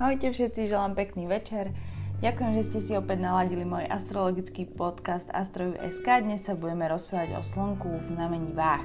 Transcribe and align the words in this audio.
Ahojte 0.00 0.32
všetci, 0.32 0.72
želám 0.72 0.96
pekný 0.96 1.28
večer. 1.28 1.76
Ďakujem, 2.24 2.52
že 2.56 2.66
ste 2.72 2.80
si 2.80 2.92
opäť 2.96 3.20
naladili 3.20 3.68
môj 3.68 3.84
astrologický 3.84 4.64
podcast 4.64 5.28
Astroju.sk. 5.28 6.24
Dnes 6.24 6.40
sa 6.40 6.56
budeme 6.56 6.88
rozprávať 6.88 7.36
o 7.36 7.44
slnku 7.44 8.00
v 8.00 8.08
znamení 8.08 8.48
váh. 8.56 8.80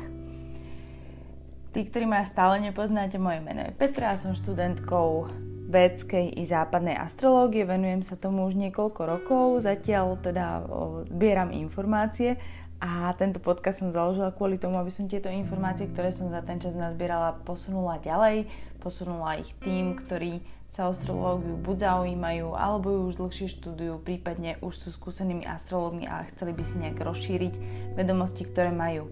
Tí, 1.72 1.88
ktorí 1.88 2.04
ma 2.04 2.20
stále 2.28 2.60
nepoznáte, 2.60 3.16
moje 3.16 3.40
meno 3.40 3.64
je 3.64 3.72
Petra 3.80 4.20
som 4.20 4.36
študentkou 4.36 5.32
védskej 5.72 6.36
i 6.36 6.44
západnej 6.44 7.00
astrológie. 7.00 7.64
Venujem 7.64 8.04
sa 8.04 8.20
tomu 8.20 8.44
už 8.52 8.60
niekoľko 8.60 9.02
rokov, 9.08 9.64
zatiaľ 9.64 10.20
teda 10.20 10.68
zbieram 11.08 11.56
informácie 11.56 12.36
a 12.84 13.16
tento 13.16 13.40
podcast 13.40 13.80
som 13.80 13.88
založila 13.88 14.36
kvôli 14.36 14.60
tomu, 14.60 14.76
aby 14.76 14.92
som 14.92 15.08
tieto 15.08 15.32
informácie, 15.32 15.88
ktoré 15.88 16.12
som 16.12 16.28
za 16.28 16.44
ten 16.44 16.60
čas 16.60 16.76
nazbierala, 16.76 17.40
posunula 17.48 18.04
ďalej, 18.04 18.52
posunula 18.84 19.40
ich 19.40 19.56
tým, 19.64 19.96
ktorí 19.96 20.44
sa 20.76 20.92
astrológiu 20.92 21.56
buď 21.56 21.88
zaujímajú, 21.88 22.52
alebo 22.52 22.92
ju 22.92 23.02
už 23.08 23.16
dlhšie 23.16 23.48
študujú, 23.48 23.96
prípadne 24.04 24.60
už 24.60 24.76
sú 24.76 24.90
skúsenými 24.92 25.48
astrológmi 25.48 26.04
a 26.04 26.28
chceli 26.36 26.52
by 26.52 26.64
si 26.68 26.76
nejak 26.84 27.00
rozšíriť 27.00 27.54
vedomosti, 27.96 28.44
ktoré 28.44 28.76
majú. 28.76 29.08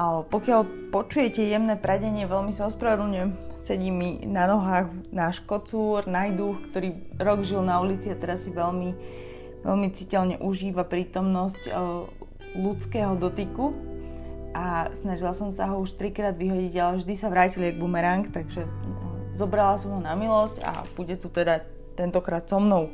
A 0.00 0.24
pokiaľ 0.24 0.88
počujete 0.88 1.44
jemné 1.44 1.76
pradenie, 1.76 2.24
veľmi 2.24 2.56
sa 2.56 2.72
ospravedlňujem. 2.72 3.60
Sedí 3.60 3.92
mi 3.92 4.24
na 4.24 4.48
nohách 4.48 4.88
náš 5.12 5.44
kocúr, 5.44 6.08
najduch, 6.08 6.72
ktorý 6.72 7.20
rok 7.20 7.44
žil 7.44 7.60
na 7.60 7.76
ulici 7.84 8.08
a 8.08 8.16
teraz 8.16 8.48
si 8.48 8.50
veľmi, 8.56 8.96
veľmi 9.60 9.88
citeľne 9.92 10.40
užíva 10.40 10.88
prítomnosť 10.88 11.68
ľudského 12.56 13.12
dotyku 13.20 13.76
a 14.56 14.88
snažila 14.96 15.36
som 15.36 15.52
sa 15.52 15.68
ho 15.68 15.84
už 15.84 16.00
trikrát 16.00 16.32
vyhodiť, 16.32 16.74
ale 16.80 17.04
vždy 17.04 17.14
sa 17.14 17.28
vrátil 17.28 17.68
jak 17.68 17.76
bumerang, 17.76 18.24
takže 18.32 18.64
Zobrala 19.34 19.78
som 19.78 19.96
ho 19.96 20.00
na 20.02 20.12
milosť 20.18 20.62
a 20.62 20.84
bude 20.94 21.16
tu 21.16 21.30
teda 21.30 21.64
tentokrát 21.94 22.44
so 22.44 22.58
mnou. 22.58 22.90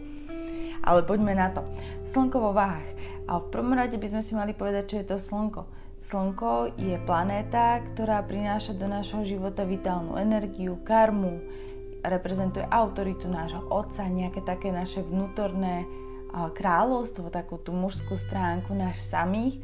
Ale 0.86 1.02
poďme 1.02 1.34
na 1.34 1.50
to. 1.50 1.66
Slnko 2.06 2.38
vo 2.38 2.52
váhach. 2.54 2.86
A 3.26 3.42
v 3.42 3.50
prvom 3.50 3.74
rade 3.74 3.98
by 3.98 4.06
sme 4.06 4.22
si 4.22 4.38
mali 4.38 4.54
povedať, 4.54 4.84
čo 4.86 4.96
je 5.02 5.06
to 5.10 5.16
Slnko. 5.18 5.66
Slnko 5.98 6.78
je 6.78 6.94
planéta, 7.02 7.82
ktorá 7.82 8.22
prináša 8.22 8.76
do 8.78 8.86
nášho 8.86 9.26
života 9.26 9.66
vitálnu 9.66 10.14
energiu, 10.14 10.78
karmu, 10.86 11.42
reprezentuje 12.06 12.62
autoritu 12.70 13.26
nášho 13.26 13.66
otca, 13.66 14.06
nejaké 14.06 14.46
také 14.46 14.70
naše 14.70 15.02
vnútorné 15.02 15.82
kráľovstvo, 16.30 17.34
takú 17.34 17.58
tú 17.58 17.74
mužskú 17.74 18.14
stránku 18.14 18.70
náš 18.70 19.02
samých. 19.02 19.58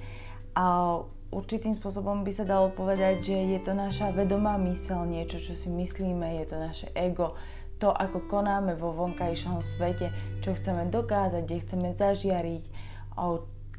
A 0.59 0.99
určitým 1.33 1.73
spôsobom 1.73 2.23
by 2.23 2.31
sa 2.31 2.45
dalo 2.45 2.69
povedať, 2.71 3.25
že 3.25 3.37
je 3.57 3.61
to 3.65 3.73
naša 3.73 4.13
vedomá 4.13 4.61
mysel, 4.69 5.09
niečo, 5.09 5.41
čo 5.41 5.57
si 5.57 5.73
myslíme, 5.73 6.39
je 6.39 6.47
to 6.47 6.57
naše 6.61 6.89
ego, 6.93 7.35
to, 7.81 7.91
ako 7.91 8.29
konáme 8.31 8.79
vo 8.79 8.95
vonkajšom 8.95 9.59
svete, 9.65 10.13
čo 10.45 10.55
chceme 10.55 10.87
dokázať, 10.93 11.43
kde 11.43 11.63
chceme 11.67 11.89
zažiariť, 11.91 12.65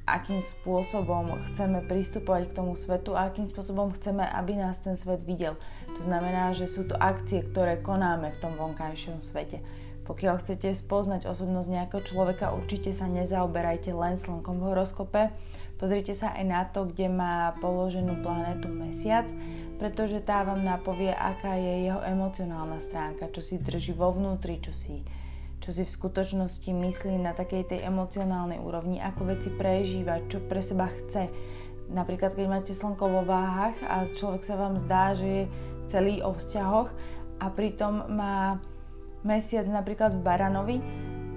akým 0.03 0.43
spôsobom 0.43 1.39
chceme 1.47 1.79
pristupovať 1.87 2.51
k 2.51 2.55
tomu 2.59 2.75
svetu 2.75 3.15
a 3.15 3.31
akým 3.31 3.47
spôsobom 3.47 3.95
chceme, 3.95 4.27
aby 4.27 4.59
nás 4.59 4.83
ten 4.83 4.99
svet 4.99 5.23
videl. 5.23 5.55
To 5.95 6.01
znamená, 6.03 6.51
že 6.51 6.67
sú 6.67 6.83
to 6.83 6.99
akcie, 6.99 7.39
ktoré 7.47 7.79
konáme 7.79 8.35
v 8.35 8.41
tom 8.43 8.59
vonkajšom 8.59 9.23
svete. 9.23 9.63
Pokiaľ 10.03 10.43
chcete 10.43 10.75
spoznať 10.75 11.23
osobnosť 11.23 11.69
nejakého 11.71 12.03
človeka, 12.03 12.51
určite 12.51 12.91
sa 12.91 13.07
nezaoberajte 13.07 13.95
len 13.95 14.19
slnkom 14.19 14.59
v 14.59 14.65
horoskope, 14.67 15.31
Pozrite 15.81 16.15
sa 16.15 16.31
aj 16.37 16.45
na 16.45 16.61
to, 16.69 16.87
kde 16.87 17.09
má 17.09 17.57
položenú 17.59 18.21
planetu 18.21 18.71
Mesiac, 18.71 19.27
pretože 19.81 20.23
tá 20.23 20.45
vám 20.45 20.63
napovie, 20.63 21.11
aká 21.11 21.59
je 21.59 21.89
jeho 21.89 21.99
emocionálna 22.05 22.79
stránka, 22.79 23.27
čo 23.33 23.41
si 23.43 23.59
drží 23.59 23.91
vo 23.91 24.13
vnútri, 24.15 24.61
čo 24.63 24.71
si, 24.71 25.03
čo 25.59 25.75
si 25.75 25.83
v 25.83 25.91
skutočnosti 25.91 26.71
myslí 26.71 27.19
na 27.19 27.35
takej 27.35 27.67
tej 27.67 27.79
emocionálnej 27.83 28.61
úrovni, 28.63 29.03
ako 29.03 29.33
veci 29.33 29.49
prežíva, 29.51 30.23
čo 30.31 30.39
pre 30.45 30.63
seba 30.63 30.87
chce. 30.87 31.27
Napríklad, 31.91 32.31
keď 32.31 32.45
máte 32.47 32.71
slnko 32.71 33.05
vo 33.05 33.21
váhach 33.27 33.75
a 33.83 34.07
človek 34.07 34.45
sa 34.47 34.55
vám 34.55 34.79
zdá, 34.79 35.11
že 35.11 35.27
je 35.27 35.43
celý 35.91 36.23
o 36.23 36.31
vzťahoch 36.31 36.87
a 37.43 37.45
pritom 37.51 38.07
má 38.07 38.63
mesiac 39.27 39.67
napríklad 39.67 40.15
v 40.15 40.23
Baranovi, 40.23 40.77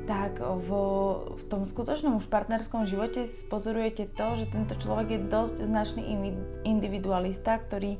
tak 0.06 0.38
v, 0.38 0.70
v 1.34 1.42
tom 1.50 1.66
skutočnom 1.66 2.16
už 2.22 2.30
partnerskom 2.30 2.86
živote 2.86 3.26
pozorujete 3.50 4.06
to, 4.14 4.38
že 4.38 4.54
tento 4.54 4.78
človek 4.78 5.18
je 5.18 5.20
dosť 5.26 5.56
značný 5.66 6.02
individualista, 6.62 7.58
ktorý 7.58 7.98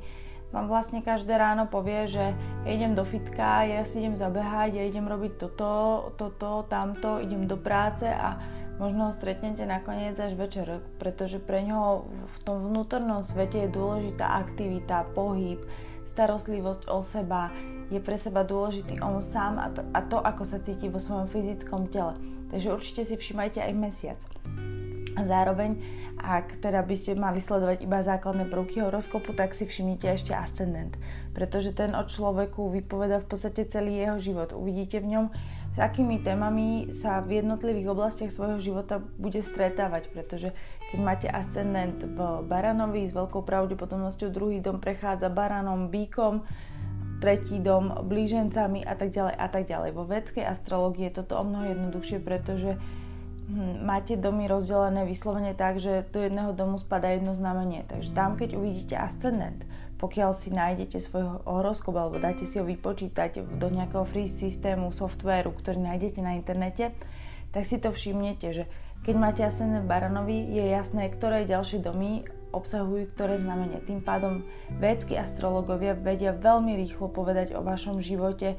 vám 0.55 0.71
vlastne 0.71 1.03
každé 1.03 1.35
ráno 1.35 1.67
povie, 1.67 2.07
že 2.07 2.33
ja 2.63 2.71
idem 2.71 2.95
do 2.95 3.03
fitka, 3.03 3.67
ja 3.67 3.83
si 3.83 3.99
idem 3.99 4.15
zabehať, 4.15 4.79
ja 4.79 4.85
idem 4.87 5.05
robiť 5.05 5.33
toto, 5.37 5.71
toto, 6.15 6.63
tamto, 6.71 7.19
idem 7.19 7.51
do 7.51 7.59
práce 7.59 8.07
a 8.07 8.39
možno 8.79 9.11
ho 9.11 9.13
stretnete 9.13 9.67
nakoniec 9.67 10.15
až 10.17 10.39
večer, 10.39 10.81
pretože 11.03 11.43
pre 11.43 11.67
ňoho 11.67 12.07
v 12.09 12.39
tom 12.47 12.63
vnútornom 12.71 13.21
svete 13.27 13.67
je 13.67 13.75
dôležitá 13.75 14.39
aktivita, 14.47 15.11
pohyb, 15.13 15.59
starostlivosť 16.07 16.89
o 16.89 17.03
seba, 17.03 17.51
je 17.91 18.01
pre 18.03 18.19
seba 18.19 18.43
dôležitý 18.43 18.99
on 18.99 19.23
sám 19.23 19.63
a 19.63 19.71
to, 19.71 19.83
a 19.95 20.01
to, 20.03 20.19
ako 20.19 20.43
sa 20.43 20.59
cíti 20.59 20.91
vo 20.91 20.99
svojom 20.99 21.31
fyzickom 21.31 21.87
tele. 21.91 22.19
Takže 22.51 22.75
určite 22.75 23.03
si 23.07 23.15
všimajte 23.19 23.63
aj 23.63 23.73
mesiac. 23.75 24.21
A 25.17 25.25
zároveň, 25.25 25.81
ak 26.21 26.61
teda 26.61 26.85
by 26.85 26.95
ste 26.99 27.17
mali 27.17 27.41
sledovať 27.41 27.81
iba 27.81 28.05
základné 28.05 28.53
prvky 28.53 28.85
horoskopu, 28.85 29.33
tak 29.33 29.57
si 29.57 29.65
všimnite 29.65 30.05
ešte 30.13 30.37
ascendent, 30.37 30.93
pretože 31.33 31.73
ten 31.73 31.97
o 31.97 32.05
človeku 32.05 32.69
vypoveda 32.69 33.25
v 33.25 33.29
podstate 33.29 33.65
celý 33.65 33.97
jeho 34.05 34.21
život. 34.21 34.53
Uvidíte 34.53 35.01
v 35.01 35.17
ňom, 35.17 35.27
s 35.77 35.79
akými 35.81 36.25
témami 36.25 36.89
sa 36.89 37.21
v 37.21 37.45
jednotlivých 37.45 37.93
oblastiach 37.93 38.33
svojho 38.33 38.61
života 38.65 38.97
bude 39.21 39.45
stretávať, 39.45 40.09
pretože 40.09 40.57
keď 40.89 40.99
máte 41.05 41.29
ascendent 41.29 42.01
v 42.01 42.17
baranovi, 42.49 43.05
s 43.05 43.13
veľkou 43.13 43.45
pravdepodobnosťou 43.45 44.29
druhý 44.33 44.65
dom 44.65 44.81
prechádza 44.81 45.29
baranom, 45.29 45.93
bíkom, 45.93 46.49
tretí 47.19 47.59
dom 47.59 48.05
blížencami 48.05 48.85
a 48.85 48.95
tak 48.95 49.13
ďalej 49.13 49.35
a 49.35 49.47
tak 49.49 49.65
ďalej. 49.69 49.91
Vo 49.97 50.05
vedskej 50.05 50.45
astrológii 50.45 51.09
je 51.09 51.17
toto 51.23 51.41
o 51.41 51.45
mnoho 51.45 51.73
jednoduchšie, 51.73 52.19
pretože 52.21 52.77
hm, 53.49 53.85
máte 53.85 54.21
domy 54.21 54.47
rozdelené 54.47 55.09
vyslovene 55.09 55.57
tak, 55.57 55.81
že 55.81 56.05
do 56.13 56.21
jedného 56.21 56.53
domu 56.53 56.77
spadá 56.77 57.13
jedno 57.13 57.33
znamenie. 57.33 57.89
Takže 57.89 58.13
tam, 58.13 58.37
keď 58.37 58.57
uvidíte 58.57 58.97
ascendent, 59.01 59.65
pokiaľ 59.97 60.37
si 60.37 60.53
nájdete 60.53 61.01
svoj 61.01 61.41
horoskop 61.49 61.97
alebo 61.97 62.21
dáte 62.21 62.45
si 62.45 62.61
ho 62.61 62.69
vypočítať 62.69 63.41
do 63.57 63.69
nejakého 63.73 64.05
free 64.05 64.29
systému, 64.29 64.93
softvéru, 64.93 65.57
ktorý 65.57 65.81
nájdete 65.81 66.21
na 66.21 66.37
internete, 66.37 66.93
tak 67.57 67.65
si 67.65 67.81
to 67.81 67.89
všimnete, 67.89 68.49
že 68.53 68.65
keď 69.09 69.15
máte 69.17 69.41
ascendent 69.41 69.89
Baranovi, 69.89 70.51
je 70.53 70.67
jasné, 70.67 71.09
ktoré 71.09 71.49
ďalšie 71.49 71.81
domy 71.81 72.29
obsahujú 72.57 73.13
ktoré 73.13 73.37
znamenie. 73.37 73.85
Tým 73.85 74.01
pádom 74.01 74.43
védsky 74.81 75.21
astrologovia 75.21 75.93
vedia 75.93 76.33
veľmi 76.33 76.73
rýchlo 76.81 77.13
povedať 77.13 77.53
o 77.53 77.61
vašom 77.61 78.01
živote 78.01 78.57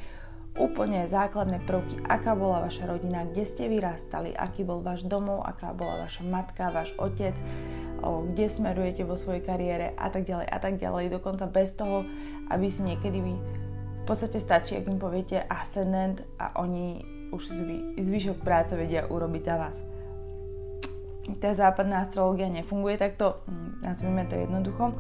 úplne 0.57 1.05
základné 1.05 1.61
prvky, 1.69 2.01
aká 2.09 2.33
bola 2.33 2.65
vaša 2.65 2.89
rodina, 2.89 3.29
kde 3.29 3.45
ste 3.45 3.69
vyrastali, 3.69 4.33
aký 4.33 4.65
bol 4.65 4.81
váš 4.81 5.05
domov, 5.05 5.45
aká 5.45 5.69
bola 5.69 6.09
vaša 6.09 6.25
matka, 6.25 6.73
váš 6.73 6.97
otec, 6.97 7.37
kde 8.01 8.45
smerujete 8.49 9.05
vo 9.05 9.13
svojej 9.13 9.45
kariére 9.45 9.93
a 9.93 10.09
tak 10.09 10.25
ďalej 10.25 10.47
a 10.49 10.57
tak 10.57 10.81
ďalej. 10.81 11.13
Dokonca 11.13 11.45
bez 11.45 11.77
toho, 11.77 12.05
aby 12.49 12.73
si 12.73 12.81
niekedy 12.85 13.21
vy 13.21 13.37
v 13.37 14.03
podstate 14.05 14.41
stačí, 14.41 14.73
ak 14.79 14.89
im 14.89 14.97
poviete 14.97 15.45
ascendent 15.45 16.25
a 16.41 16.57
oni 16.57 17.05
už 17.29 17.53
zvý, 17.53 17.93
zvyšok 17.99 18.41
práce 18.41 18.73
vedia 18.73 19.05
urobiť 19.05 19.43
za 19.45 19.55
vás 19.61 19.77
tá 21.35 21.51
západná 21.51 22.07
astrológia 22.07 22.47
nefunguje 22.47 22.95
takto, 22.95 23.43
hm, 23.43 23.83
nazvime 23.83 24.23
to 24.31 24.39
jednoducho, 24.39 24.95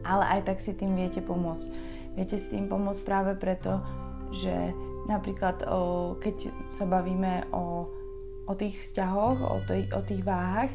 ale 0.00 0.24
aj 0.38 0.40
tak 0.48 0.58
si 0.64 0.72
tým 0.72 0.96
viete 0.96 1.20
pomôcť. 1.20 1.68
Viete 2.16 2.40
si 2.40 2.56
tým 2.56 2.72
pomôcť 2.72 3.02
práve 3.04 3.32
preto, 3.36 3.84
že 4.32 4.72
napríklad 5.04 5.68
o, 5.68 6.16
keď 6.16 6.48
sa 6.72 6.88
bavíme 6.88 7.52
o, 7.52 7.86
o 8.48 8.52
tých 8.56 8.80
vzťahoch, 8.80 9.38
o, 9.44 9.56
tej, 9.68 9.92
o 9.92 10.00
tých 10.00 10.24
váhach, 10.24 10.72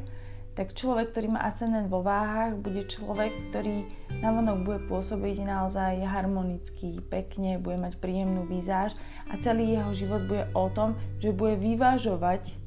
tak 0.51 0.75
človek, 0.75 1.15
ktorý 1.15 1.31
má 1.31 1.47
ascendent 1.47 1.87
vo 1.87 2.03
váhach, 2.03 2.59
bude 2.59 2.83
človek, 2.83 3.31
ktorý 3.49 3.87
navonok 4.19 4.57
bude 4.67 4.79
pôsobiť 4.91 5.47
naozaj 5.47 6.03
harmonicky, 6.03 6.99
pekne, 7.07 7.55
bude 7.55 7.79
mať 7.79 7.95
príjemnú 8.03 8.43
výzáž 8.45 8.91
a 9.31 9.39
celý 9.39 9.79
jeho 9.79 9.95
život 9.95 10.27
bude 10.27 10.45
o 10.51 10.67
tom, 10.69 10.99
že 11.23 11.31
bude 11.31 11.55
vyvážovať 11.55 12.60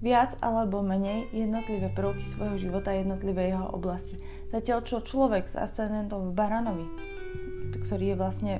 viac 0.00 0.36
alebo 0.40 0.80
menej 0.80 1.28
jednotlivé 1.32 1.92
prvky 1.92 2.24
svojho 2.24 2.56
života, 2.56 2.96
jednotlivé 2.96 3.52
jeho 3.52 3.68
oblasti. 3.68 4.16
Zatiaľ 4.48 4.84
čo 4.84 5.04
človek 5.04 5.46
s 5.46 5.56
ascendentom 5.60 6.32
v 6.32 6.36
Baranovi, 6.36 6.86
ktorý 7.84 8.12
je 8.12 8.16
vlastne 8.16 8.54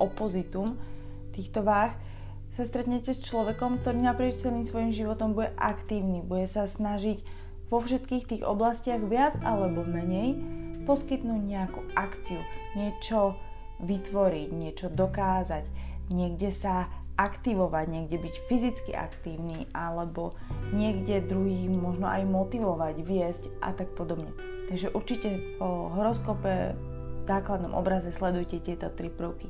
opozitum 0.00 0.80
týchto 1.36 1.60
váh, 1.60 1.92
sa 2.56 2.64
stretnete 2.64 3.12
s 3.12 3.20
človekom, 3.20 3.84
ktorý 3.84 4.00
naprieč 4.00 4.40
celým 4.40 4.64
svojim 4.64 4.88
životom 4.88 5.36
bude 5.36 5.52
aktívny, 5.60 6.24
bude 6.24 6.48
sa 6.48 6.64
snažiť 6.64 7.20
vo 7.68 7.84
všetkých 7.84 8.24
tých 8.24 8.42
oblastiach 8.46 9.04
viac 9.04 9.36
alebo 9.44 9.84
menej 9.84 10.40
poskytnúť 10.88 11.42
nejakú 11.42 11.84
akciu, 11.98 12.40
niečo 12.78 13.36
vytvoriť, 13.82 14.48
niečo 14.54 14.86
dokázať, 14.88 15.68
niekde 16.08 16.48
sa 16.48 16.88
aktivovať, 17.16 17.86
niekde 17.88 18.20
byť 18.20 18.34
fyzicky 18.46 18.92
aktívny 18.92 19.64
alebo 19.72 20.36
niekde 20.72 21.24
druhých 21.24 21.72
možno 21.72 22.06
aj 22.08 22.28
motivovať, 22.28 22.94
viesť 23.00 23.48
a 23.64 23.72
tak 23.72 23.96
podobne. 23.96 24.32
Takže 24.68 24.92
určite 24.92 25.40
po 25.56 25.90
horoskope 25.96 26.76
v 26.76 27.24
základnom 27.24 27.72
obraze 27.72 28.12
sledujte 28.12 28.60
tieto 28.60 28.92
tri 28.92 29.08
prvky. 29.08 29.48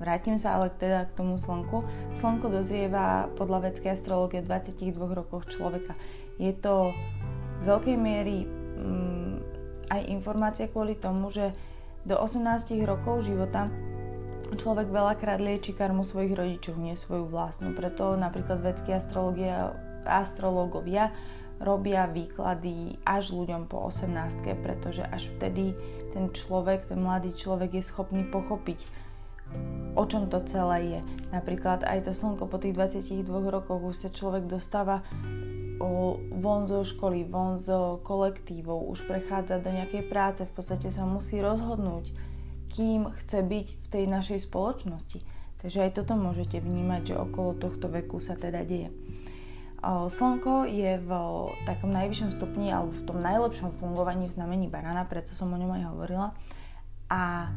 Vrátim 0.00 0.40
sa 0.40 0.56
ale 0.56 0.72
teda 0.72 1.06
k 1.12 1.16
tomu 1.20 1.36
slnku. 1.36 1.84
Slnko 2.16 2.48
dozrieva 2.48 3.28
podľa 3.36 3.70
vedskej 3.70 3.92
astrológie 3.92 4.40
v 4.40 4.48
22 4.48 4.96
rokoch 4.96 5.44
človeka. 5.52 5.92
Je 6.40 6.50
to 6.56 6.96
z 7.60 7.64
veľkej 7.68 7.96
miery 8.00 8.48
mm, 8.48 9.34
aj 9.92 10.00
informácia 10.08 10.66
kvôli 10.66 10.96
tomu, 10.96 11.28
že 11.28 11.52
do 12.02 12.18
18 12.18 12.72
rokov 12.82 13.28
života 13.28 13.70
človek 14.54 14.88
veľakrát 14.92 15.40
lieči 15.40 15.72
karmu 15.76 16.04
svojich 16.04 16.36
rodičov, 16.36 16.76
nie 16.80 16.96
svoju 16.96 17.28
vlastnú. 17.28 17.72
Preto 17.76 18.16
napríklad 18.16 18.60
vedskí 18.60 18.92
astrológovia 20.06 21.12
robia 21.62 22.10
výklady 22.10 22.98
až 23.06 23.30
ľuďom 23.30 23.70
po 23.70 23.86
18 23.86 24.42
pretože 24.66 25.06
až 25.06 25.30
vtedy 25.38 25.78
ten 26.10 26.34
človek, 26.34 26.90
ten 26.90 26.98
mladý 26.98 27.30
človek 27.32 27.78
je 27.78 27.86
schopný 27.86 28.26
pochopiť, 28.26 28.82
o 29.94 30.02
čom 30.04 30.26
to 30.26 30.42
celé 30.42 30.98
je. 30.98 31.00
Napríklad 31.30 31.86
aj 31.86 32.10
to 32.10 32.12
slnko 32.12 32.50
po 32.50 32.58
tých 32.58 32.74
22 32.74 33.30
rokoch 33.46 33.78
už 33.78 33.94
sa 33.94 34.10
človek 34.10 34.50
dostáva 34.50 35.06
von 36.42 36.66
zo 36.66 36.86
školy, 36.86 37.26
von 37.26 37.58
zo 37.58 37.98
kolektívov, 38.06 38.86
už 38.90 39.02
prechádza 39.06 39.58
do 39.58 39.70
nejakej 39.70 40.06
práce, 40.06 40.46
v 40.46 40.52
podstate 40.54 40.90
sa 40.94 41.02
musí 41.02 41.42
rozhodnúť, 41.42 42.14
kým 42.72 43.12
chce 43.22 43.44
byť 43.44 43.66
v 43.68 43.86
tej 43.92 44.04
našej 44.08 44.48
spoločnosti. 44.48 45.20
Takže 45.60 45.78
aj 45.84 45.94
toto 46.00 46.18
môžete 46.18 46.58
vnímať, 46.58 47.14
že 47.14 47.20
okolo 47.20 47.54
tohto 47.54 47.86
veku 47.86 48.18
sa 48.18 48.34
teda 48.34 48.66
deje. 48.66 48.90
Slnko 49.82 50.66
je 50.66 50.98
v 50.98 51.10
takom 51.66 51.90
najvyššom 51.90 52.30
stupni 52.34 52.70
alebo 52.70 52.94
v 52.94 53.06
tom 53.06 53.18
najlepšom 53.22 53.76
fungovaní 53.78 54.30
v 54.30 54.34
znamení 54.34 54.66
barana, 54.70 55.06
preto 55.06 55.34
som 55.34 55.50
o 55.50 55.58
ňom 55.58 55.74
aj 55.74 55.84
hovorila. 55.90 56.28
A 57.12 57.50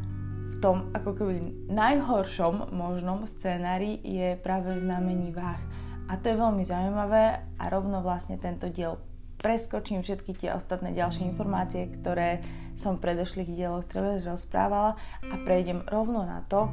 v 0.54 0.58
tom 0.60 0.90
ako 0.94 1.16
keby 1.16 1.34
najhoršom 1.70 2.74
možnom 2.74 3.24
scénári 3.30 4.02
je 4.02 4.38
práve 4.42 4.74
v 4.74 4.84
znamení 4.84 5.32
váh. 5.32 5.62
A 6.06 6.18
to 6.22 6.30
je 6.30 6.38
veľmi 6.38 6.62
zaujímavé 6.62 7.46
a 7.58 7.64
rovno 7.70 8.02
vlastne 8.06 8.38
tento 8.38 8.70
diel 8.70 9.02
preskočím 9.38 10.02
všetky 10.02 10.34
tie 10.34 10.50
ostatné 10.58 10.98
ďalšie 10.98 11.30
informácie, 11.30 11.94
ktoré 12.02 12.42
som 12.76 13.00
v 13.00 13.04
predošlých 13.08 13.50
dieloch 13.56 13.88
treba 13.88 14.20
rozprávala 14.20 15.00
a 15.24 15.36
prejdem 15.48 15.88
rovno 15.88 16.28
na 16.28 16.44
to, 16.46 16.68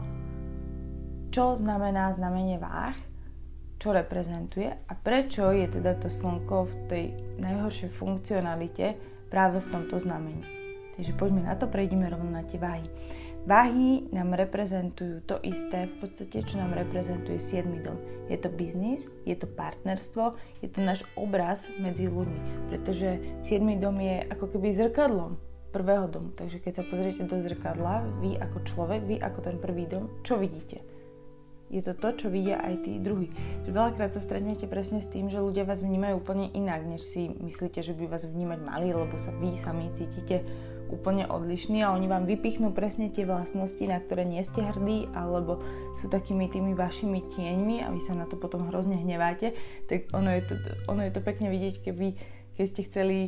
čo 1.32 1.56
znamená 1.56 2.12
znamenie 2.12 2.58
váh, 2.60 2.98
čo 3.78 3.94
reprezentuje 3.94 4.68
a 4.68 4.92
prečo 4.94 5.48
je 5.50 5.66
teda 5.66 5.96
to 5.98 6.12
slnko 6.12 6.68
v 6.68 6.74
tej 6.86 7.04
najhoršej 7.40 7.90
funkcionalite 7.96 8.94
práve 9.32 9.64
v 9.64 9.70
tomto 9.72 9.96
znamení. 9.96 10.44
Takže 10.92 11.16
poďme 11.16 11.48
na 11.48 11.56
to, 11.56 11.66
prejdeme 11.66 12.04
rovno 12.12 12.28
na 12.28 12.44
tie 12.44 12.60
váhy. 12.60 12.84
Váhy 13.42 14.06
nám 14.14 14.38
reprezentujú 14.38 15.26
to 15.26 15.42
isté, 15.42 15.90
v 15.90 16.06
podstate, 16.06 16.46
čo 16.46 16.62
nám 16.62 16.78
reprezentuje 16.78 17.42
7. 17.42 17.82
dom. 17.82 17.98
Je 18.30 18.38
to 18.38 18.46
biznis, 18.46 19.10
je 19.26 19.34
to 19.34 19.50
partnerstvo, 19.50 20.38
je 20.62 20.70
to 20.70 20.78
náš 20.78 21.02
obraz 21.18 21.66
medzi 21.82 22.06
ľuďmi, 22.06 22.70
pretože 22.70 23.18
7. 23.42 23.66
dom 23.82 23.98
je 23.98 24.30
ako 24.30 24.46
keby 24.46 24.70
zrkadlom 24.78 25.34
prvého 25.72 26.06
domu. 26.06 26.30
Takže 26.36 26.60
keď 26.60 26.72
sa 26.78 26.84
pozriete 26.84 27.24
do 27.24 27.40
zrkadla, 27.40 28.04
vy 28.20 28.36
ako 28.36 28.58
človek, 28.68 29.00
vy 29.08 29.16
ako 29.18 29.40
ten 29.40 29.56
prvý 29.56 29.88
dom, 29.88 30.12
čo 30.20 30.36
vidíte? 30.36 30.84
Je 31.72 31.80
to 31.80 31.96
to, 31.96 32.12
čo 32.12 32.26
vidia 32.28 32.60
aj 32.60 32.84
tí 32.84 33.00
druhí. 33.00 33.32
Veľakrát 33.64 34.12
sa 34.12 34.20
stretnete 34.20 34.68
presne 34.68 35.00
s 35.00 35.08
tým, 35.08 35.32
že 35.32 35.40
ľudia 35.40 35.64
vás 35.64 35.80
vnímajú 35.80 36.20
úplne 36.20 36.52
inak, 36.52 36.84
než 36.84 37.00
si 37.00 37.32
myslíte, 37.32 37.80
že 37.80 37.96
by 37.96 38.12
vás 38.12 38.28
vnímať 38.28 38.60
mali, 38.60 38.92
lebo 38.92 39.16
sa 39.16 39.32
vy 39.32 39.56
sami 39.56 39.88
cítite 39.96 40.44
úplne 40.92 41.24
odlišní 41.24 41.80
a 41.80 41.96
oni 41.96 42.04
vám 42.04 42.28
vypichnú 42.28 42.76
presne 42.76 43.08
tie 43.08 43.24
vlastnosti, 43.24 43.80
na 43.88 43.96
ktoré 43.96 44.28
nie 44.28 44.44
ste 44.44 44.60
hrdí, 44.60 45.08
alebo 45.16 45.64
sú 45.96 46.12
takými 46.12 46.52
tými 46.52 46.76
vašimi 46.76 47.24
tieňmi 47.32 47.80
a 47.80 47.88
vy 47.88 48.00
sa 48.04 48.12
na 48.12 48.28
to 48.28 48.36
potom 48.36 48.68
hrozne 48.68 49.00
hneváte, 49.00 49.56
tak 49.88 50.12
ono 50.12 50.28
je 50.36 50.42
to, 50.44 50.54
ono 50.92 51.08
je 51.08 51.12
to 51.16 51.24
pekne 51.24 51.48
vidieť, 51.48 51.80
keby, 51.88 52.20
keď 52.52 52.64
ste 52.68 52.80
chceli 52.84 53.18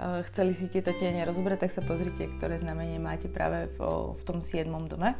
chceli 0.00 0.56
si 0.56 0.66
tieto 0.72 0.92
tiene 0.96 1.22
rozobrať, 1.28 1.68
tak 1.68 1.72
sa 1.72 1.82
pozrite, 1.84 2.28
ktoré 2.38 2.56
znamenie 2.58 2.96
máte 2.96 3.28
práve 3.28 3.68
v, 3.76 3.78
v 4.18 4.22
tom 4.24 4.40
7. 4.40 4.66
dome. 4.88 5.14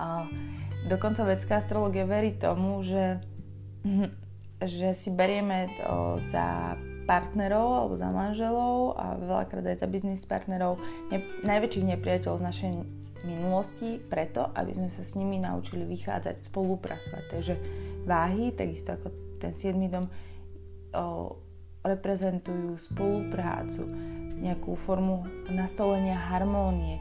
A 0.00 0.26
dokonca 0.88 1.22
vedská 1.22 1.60
astrologia 1.60 2.08
verí 2.08 2.34
tomu, 2.34 2.82
že, 2.82 3.20
že 4.80 4.96
si 4.96 5.12
berieme 5.12 5.70
to 5.78 6.18
za 6.18 6.74
partnerov 7.04 7.68
alebo 7.84 7.94
za 7.98 8.08
manželov 8.14 8.94
a 8.94 9.18
veľakrát 9.18 9.74
aj 9.74 9.82
za 9.82 9.88
biznis 9.90 10.22
partnerov 10.22 10.78
ne, 11.10 11.18
najväčších 11.42 11.88
nepriateľov 11.94 12.38
z 12.38 12.46
našej 12.46 12.70
minulosti 13.22 14.02
preto, 14.02 14.50
aby 14.54 14.74
sme 14.74 14.90
sa 14.90 15.02
s 15.06 15.14
nimi 15.14 15.38
naučili 15.38 15.86
vychádzať, 15.86 16.46
spolupracovať. 16.46 17.24
Takže 17.30 17.54
váhy, 18.06 18.50
takisto 18.54 18.98
ako 18.98 19.08
ten 19.38 19.54
7. 19.54 19.78
dom, 19.90 20.06
o, 20.94 21.38
reprezentujú 21.82 22.78
spoluprácu, 22.78 23.86
nejakú 24.42 24.74
formu 24.74 25.26
nastolenia 25.50 26.18
harmónie, 26.18 26.98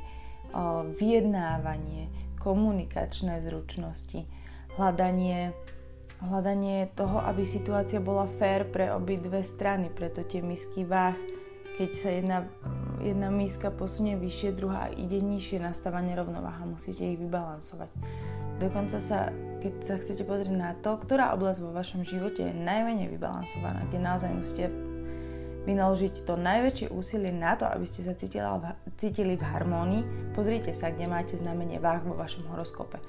o, 0.54 0.86
vyjednávanie, 0.98 2.10
komunikačné 2.42 3.46
zručnosti, 3.46 4.26
hľadanie 4.78 5.54
hľadanie 6.22 6.94
toho, 6.94 7.18
aby 7.26 7.42
situácia 7.42 7.98
bola 7.98 8.30
fér 8.38 8.70
pre 8.70 8.94
obi 8.94 9.18
dve 9.18 9.42
strany, 9.42 9.90
preto 9.90 10.22
tie 10.22 10.46
misky 10.46 10.86
váh, 10.86 11.18
keď 11.82 11.90
sa 11.98 12.10
jedna, 12.14 12.38
jedna 13.02 13.34
miska 13.34 13.74
posunie 13.74 14.14
vyššie, 14.14 14.54
druhá 14.54 14.94
ide 14.94 15.18
nižšie, 15.18 15.58
nastáva 15.58 15.98
nerovnováha, 16.06 16.62
musíte 16.70 17.02
ich 17.02 17.18
vybalansovať. 17.18 17.90
Dokonca 18.62 19.02
sa, 19.02 19.34
keď 19.58 19.74
sa 19.82 19.96
chcete 19.98 20.22
pozrieť 20.22 20.54
na 20.54 20.78
to, 20.78 20.94
ktorá 21.02 21.34
oblasť 21.34 21.60
vo 21.66 21.74
vašom 21.74 22.06
živote 22.06 22.46
je 22.46 22.54
najmenej 22.54 23.10
vybalansovaná, 23.10 23.90
kde 23.90 23.98
naozaj 23.98 24.30
musíte 24.30 24.70
vynaložiť 25.66 26.26
to 26.26 26.38
najväčšie 26.38 26.94
úsilie 26.94 27.34
na 27.34 27.58
to, 27.58 27.66
aby 27.66 27.86
ste 27.90 28.06
sa 28.06 28.14
cítili, 28.14 28.46
cítili 29.02 29.34
v 29.34 29.46
harmónii, 29.46 30.34
pozrite 30.38 30.78
sa, 30.78 30.94
kde 30.94 31.10
máte 31.10 31.42
znamenie 31.42 31.82
váh 31.82 32.06
vo 32.06 32.14
vašom 32.14 32.46
horoskope. 32.54 33.02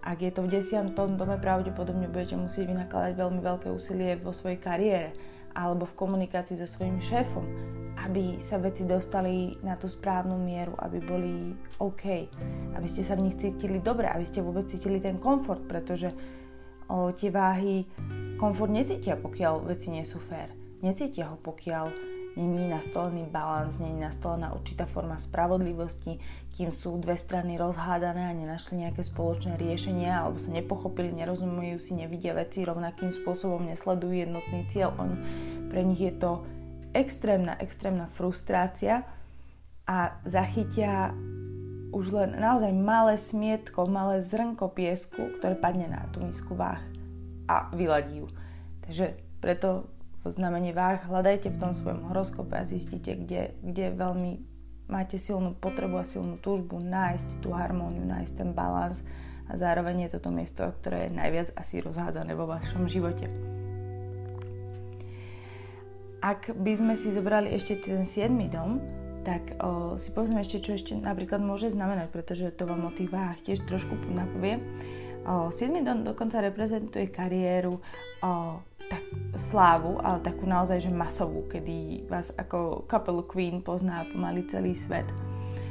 Ak 0.00 0.24
je 0.24 0.32
to 0.32 0.48
v 0.48 0.56
desiatom 0.56 1.20
dome, 1.20 1.36
pravdepodobne 1.36 2.08
budete 2.08 2.40
musieť 2.40 2.72
vynakladať 2.72 3.12
veľmi 3.12 3.40
veľké 3.44 3.68
úsilie 3.68 4.16
vo 4.16 4.32
svojej 4.32 4.56
kariére 4.56 5.12
alebo 5.52 5.84
v 5.84 5.96
komunikácii 6.00 6.56
so 6.56 6.64
svojím 6.64 6.96
šéfom, 7.02 7.44
aby 8.08 8.40
sa 8.40 8.56
veci 8.56 8.88
dostali 8.88 9.60
na 9.60 9.76
tú 9.76 9.84
správnu 9.84 10.40
mieru, 10.40 10.72
aby 10.80 10.98
boli 11.04 11.52
OK, 11.76 12.32
aby 12.72 12.88
ste 12.88 13.04
sa 13.04 13.12
v 13.20 13.28
nich 13.28 13.36
cítili 13.36 13.84
dobre, 13.84 14.08
aby 14.08 14.24
ste 14.24 14.40
vôbec 14.40 14.64
cítili 14.64 14.96
ten 14.96 15.20
komfort, 15.20 15.60
pretože 15.68 16.16
o, 16.88 17.12
tie 17.12 17.28
váhy 17.28 17.84
komfort 18.40 18.72
necítia, 18.72 19.20
pokiaľ 19.20 19.68
veci 19.68 19.92
nie 19.92 20.08
sú 20.08 20.24
fér. 20.24 20.48
Necítia 20.80 21.28
ho, 21.28 21.36
pokiaľ 21.36 22.16
není 22.38 22.70
nastolený 22.70 23.28
balans, 23.28 23.76
není 23.76 24.00
nastolená 24.00 24.56
určitá 24.56 24.88
forma 24.88 25.20
spravodlivosti, 25.20 26.16
kým 26.56 26.72
sú 26.72 26.96
dve 26.96 27.18
strany 27.18 27.60
rozhádané 27.60 28.30
a 28.30 28.32
nenašli 28.32 28.88
nejaké 28.88 29.04
spoločné 29.04 29.60
riešenia 29.60 30.24
alebo 30.24 30.40
sa 30.40 30.48
nepochopili, 30.54 31.12
nerozumujú 31.12 31.76
si, 31.76 31.92
nevidia 31.98 32.32
veci 32.32 32.64
rovnakým 32.64 33.12
spôsobom, 33.12 33.68
nesledujú 33.68 34.16
jednotný 34.16 34.64
cieľ. 34.70 34.96
Oni, 34.96 35.16
pre 35.68 35.84
nich 35.84 36.00
je 36.00 36.14
to 36.16 36.46
extrémna, 36.98 37.54
extrémna 37.62 38.10
frustrácia 38.18 39.06
a 39.86 40.18
zachytia 40.26 41.14
už 41.94 42.12
len 42.12 42.36
naozaj 42.36 42.74
malé 42.74 43.14
smietko, 43.16 43.86
malé 43.88 44.20
zrnko 44.20 44.74
piesku, 44.74 45.38
ktoré 45.38 45.54
padne 45.56 45.88
na 45.88 46.04
tú 46.10 46.20
misku 46.20 46.58
váh 46.58 46.82
a 47.48 47.70
vyladí 47.72 48.20
ju. 48.20 48.28
Takže 48.84 49.16
preto 49.40 49.88
znamenie 50.28 50.76
váh, 50.76 51.00
hľadajte 51.08 51.48
v 51.48 51.60
tom 51.60 51.72
svojom 51.72 52.12
horoskope 52.12 52.52
a 52.52 52.68
zistite, 52.68 53.16
kde, 53.16 53.56
kde 53.64 53.96
veľmi 53.96 54.32
máte 54.88 55.16
silnú 55.16 55.56
potrebu 55.56 56.00
a 56.00 56.04
silnú 56.04 56.36
túžbu 56.36 56.76
nájsť 56.80 57.40
tú 57.40 57.56
harmóniu, 57.56 58.04
nájsť 58.04 58.34
ten 58.36 58.50
balans 58.52 59.00
a 59.48 59.56
zároveň 59.56 60.08
je 60.08 60.20
toto 60.20 60.28
miesto, 60.28 60.64
ktoré 60.64 61.08
je 61.08 61.16
najviac 61.16 61.48
asi 61.56 61.80
rozhádzané 61.80 62.36
vo 62.36 62.44
vašom 62.44 62.84
živote. 62.92 63.28
Ak 66.18 66.50
by 66.50 66.72
sme 66.74 66.94
si 66.98 67.14
zobrali 67.14 67.54
ešte 67.54 67.78
ten 67.78 68.02
7. 68.02 68.34
dom, 68.50 68.82
tak 69.22 69.54
o, 69.62 69.94
si 69.94 70.10
povedzme 70.10 70.42
ešte, 70.42 70.58
čo 70.58 70.74
ešte 70.74 70.96
napríklad 70.98 71.38
môže 71.38 71.70
znamenať, 71.70 72.10
pretože 72.10 72.50
to 72.56 72.66
vám 72.66 72.88
o 72.88 72.94
tých 72.94 73.12
váhach 73.12 73.38
tiež 73.44 73.62
trošku 73.70 73.94
napovie. 74.10 74.58
O, 75.22 75.54
7. 75.54 75.84
dom 75.86 76.02
dokonca 76.02 76.42
reprezentuje 76.42 77.12
kariéru, 77.12 77.78
o, 78.24 78.30
tak, 78.88 79.04
slávu, 79.36 80.00
ale 80.00 80.24
takú 80.24 80.48
naozaj 80.48 80.80
že 80.80 80.90
masovú, 80.90 81.44
kedy 81.46 82.08
vás 82.08 82.32
ako 82.34 82.88
kapelu 82.88 83.22
Queen 83.28 83.60
pozná 83.60 84.02
pomaly 84.08 84.48
celý 84.48 84.72
svet. 84.74 85.06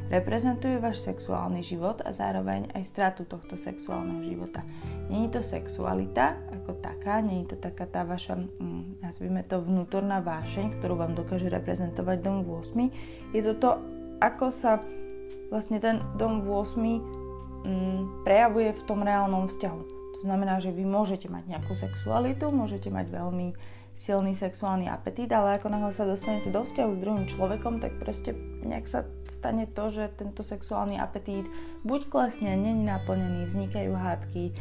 reprezentuje 0.08 0.80
váš 0.80 1.04
sexuálny 1.04 1.60
život 1.60 2.00
a 2.08 2.16
zároveň 2.16 2.72
aj 2.72 2.84
stratu 2.88 3.28
tohto 3.28 3.60
sexuálneho 3.60 4.24
života. 4.24 4.64
Není 5.12 5.28
to 5.28 5.44
sexualita 5.44 6.40
ako 6.56 6.80
taká, 6.80 7.20
není 7.20 7.44
to 7.44 7.60
taká 7.60 7.84
tá 7.84 8.08
vaša, 8.08 8.40
hm, 8.40 8.87
nazvime 9.08 9.40
to 9.48 9.64
vnútorná 9.64 10.20
vášeň, 10.20 10.84
ktorú 10.84 11.00
vám 11.00 11.16
dokáže 11.16 11.48
reprezentovať 11.48 12.20
dom 12.20 12.44
8. 12.44 13.32
Je 13.32 13.40
to 13.40 13.56
to, 13.56 13.70
ako 14.20 14.52
sa 14.52 14.84
vlastne 15.48 15.80
ten 15.80 16.04
dom 16.20 16.44
8 16.44 16.76
hm, 17.64 18.28
prejavuje 18.28 18.76
v 18.76 18.82
tom 18.84 19.08
reálnom 19.08 19.48
vzťahu. 19.48 19.82
To 20.18 20.20
znamená, 20.28 20.60
že 20.60 20.76
vy 20.76 20.84
môžete 20.84 21.32
mať 21.32 21.48
nejakú 21.48 21.72
sexualitu, 21.72 22.52
môžete 22.52 22.92
mať 22.92 23.08
veľmi 23.08 23.56
silný 23.98 24.38
sexuálny 24.38 24.92
apetít, 24.92 25.34
ale 25.34 25.58
ako 25.58 25.74
náhle 25.74 25.90
sa 25.90 26.06
dostanete 26.06 26.54
do 26.54 26.62
vzťahu 26.62 26.92
s 26.94 27.02
druhým 27.02 27.26
človekom, 27.26 27.82
tak 27.82 27.98
proste 27.98 28.38
nejak 28.62 28.86
sa 28.86 29.10
stane 29.26 29.66
to, 29.66 29.90
že 29.90 30.14
tento 30.14 30.46
sexuálny 30.46 31.02
apetít 31.02 31.50
buď 31.82 32.12
klesne, 32.12 32.54
není 32.54 32.86
naplnený, 32.86 33.50
vznikajú 33.50 33.98
hádky, 33.98 34.54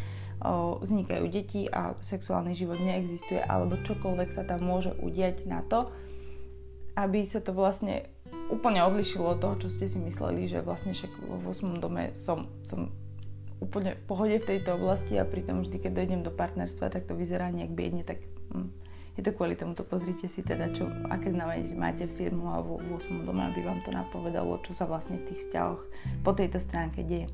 vznikajú 0.84 1.24
deti 1.32 1.64
a 1.66 1.96
sexuálny 2.00 2.52
život 2.52 2.76
neexistuje, 2.80 3.40
alebo 3.40 3.80
čokoľvek 3.80 4.30
sa 4.32 4.44
tam 4.44 4.68
môže 4.68 4.92
udiať 5.00 5.48
na 5.48 5.64
to, 5.64 5.88
aby 6.96 7.24
sa 7.24 7.40
to 7.40 7.56
vlastne 7.56 8.08
úplne 8.52 8.84
odlišilo 8.84 9.36
od 9.36 9.40
toho, 9.42 9.54
čo 9.66 9.68
ste 9.72 9.86
si 9.88 9.98
mysleli, 10.00 10.46
že 10.46 10.62
vlastne 10.64 10.92
však 10.92 11.12
vo 11.24 11.50
8. 11.50 11.82
dome 11.82 12.14
som, 12.14 12.46
som 12.62 12.92
úplne 13.58 13.96
v 13.96 14.02
pohode 14.04 14.36
v 14.38 14.48
tejto 14.48 14.76
oblasti 14.76 15.16
a 15.16 15.24
pritom 15.24 15.64
vždy, 15.64 15.76
keď 15.80 15.92
dojdem 15.92 16.20
do 16.22 16.32
partnerstva, 16.32 16.92
tak 16.92 17.08
to 17.08 17.16
vyzerá 17.16 17.48
nejak 17.48 17.72
biedne, 17.72 18.04
tak 18.04 18.20
hm, 18.52 18.68
je 19.16 19.24
to 19.24 19.32
kvôli 19.32 19.56
tomu, 19.56 19.72
to 19.72 19.82
pozrite 19.82 20.28
si 20.28 20.44
teda, 20.44 20.68
čo, 20.76 20.84
aké 21.08 21.32
znamenie 21.32 21.72
máte 21.72 22.04
v 22.04 22.12
7. 22.12 22.36
alebo 22.36 22.76
v 22.76 23.00
8. 23.00 23.24
dome, 23.24 23.42
aby 23.48 23.64
vám 23.64 23.80
to 23.80 23.90
napovedalo, 23.90 24.60
čo 24.60 24.76
sa 24.76 24.84
vlastne 24.84 25.16
v 25.16 25.32
tých 25.32 25.48
vzťahoch 25.48 25.80
po 26.20 26.30
tejto 26.36 26.60
stránke 26.60 27.00
deje. 27.00 27.32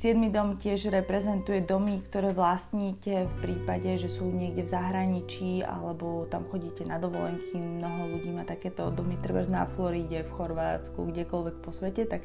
7. 0.00 0.16
dom 0.32 0.56
tiež 0.56 0.88
reprezentuje 0.88 1.60
domy, 1.60 2.00
ktoré 2.00 2.32
vlastníte 2.32 3.28
v 3.28 3.34
prípade, 3.44 4.00
že 4.00 4.08
sú 4.08 4.32
niekde 4.32 4.64
v 4.64 4.72
zahraničí 4.72 5.60
alebo 5.60 6.24
tam 6.24 6.48
chodíte 6.48 6.88
na 6.88 6.96
dovolenky. 6.96 7.60
Mnoho 7.60 8.16
ľudí 8.16 8.32
má 8.32 8.48
takéto 8.48 8.88
domy, 8.88 9.20
treba 9.20 9.44
na 9.44 9.68
Floride, 9.68 10.24
v 10.24 10.32
Chorvátsku, 10.32 11.04
kdekoľvek 11.04 11.56
po 11.60 11.68
svete, 11.68 12.08
tak 12.08 12.24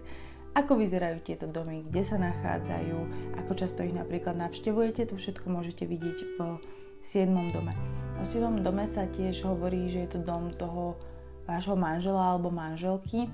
ako 0.55 0.79
vyzerajú 0.79 1.20
tieto 1.20 1.51
domy, 1.51 1.84
kde 1.84 2.01
sa 2.08 2.15
nachádzajú, 2.15 2.98
ako 3.44 3.51
často 3.60 3.84
ich 3.84 3.91
napríklad 3.91 4.39
navštevujete, 4.39 5.12
to 5.12 5.20
všetko 5.20 5.51
môžete 5.51 5.84
vidieť 5.84 6.39
v 6.39 6.63
7. 7.03 7.27
dome. 7.51 7.75
O 8.15 8.24
7. 8.24 8.55
dome 8.63 8.88
sa 8.88 9.03
tiež 9.03 9.44
hovorí, 9.44 9.91
že 9.91 10.08
je 10.08 10.10
to 10.15 10.20
dom 10.24 10.48
toho 10.55 10.96
vášho 11.44 11.75
manžela 11.75 12.39
alebo 12.39 12.48
manželky. 12.55 13.27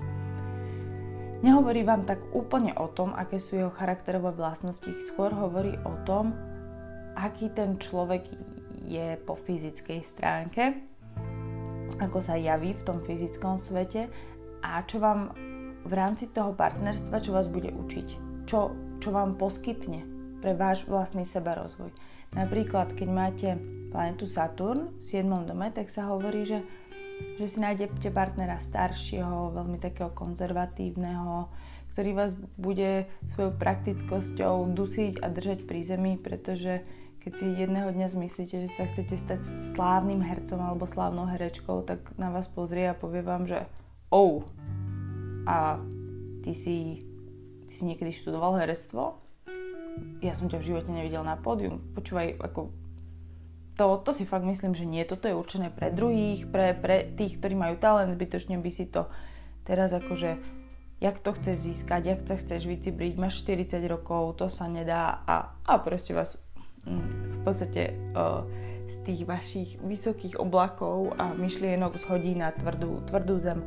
Nehovorí 1.42 1.82
vám 1.82 2.06
tak 2.06 2.22
úplne 2.30 2.70
o 2.78 2.86
tom, 2.86 3.10
aké 3.18 3.42
sú 3.42 3.58
jeho 3.58 3.74
charakterové 3.74 4.30
vlastnosti, 4.30 4.86
skôr 5.02 5.34
hovorí 5.34 5.74
o 5.82 5.98
tom, 6.06 6.30
aký 7.18 7.50
ten 7.50 7.82
človek 7.82 8.30
je 8.86 9.18
po 9.26 9.34
fyzickej 9.34 10.00
stránke, 10.06 10.78
ako 11.98 12.18
sa 12.22 12.38
javí 12.38 12.78
v 12.78 12.84
tom 12.86 13.02
fyzickom 13.02 13.58
svete 13.58 14.06
a 14.62 14.86
čo 14.86 15.02
vám 15.02 15.34
v 15.82 15.92
rámci 15.92 16.30
toho 16.30 16.54
partnerstva, 16.54 17.18
čo 17.18 17.34
vás 17.34 17.50
bude 17.50 17.74
učiť, 17.74 18.08
čo, 18.46 18.70
čo 19.02 19.08
vám 19.10 19.34
poskytne 19.34 20.06
pre 20.38 20.54
váš 20.54 20.86
vlastný 20.86 21.26
sebarozvoj. 21.26 21.90
Napríklad, 22.38 22.94
keď 22.94 23.08
máte 23.10 23.48
planetu 23.90 24.30
Saturn 24.30 24.94
v 24.96 25.02
7. 25.02 25.26
dome, 25.42 25.68
tak 25.74 25.90
sa 25.90 26.08
hovorí, 26.08 26.46
že, 26.48 26.62
že 27.38 27.46
si 27.46 27.58
nájdete 27.58 28.08
partnera 28.14 28.58
staršieho, 28.58 29.52
veľmi 29.54 29.78
takého 29.78 30.10
konzervatívneho, 30.12 31.48
ktorý 31.92 32.10
vás 32.16 32.32
bude 32.56 33.06
svojou 33.32 33.52
praktickosťou 33.56 34.70
dusiť 34.72 35.20
a 35.20 35.26
držať 35.28 35.68
pri 35.68 35.80
zemi, 35.84 36.12
pretože 36.16 36.82
keď 37.22 37.32
si 37.38 37.46
jedného 37.54 37.94
dňa 37.94 38.08
zmyslíte, 38.10 38.66
že 38.66 38.70
sa 38.72 38.88
chcete 38.90 39.14
stať 39.14 39.40
slávnym 39.76 40.24
hercom 40.26 40.58
alebo 40.58 40.90
slávnou 40.90 41.30
herečkou, 41.30 41.86
tak 41.86 42.02
na 42.18 42.34
vás 42.34 42.50
pozrie 42.50 42.90
a 42.90 42.98
povie 42.98 43.22
vám, 43.22 43.46
že 43.46 43.62
oh, 44.10 44.42
a 45.46 45.78
ty 46.42 46.50
si, 46.54 46.98
ty 47.70 47.72
si 47.74 47.84
niekedy 47.86 48.10
študoval 48.10 48.58
herectvo? 48.58 49.22
ja 50.22 50.32
som 50.32 50.48
ťa 50.48 50.62
v 50.62 50.68
živote 50.72 50.90
nevidel 50.92 51.22
na 51.26 51.36
pódium. 51.36 51.82
Počúvaj, 51.92 52.40
ako 52.40 52.70
to, 53.76 54.00
to 54.04 54.10
si 54.12 54.28
fakt 54.28 54.44
myslím, 54.44 54.76
že 54.76 54.84
nie. 54.84 55.02
Toto 55.08 55.28
je 55.28 55.34
určené 55.34 55.72
pre 55.72 55.88
druhých, 55.88 56.44
pre, 56.48 56.76
pre 56.76 57.08
tých, 57.16 57.40
ktorí 57.40 57.56
majú 57.56 57.80
talent, 57.80 58.12
zbytočne 58.12 58.60
by 58.60 58.70
si 58.70 58.88
to 58.88 59.08
teraz 59.64 59.96
akože 59.96 60.36
jak 61.02 61.18
to 61.18 61.34
chceš 61.34 61.56
získať, 61.58 62.02
jak 62.06 62.20
sa 62.22 62.38
chceš 62.38 62.62
vycibriť, 62.70 63.18
máš 63.18 63.42
40 63.42 63.82
rokov, 63.90 64.38
to 64.38 64.46
sa 64.46 64.70
nedá 64.70 65.26
a, 65.26 65.50
a 65.66 65.72
proste 65.82 66.14
vás 66.14 66.38
mm, 66.86 67.02
v 67.02 67.38
podstate 67.42 67.98
uh, 68.14 68.46
z 68.86 68.96
tých 69.02 69.20
vašich 69.26 69.70
vysokých 69.82 70.38
oblakov 70.38 71.18
a 71.18 71.34
myšlienok 71.34 71.98
zhodí 71.98 72.38
na 72.38 72.54
tvrdú, 72.54 73.02
tvrdú 73.10 73.34
zem. 73.42 73.66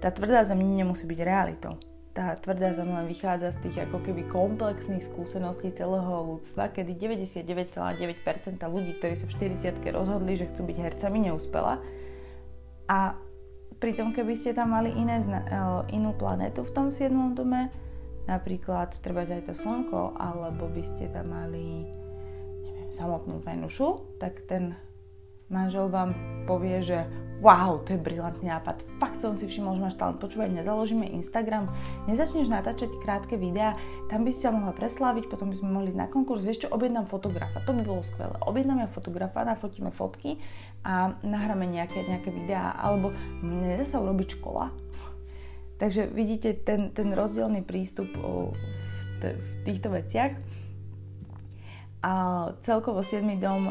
Tá 0.00 0.08
tvrdá 0.08 0.40
zem 0.48 0.64
nemusí 0.64 1.04
byť 1.04 1.20
realitou 1.20 1.76
tá 2.14 2.38
tvrdá 2.38 2.70
zem 2.70 2.86
len 2.86 3.10
vychádza 3.10 3.58
z 3.58 3.66
tých 3.66 3.90
ako 3.90 3.98
keby 4.06 4.30
komplexných 4.30 5.02
skúseností 5.02 5.74
celého 5.74 6.38
ľudstva, 6.38 6.70
kedy 6.70 6.94
99,9% 6.94 7.74
ľudí, 8.70 8.94
ktorí 9.02 9.14
sa 9.18 9.26
v 9.26 9.58
40 9.58 9.82
rozhodli, 9.90 10.38
že 10.38 10.46
chcú 10.46 10.62
byť 10.62 10.76
hercami, 10.78 11.26
neúspela. 11.26 11.82
A 12.86 13.18
pritom, 13.82 14.14
keby 14.14 14.38
ste 14.38 14.54
tam 14.54 14.78
mali 14.78 14.94
iné, 14.94 15.26
e, 15.26 15.42
inú 15.90 16.14
planetu 16.14 16.62
v 16.62 16.70
tom 16.70 16.86
7. 16.94 17.34
dome, 17.34 17.74
napríklad 18.30 18.94
treba 19.02 19.26
aj 19.26 19.50
to 19.50 19.54
slnko, 19.58 20.14
alebo 20.14 20.70
by 20.70 20.86
ste 20.86 21.10
tam 21.10 21.34
mali 21.34 21.90
neviem, 22.62 22.94
samotnú 22.94 23.42
Venušu, 23.42 24.22
tak 24.22 24.46
ten 24.46 24.78
manžel 25.48 25.88
vám 25.88 26.14
povie, 26.44 26.80
že 26.84 27.04
wow, 27.44 27.76
to 27.84 27.92
je 27.92 28.00
brilantný 28.00 28.48
nápad, 28.48 28.80
fakt 28.96 29.20
som 29.20 29.36
si 29.36 29.44
všimol, 29.44 29.76
že 29.76 29.84
máš 29.84 29.96
talent, 30.00 30.16
počúvaj, 30.16 30.48
nezaložíme 30.48 31.04
Instagram, 31.12 31.68
nezačneš 32.08 32.48
natáčať 32.48 32.88
krátke 33.04 33.36
videá, 33.36 33.76
tam 34.08 34.24
by 34.24 34.32
si 34.32 34.40
sa 34.40 34.48
mohla 34.48 34.72
presláviť, 34.72 35.28
potom 35.28 35.52
by 35.52 35.56
sme 35.60 35.68
mohli 35.76 35.92
ísť 35.92 36.00
na 36.00 36.08
konkurs, 36.08 36.40
vieš 36.40 36.64
čo, 36.64 36.72
objednám 36.72 37.04
fotografa, 37.04 37.60
to 37.68 37.76
by 37.76 37.84
bolo 37.84 38.00
skvelé, 38.00 38.32
objednám 38.48 38.86
ja 38.86 38.88
fotografa, 38.88 39.44
nafotíme 39.44 39.92
fotky 39.92 40.40
a 40.88 41.20
nahráme 41.20 41.68
nejaké, 41.68 42.08
nejaké 42.08 42.32
videá, 42.32 42.80
alebo 42.80 43.12
nedá 43.44 43.84
sa 43.84 44.00
urobiť 44.00 44.40
škola. 44.40 44.72
Takže 45.76 46.08
vidíte 46.08 46.54
ten, 46.64 46.96
ten 46.96 47.12
rozdielný 47.12 47.60
prístup 47.66 48.08
v 48.14 49.36
týchto 49.66 49.90
veciach. 49.90 50.32
A 52.04 52.12
celkovo 52.60 53.02
7. 53.02 53.26
dom 53.40 53.68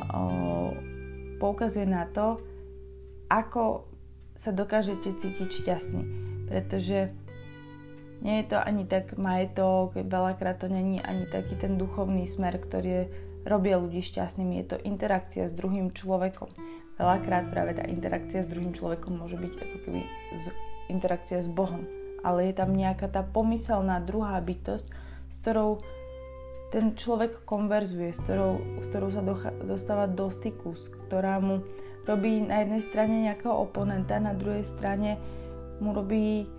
poukazuje 1.43 1.83
na 1.83 2.07
to, 2.07 2.39
ako 3.27 3.83
sa 4.39 4.55
dokážete 4.55 5.11
cítiť 5.19 5.51
šťastný. 5.51 6.03
Pretože 6.47 7.11
nie 8.23 8.39
je 8.39 8.55
to 8.55 8.57
ani 8.63 8.87
tak 8.87 9.19
majetok, 9.19 9.99
veľakrát 9.99 10.63
to 10.63 10.71
není 10.71 11.03
ani 11.03 11.27
taký 11.27 11.59
ten 11.59 11.75
duchovný 11.75 12.23
smer, 12.23 12.55
ktorý 12.55 13.11
robia 13.43 13.75
ľudí 13.75 13.99
šťastnými. 13.99 14.63
Je 14.63 14.67
to 14.71 14.77
interakcia 14.87 15.51
s 15.51 15.53
druhým 15.53 15.91
človekom. 15.91 16.47
Veľakrát 16.95 17.51
práve 17.51 17.75
tá 17.75 17.83
interakcia 17.83 18.47
s 18.47 18.47
druhým 18.47 18.71
človekom 18.71 19.19
môže 19.19 19.35
byť 19.35 19.53
ako 19.59 19.77
keby 19.83 20.01
interakcia 20.87 21.43
s 21.43 21.51
Bohom. 21.51 21.83
Ale 22.23 22.47
je 22.47 22.55
tam 22.55 22.71
nejaká 22.71 23.11
tá 23.11 23.19
pomyselná 23.19 23.99
druhá 23.99 24.39
bytosť, 24.39 24.87
s 25.27 25.35
ktorou 25.43 25.83
ten 26.73 26.97
človek 26.97 27.45
konverzuje, 27.45 28.09
s 28.09 28.19
ktorou, 28.25 28.81
s 28.81 28.89
ktorou 28.89 29.09
sa 29.13 29.21
docha- 29.21 29.53
dostáva 29.61 30.09
do 30.09 30.33
styku, 30.33 30.73
ktorá 31.05 31.37
mu 31.37 31.61
robí 32.09 32.41
na 32.41 32.65
jednej 32.65 32.81
strane 32.81 33.29
nejakého 33.29 33.53
oponenta, 33.53 34.17
na 34.17 34.33
druhej 34.33 34.65
strane 34.65 35.21
mu 35.77 35.93
robí 35.93 36.49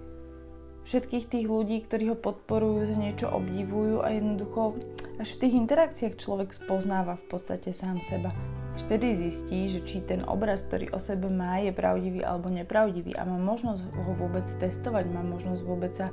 všetkých 0.87 1.27
tých 1.27 1.47
ľudí, 1.51 1.83
ktorí 1.83 2.15
ho 2.15 2.17
podporujú, 2.17 2.87
za 2.87 2.95
niečo 2.95 3.27
obdivujú 3.27 4.07
a 4.07 4.15
jednoducho 4.15 4.79
až 5.19 5.29
v 5.35 5.41
tých 5.43 5.55
interakciách 5.67 6.15
človek 6.21 6.55
spoznáva 6.55 7.19
v 7.19 7.25
podstate 7.35 7.75
sám 7.75 7.99
seba. 7.99 8.31
Až 8.79 8.87
vtedy 8.87 9.19
zistí, 9.19 9.67
že 9.71 9.81
či 9.83 10.03
ten 10.03 10.23
obraz, 10.27 10.67
ktorý 10.67 10.95
o 10.95 11.01
sebe 11.03 11.31
má, 11.31 11.59
je 11.59 11.75
pravdivý 11.75 12.23
alebo 12.27 12.51
nepravdivý 12.51 13.19
a 13.19 13.27
má 13.27 13.39
možnosť 13.39 13.83
ho 13.83 14.13
vôbec 14.15 14.47
testovať, 14.63 15.11
má 15.11 15.23
možnosť 15.27 15.63
vôbec 15.63 15.95
sa 15.95 16.11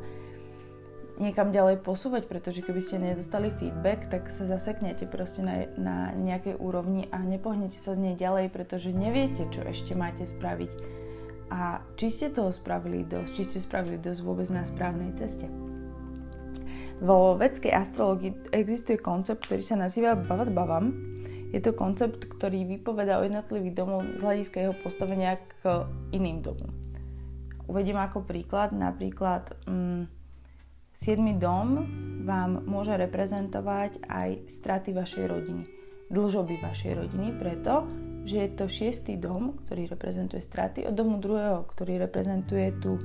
niekam 1.19 1.51
ďalej 1.51 1.83
posúvať, 1.83 2.29
pretože 2.29 2.63
keby 2.63 2.81
ste 2.81 3.01
nedostali 3.01 3.51
feedback, 3.57 4.07
tak 4.07 4.31
sa 4.31 4.47
zaseknete 4.47 5.09
proste 5.09 5.43
na, 5.43 5.67
na 5.75 5.95
nejakej 6.15 6.55
úrovni 6.61 7.11
a 7.11 7.19
nepohnete 7.19 7.75
sa 7.75 7.97
z 7.97 8.11
nej 8.11 8.15
ďalej, 8.15 8.53
pretože 8.53 8.95
neviete, 8.95 9.49
čo 9.51 9.65
ešte 9.65 9.97
máte 9.97 10.23
spraviť. 10.23 10.71
A 11.51 11.83
či 11.99 12.07
ste 12.07 12.31
toho 12.31 12.55
spravili 12.55 13.03
dosť, 13.03 13.31
či 13.35 13.43
ste 13.43 13.59
spravili 13.59 13.99
dosť 13.99 14.21
vôbec 14.23 14.47
na 14.47 14.63
správnej 14.63 15.11
ceste. 15.19 15.51
Vo 17.01 17.35
vedskej 17.35 17.73
astrologii 17.73 18.53
existuje 18.53 19.01
koncept, 19.01 19.49
ktorý 19.49 19.65
sa 19.65 19.75
nazýva 19.75 20.13
Bavat 20.15 20.53
Bavam. 20.53 20.93
Je 21.51 21.59
to 21.59 21.75
koncept, 21.75 22.29
ktorý 22.29 22.63
vypoveda 22.63 23.19
o 23.19 23.25
jednotlivých 23.27 23.75
domov 23.75 24.05
z 24.15 24.21
hľadiska 24.23 24.57
jeho 24.63 24.75
postavenia 24.79 25.41
k 25.59 25.83
iným 26.15 26.39
domom. 26.39 26.71
Uvediem 27.67 27.99
ako 27.99 28.23
príklad, 28.23 28.71
napríklad... 28.71 29.51
Mm, 29.67 30.20
7. 30.93 31.39
dom 31.39 31.87
vám 32.27 32.61
môže 32.67 32.93
reprezentovať 32.93 34.05
aj 34.05 34.29
straty 34.51 34.93
vašej 34.93 35.25
rodiny, 35.25 35.63
dlžoby 36.13 36.55
vašej 36.61 36.93
rodiny, 36.93 37.27
preto, 37.39 37.89
že 38.21 38.45
je 38.45 38.49
to 38.53 38.65
šiestý 38.69 39.17
dom, 39.17 39.57
ktorý 39.65 39.89
reprezentuje 39.89 40.41
straty 40.43 40.85
od 40.85 40.93
domu 40.93 41.17
druhého, 41.17 41.65
ktorý 41.65 41.97
reprezentuje 42.05 42.77
tú, 42.77 43.01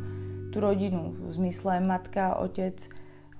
tú 0.52 0.56
rodinu 0.60 1.16
v 1.16 1.30
zmysle 1.32 1.80
matka, 1.80 2.36
otec, 2.36 2.76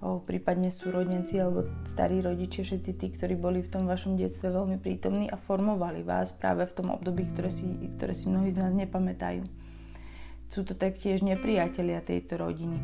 o, 0.00 0.24
prípadne 0.24 0.72
súrodenci 0.72 1.36
alebo 1.36 1.68
starí 1.84 2.24
rodičia, 2.24 2.64
všetci 2.64 2.90
tí, 2.96 3.06
ktorí 3.12 3.36
boli 3.36 3.60
v 3.60 3.72
tom 3.76 3.84
vašom 3.84 4.16
detstve 4.16 4.48
veľmi 4.48 4.80
prítomní 4.80 5.28
a 5.28 5.36
formovali 5.36 6.00
vás 6.00 6.32
práve 6.32 6.64
v 6.64 6.72
tom 6.72 6.88
období, 6.96 7.28
ktoré 7.28 7.52
si, 7.52 7.68
ktoré 8.00 8.16
si 8.16 8.32
mnohí 8.32 8.48
z 8.48 8.60
nás 8.64 8.72
nepamätajú. 8.72 9.44
Sú 10.48 10.62
to 10.62 10.78
taktiež 10.78 11.26
nepriatelia 11.26 12.00
tejto 12.00 12.38
rodiny. 12.38 12.78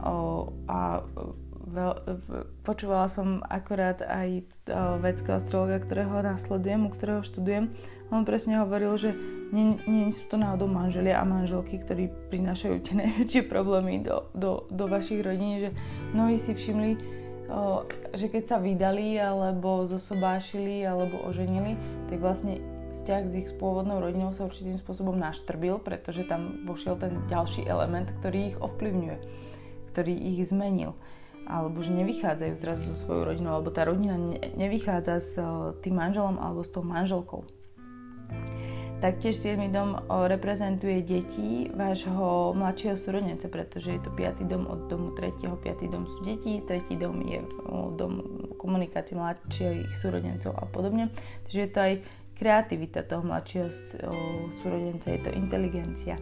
A 0.00 1.02
veľ, 1.66 1.92
počúvala 2.62 3.10
som 3.10 3.42
akorát 3.50 3.98
aj 4.06 4.46
vedského 5.02 5.36
astrologa, 5.36 5.82
ktorého 5.82 6.22
následujem, 6.22 6.86
u 6.86 6.90
ktorého 6.94 7.26
študujem. 7.26 7.74
On 8.14 8.22
presne 8.22 8.62
hovoril, 8.62 8.94
že 8.94 9.18
nie, 9.50 9.82
nie 9.90 10.06
sú 10.14 10.30
to 10.30 10.38
náhodou 10.38 10.70
manželia 10.70 11.18
a 11.18 11.26
manželky, 11.26 11.82
ktorí 11.82 12.10
prinášajú 12.30 12.76
tie 12.86 12.94
najväčšie 13.02 13.42
problémy 13.50 14.06
do, 14.06 14.30
do, 14.30 14.70
do 14.70 14.86
vašich 14.86 15.22
rodín, 15.26 15.58
že 15.58 15.70
mnohí 16.14 16.38
si 16.38 16.54
všimli, 16.54 16.90
o, 17.50 17.82
že 18.14 18.30
keď 18.30 18.42
sa 18.46 18.56
vydali 18.62 19.18
alebo 19.18 19.82
zosobášili 19.90 20.86
alebo 20.86 21.18
oženili, 21.26 21.74
tak 22.06 22.22
vlastne 22.22 22.62
vzťah 22.94 23.22
s 23.26 23.34
ich 23.34 23.50
pôvodnou 23.58 23.98
rodinou 23.98 24.30
sa 24.30 24.46
určitým 24.46 24.78
spôsobom 24.78 25.18
naštrbil, 25.18 25.82
pretože 25.82 26.22
tam 26.30 26.62
vošiel 26.62 26.94
ten 26.96 27.26
ďalší 27.26 27.66
element, 27.66 28.14
ktorý 28.22 28.54
ich 28.54 28.58
ovplyvňuje, 28.62 29.18
ktorý 29.96 30.12
ich 30.12 30.44
zmenil 30.44 30.92
alebo 31.46 31.78
že 31.80 31.94
nevychádzajú 31.94 32.54
zrazu 32.58 32.82
so 32.90 32.94
svojou 32.98 33.32
rodinou, 33.32 33.54
alebo 33.54 33.70
tá 33.70 33.86
rodina 33.86 34.18
nevychádza 34.58 35.14
s 35.22 35.38
eh, 35.38 35.46
tým 35.80 35.94
manželom 35.94 36.36
alebo 36.42 36.66
s 36.66 36.70
tou 36.74 36.82
manželkou. 36.82 37.46
Taktiež 38.96 39.38
7. 39.38 39.70
dom 39.70 39.94
eh, 39.94 40.02
reprezentuje 40.26 41.06
deti 41.06 41.70
vášho 41.70 42.50
mladšieho 42.50 42.98
súrodenca, 42.98 43.46
pretože 43.46 43.94
je 43.94 44.00
to 44.02 44.10
5. 44.10 44.42
dom 44.42 44.66
od 44.66 44.90
domu 44.90 45.14
3. 45.14 45.46
5. 45.54 45.86
dom 45.86 46.10
sú 46.10 46.26
deti, 46.26 46.58
3. 46.66 46.82
dom 46.98 47.22
je 47.22 47.38
eh, 47.38 47.86
dom 47.94 48.12
komunikácie 48.58 49.14
mladších 49.14 49.94
súrodencov 49.94 50.50
a 50.58 50.66
podobne. 50.66 51.14
Takže 51.46 51.58
je 51.62 51.70
to 51.70 51.78
aj 51.78 51.94
kreativita 52.36 53.06
toho 53.06 53.22
mladšieho 53.22 53.70
súrodenca, 54.60 55.08
je 55.08 55.20
to 55.24 55.30
inteligencia. 55.32 56.20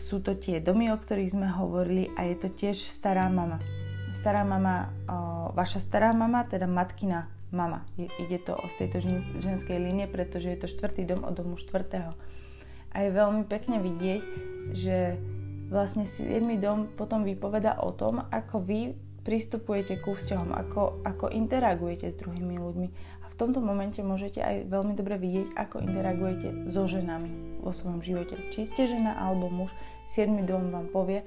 Sú 0.00 0.24
to 0.24 0.32
tie 0.32 0.64
domy, 0.64 0.88
o 0.90 0.96
ktorých 0.96 1.36
sme 1.36 1.52
hovorili 1.52 2.08
a 2.16 2.24
je 2.24 2.36
to 2.40 2.48
tiež 2.48 2.80
stará 2.80 3.28
mama 3.28 3.60
stará 4.20 4.44
mama, 4.44 4.92
o, 5.08 5.16
vaša 5.56 5.80
stará 5.80 6.12
mama, 6.12 6.44
teda 6.44 6.68
matkina 6.68 7.30
mama. 7.50 7.88
Je, 7.96 8.12
ide 8.20 8.36
to 8.42 8.58
z 8.76 8.84
tejto 8.84 8.98
ženskej 9.40 9.80
línie, 9.80 10.04
pretože 10.10 10.52
je 10.52 10.58
to 10.60 10.68
štvrtý 10.68 11.08
dom 11.08 11.24
od 11.24 11.34
domu 11.34 11.56
štvrtého. 11.56 12.12
A 12.90 12.96
je 13.06 13.10
veľmi 13.16 13.46
pekne 13.46 13.78
vidieť, 13.78 14.22
že 14.74 15.16
vlastne 15.72 16.04
7. 16.04 16.42
dom 16.60 16.90
potom 16.92 17.22
vypoveda 17.22 17.80
o 17.80 17.94
tom, 17.94 18.26
ako 18.28 18.60
vy 18.60 18.92
pristupujete 19.22 20.02
ku 20.02 20.18
vzťahom, 20.18 20.52
ako, 20.52 21.06
ako 21.06 21.30
interagujete 21.30 22.10
s 22.10 22.18
druhými 22.18 22.58
ľuďmi. 22.58 22.88
Tomto 23.40 23.64
momente 23.64 24.04
môžete 24.04 24.44
aj 24.44 24.68
veľmi 24.68 24.92
dobre 24.92 25.16
vidieť, 25.16 25.56
ako 25.56 25.80
interagujete 25.80 26.68
so 26.68 26.84
ženami 26.84 27.56
vo 27.64 27.72
svojom 27.72 28.04
živote. 28.04 28.36
Či 28.52 28.68
ste 28.68 28.84
žena 28.84 29.16
alebo 29.16 29.48
muž, 29.48 29.72
7. 30.12 30.44
dom 30.44 30.68
vám 30.68 30.92
povie, 30.92 31.24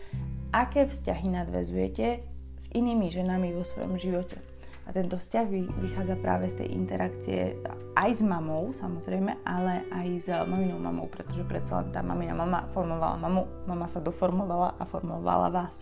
aké 0.53 0.86
vzťahy 0.86 1.34
nadvezujete, 1.34 2.22
s 2.53 2.70
inými 2.70 3.09
ženami 3.09 3.57
vo 3.57 3.66
svojom 3.66 3.98
živote. 3.98 4.38
A 4.85 4.94
tento 4.94 5.18
vzťah 5.18 5.46
vychádza 5.81 6.14
práve 6.22 6.53
z 6.53 6.61
tej 6.61 6.70
interakcie 6.77 7.57
aj 7.98 8.11
s 8.14 8.22
mamou, 8.22 8.70
samozrejme, 8.77 9.42
ale 9.42 9.81
aj 9.90 10.07
s 10.22 10.29
maminou 10.29 10.77
mamou, 10.77 11.09
pretože 11.09 11.42
predsa 11.50 11.81
len 11.81 11.90
tá 11.90 12.05
mamina 12.05 12.38
mama 12.38 12.70
formovala 12.77 13.18
mamu, 13.18 13.66
mama 13.66 13.90
sa 13.90 13.98
doformovala 13.98 14.77
a 14.77 14.85
formovala 14.85 15.50
vás. 15.50 15.81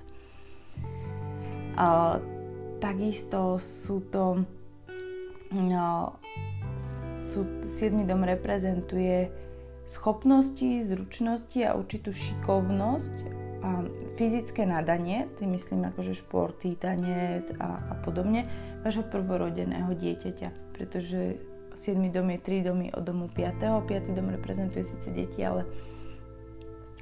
A, 1.75 2.23
takisto 2.79 3.59
sú 3.59 4.07
to 4.07 4.47
no, 5.51 6.15
sú, 7.31 7.47
7. 7.63 8.07
dom 8.07 8.23
reprezentuje 8.23 9.31
schopnosti, 9.87 10.83
zručnosti 10.87 11.59
a 11.67 11.75
určitú 11.75 12.15
šikovnosť 12.15 13.15
a 13.61 13.85
fyzické 14.17 14.65
nadanie, 14.65 15.29
tým 15.37 15.53
myslím 15.53 15.85
akože 15.93 16.17
športy, 16.17 16.79
tanec 16.79 17.53
a, 17.61 17.77
a 17.91 17.93
podobne, 18.01 18.49
vášho 18.81 19.05
prvorodeného 19.05 19.93
dieťaťa, 19.93 20.73
pretože 20.73 21.37
7. 21.77 21.97
dom 22.09 22.27
je 22.33 22.39
3 22.41 22.67
domy 22.67 22.87
od 22.93 23.03
domu 23.05 23.29
5. 23.29 23.85
5. 23.85 24.17
dom 24.17 24.27
reprezentuje 24.33 24.81
síce 24.81 25.13
deti, 25.13 25.45
ale 25.45 25.67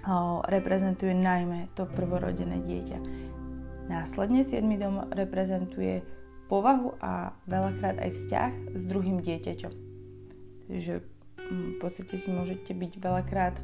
o, 0.03 0.43
reprezentuje 0.45 1.15
najmä 1.15 1.71
to 1.79 1.87
prvorodené 1.87 2.59
dieťa. 2.63 2.97
Následne 3.89 4.45
7. 4.45 4.67
dom 4.77 5.09
reprezentuje 5.09 6.05
povahu 6.49 6.97
a 6.97 7.31
veľakrát 7.45 8.01
aj 8.01 8.09
vzťah 8.17 8.51
s 8.73 8.83
druhým 8.89 9.21
dieťaťom. 9.21 9.73
Takže 10.67 10.93
mm, 11.37 11.67
v 11.73 11.77
podstate 11.77 12.17
si 12.17 12.33
môžete 12.33 12.73
byť 12.73 12.91
veľakrát 12.97 13.55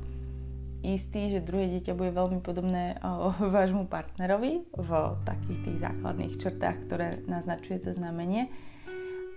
istý, 0.85 1.33
že 1.33 1.41
druhé 1.41 1.65
dieťa 1.73 1.97
bude 1.97 2.13
veľmi 2.13 2.45
podobné 2.45 3.01
vášmu 3.57 3.89
partnerovi 3.89 4.69
v 4.69 4.89
takých 5.25 5.59
tých 5.65 5.77
základných 5.81 6.33
črtách, 6.37 6.77
ktoré 6.85 7.07
naznačuje 7.25 7.81
to 7.81 7.89
znamenie. 7.89 8.53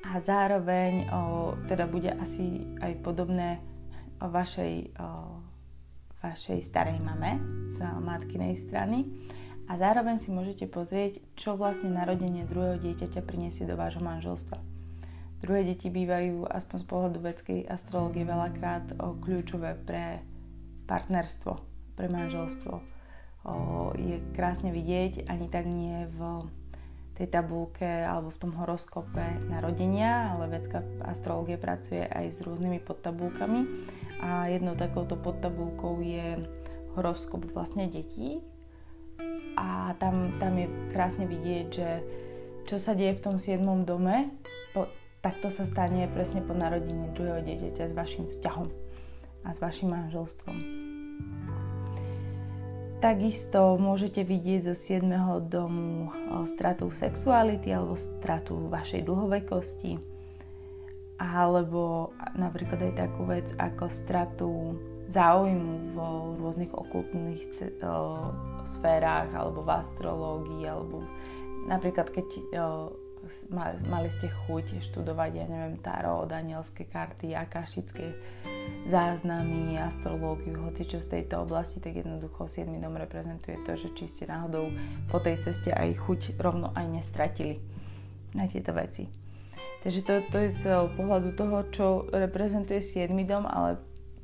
A 0.06 0.22
zároveň 0.22 1.11
teda 1.66 1.90
bude 1.90 2.14
asi 2.14 2.64
aj 2.78 3.02
podobné 3.02 3.58
vašej, 4.22 4.94
vašej 6.22 6.58
starej 6.62 7.02
mame 7.02 7.42
z 7.68 7.82
matkinej 7.82 8.56
strany. 8.56 9.04
A 9.68 9.76
zároveň 9.76 10.16
si 10.16 10.33
môžete 10.33 10.64
pozrieť, 10.64 11.20
čo 11.37 11.52
vlastne 11.52 11.92
narodenie 11.92 12.48
druhého 12.48 12.81
dieťaťa 12.81 13.20
priniesie 13.20 13.68
do 13.68 13.76
vášho 13.76 14.00
manželstva. 14.00 14.57
Druhé 15.44 15.62
deti 15.68 15.92
bývajú, 15.92 16.48
aspoň 16.48 16.76
z 16.83 16.87
pohľadu 16.88 17.18
vedskej 17.20 17.61
astrológie, 17.68 18.24
veľakrát 18.24 18.96
o, 18.96 19.14
kľúčové 19.20 19.76
pre 19.76 20.24
partnerstvo, 20.88 21.52
pre 21.94 22.09
manželstvo. 22.09 22.81
Je 23.96 24.18
krásne 24.35 24.74
vidieť, 24.74 25.31
ani 25.31 25.46
tak 25.46 25.64
nie 25.68 26.11
v 26.11 26.42
tej 27.14 27.28
tabulke 27.31 27.87
alebo 27.87 28.35
v 28.35 28.40
tom 28.40 28.52
horoskope 28.57 29.40
narodenia, 29.46 30.35
ale 30.35 30.59
vedská 30.59 30.83
astrologia 31.07 31.57
pracuje 31.57 32.02
aj 32.02 32.35
s 32.35 32.38
rôznymi 32.42 32.83
podtabulkami 32.83 33.61
a 34.20 34.50
jednou 34.50 34.74
takouto 34.74 35.14
podtabulkou 35.16 36.02
je 36.02 36.44
horoskop 36.98 37.46
vlastne 37.54 37.87
detí 37.87 38.42
a 39.59 39.99
tam, 39.99 40.38
tam 40.38 40.55
je 40.55 40.71
krásne 40.94 41.27
vidieť, 41.27 41.66
že 41.66 41.88
čo 42.71 42.79
sa 42.79 42.94
deje 42.94 43.18
v 43.18 43.25
tom 43.25 43.37
7. 43.42 43.59
dome, 43.83 44.31
po, 44.71 44.87
takto 45.18 45.51
sa 45.51 45.66
stane 45.66 46.07
presne 46.14 46.44
po 46.47 46.55
narodení 46.55 47.11
druhého 47.18 47.42
dieťaťa 47.42 47.90
s 47.90 47.94
vašim 47.99 48.25
vzťahom 48.31 48.68
a 49.42 49.49
s 49.51 49.59
vašim 49.59 49.90
manželstvom. 49.90 50.57
Takisto 52.99 53.79
môžete 53.79 54.27
vidieť 54.27 54.71
zo 54.71 54.75
7. 54.75 55.07
domu 55.47 56.11
stratu 56.51 56.90
sexuality 56.90 57.71
alebo 57.71 57.94
stratu 57.94 58.71
vašej 58.71 59.07
dlhovekosti 59.07 60.18
alebo 61.18 62.14
napríklad 62.38 62.90
aj 62.90 62.94
takú 62.94 63.27
vec 63.27 63.51
ako 63.59 63.85
stratu 63.90 64.51
záujmu 65.09 65.97
v 65.97 66.37
rôznych 66.38 66.73
okultných 66.73 67.40
sférach 68.68 69.33
alebo 69.33 69.64
v 69.64 69.71
astrológii 69.81 70.68
alebo 70.68 71.01
napríklad 71.64 72.12
keď 72.12 72.29
mali 73.88 74.09
ste 74.09 74.31
chuť 74.31 74.81
študovať, 74.81 75.31
ja 75.37 75.47
neviem, 75.49 75.77
tarot, 75.81 76.29
danielské 76.31 76.88
karty, 76.88 77.35
akašické 77.37 78.14
záznamy, 78.88 79.77
astrológiu, 79.77 80.57
hoci 80.64 80.88
čo 80.88 81.03
z 81.03 81.21
tejto 81.21 81.44
oblasti, 81.44 81.83
tak 81.83 81.99
jednoducho 81.99 82.49
7. 82.49 82.68
dom 82.81 82.97
reprezentuje 82.97 83.61
to, 83.64 83.77
že 83.77 83.92
či 83.97 84.05
ste 84.09 84.25
náhodou 84.29 84.73
po 85.12 85.21
tej 85.21 85.44
ceste 85.44 85.73
aj 85.73 85.99
chuť 86.09 86.21
rovno 86.40 86.73
aj 86.73 86.87
nestratili 86.88 87.61
na 88.33 88.49
tieto 88.49 88.73
veci. 88.73 89.09
Takže 89.79 90.01
to, 90.03 90.14
to 90.33 90.37
je 90.42 90.51
z 90.59 90.64
pohľadu 90.99 91.38
toho, 91.38 91.57
čo 91.71 91.87
reprezentuje 92.11 92.81
7. 92.81 93.12
dom, 93.29 93.44
ale 93.47 93.79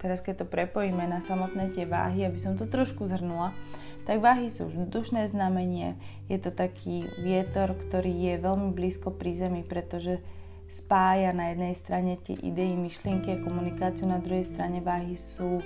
teraz 0.05 0.21
keď 0.21 0.45
to 0.45 0.47
prepojíme 0.53 1.09
na 1.09 1.25
samotné 1.25 1.73
tie 1.73 1.88
váhy, 1.88 2.29
aby 2.29 2.37
som 2.37 2.61
to 2.61 2.69
trošku 2.69 3.09
zhrnula, 3.09 3.57
tak 4.05 4.21
váhy 4.21 4.53
sú 4.53 4.69
vzdušné 4.69 5.33
znamenie, 5.33 5.97
je 6.29 6.37
to 6.37 6.53
taký 6.53 7.09
vietor, 7.25 7.73
ktorý 7.73 8.12
je 8.12 8.35
veľmi 8.37 8.77
blízko 8.77 9.17
pri 9.17 9.33
Zemi, 9.33 9.64
pretože 9.64 10.21
spája 10.69 11.33
na 11.33 11.57
jednej 11.57 11.73
strane 11.73 12.21
tie 12.21 12.37
idei, 12.37 12.77
myšlienky 12.77 13.33
a 13.33 13.40
komunikáciu, 13.40 14.05
na 14.05 14.21
druhej 14.21 14.45
strane 14.45 14.85
váhy 14.85 15.17
sú 15.17 15.64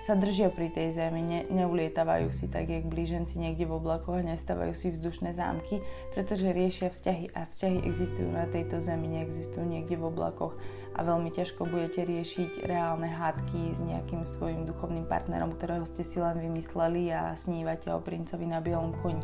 sa 0.00 0.16
držia 0.16 0.48
pri 0.48 0.72
tej 0.72 0.96
zemi, 0.96 1.20
ne, 1.20 1.40
neulietavajú 1.52 2.32
si 2.32 2.48
tak, 2.48 2.72
jak 2.72 2.88
blíženci 2.88 3.36
niekde 3.36 3.68
v 3.68 3.76
oblakoch 3.76 4.16
a 4.16 4.24
nestávajú 4.24 4.72
si 4.72 4.96
vzdušné 4.96 5.36
zámky, 5.36 5.84
pretože 6.16 6.56
riešia 6.56 6.88
vzťahy 6.88 7.36
a 7.36 7.44
vzťahy 7.44 7.84
existujú 7.84 8.32
na 8.32 8.48
tejto 8.48 8.80
zemi, 8.80 9.12
neexistujú 9.12 9.60
niekde 9.60 10.00
v 10.00 10.08
oblakoch 10.08 10.56
a 10.96 11.04
veľmi 11.04 11.28
ťažko 11.28 11.68
budete 11.68 12.08
riešiť 12.08 12.64
reálne 12.64 13.12
hádky 13.12 13.76
s 13.76 13.80
nejakým 13.84 14.24
svojim 14.24 14.64
duchovným 14.64 15.04
partnerom, 15.04 15.52
ktorého 15.52 15.84
ste 15.84 16.00
si 16.00 16.16
len 16.16 16.40
vymysleli 16.40 17.12
a 17.12 17.36
snívate 17.36 17.92
o 17.92 18.00
princovi 18.00 18.48
na 18.48 18.64
bielom 18.64 18.96
koni. 19.04 19.20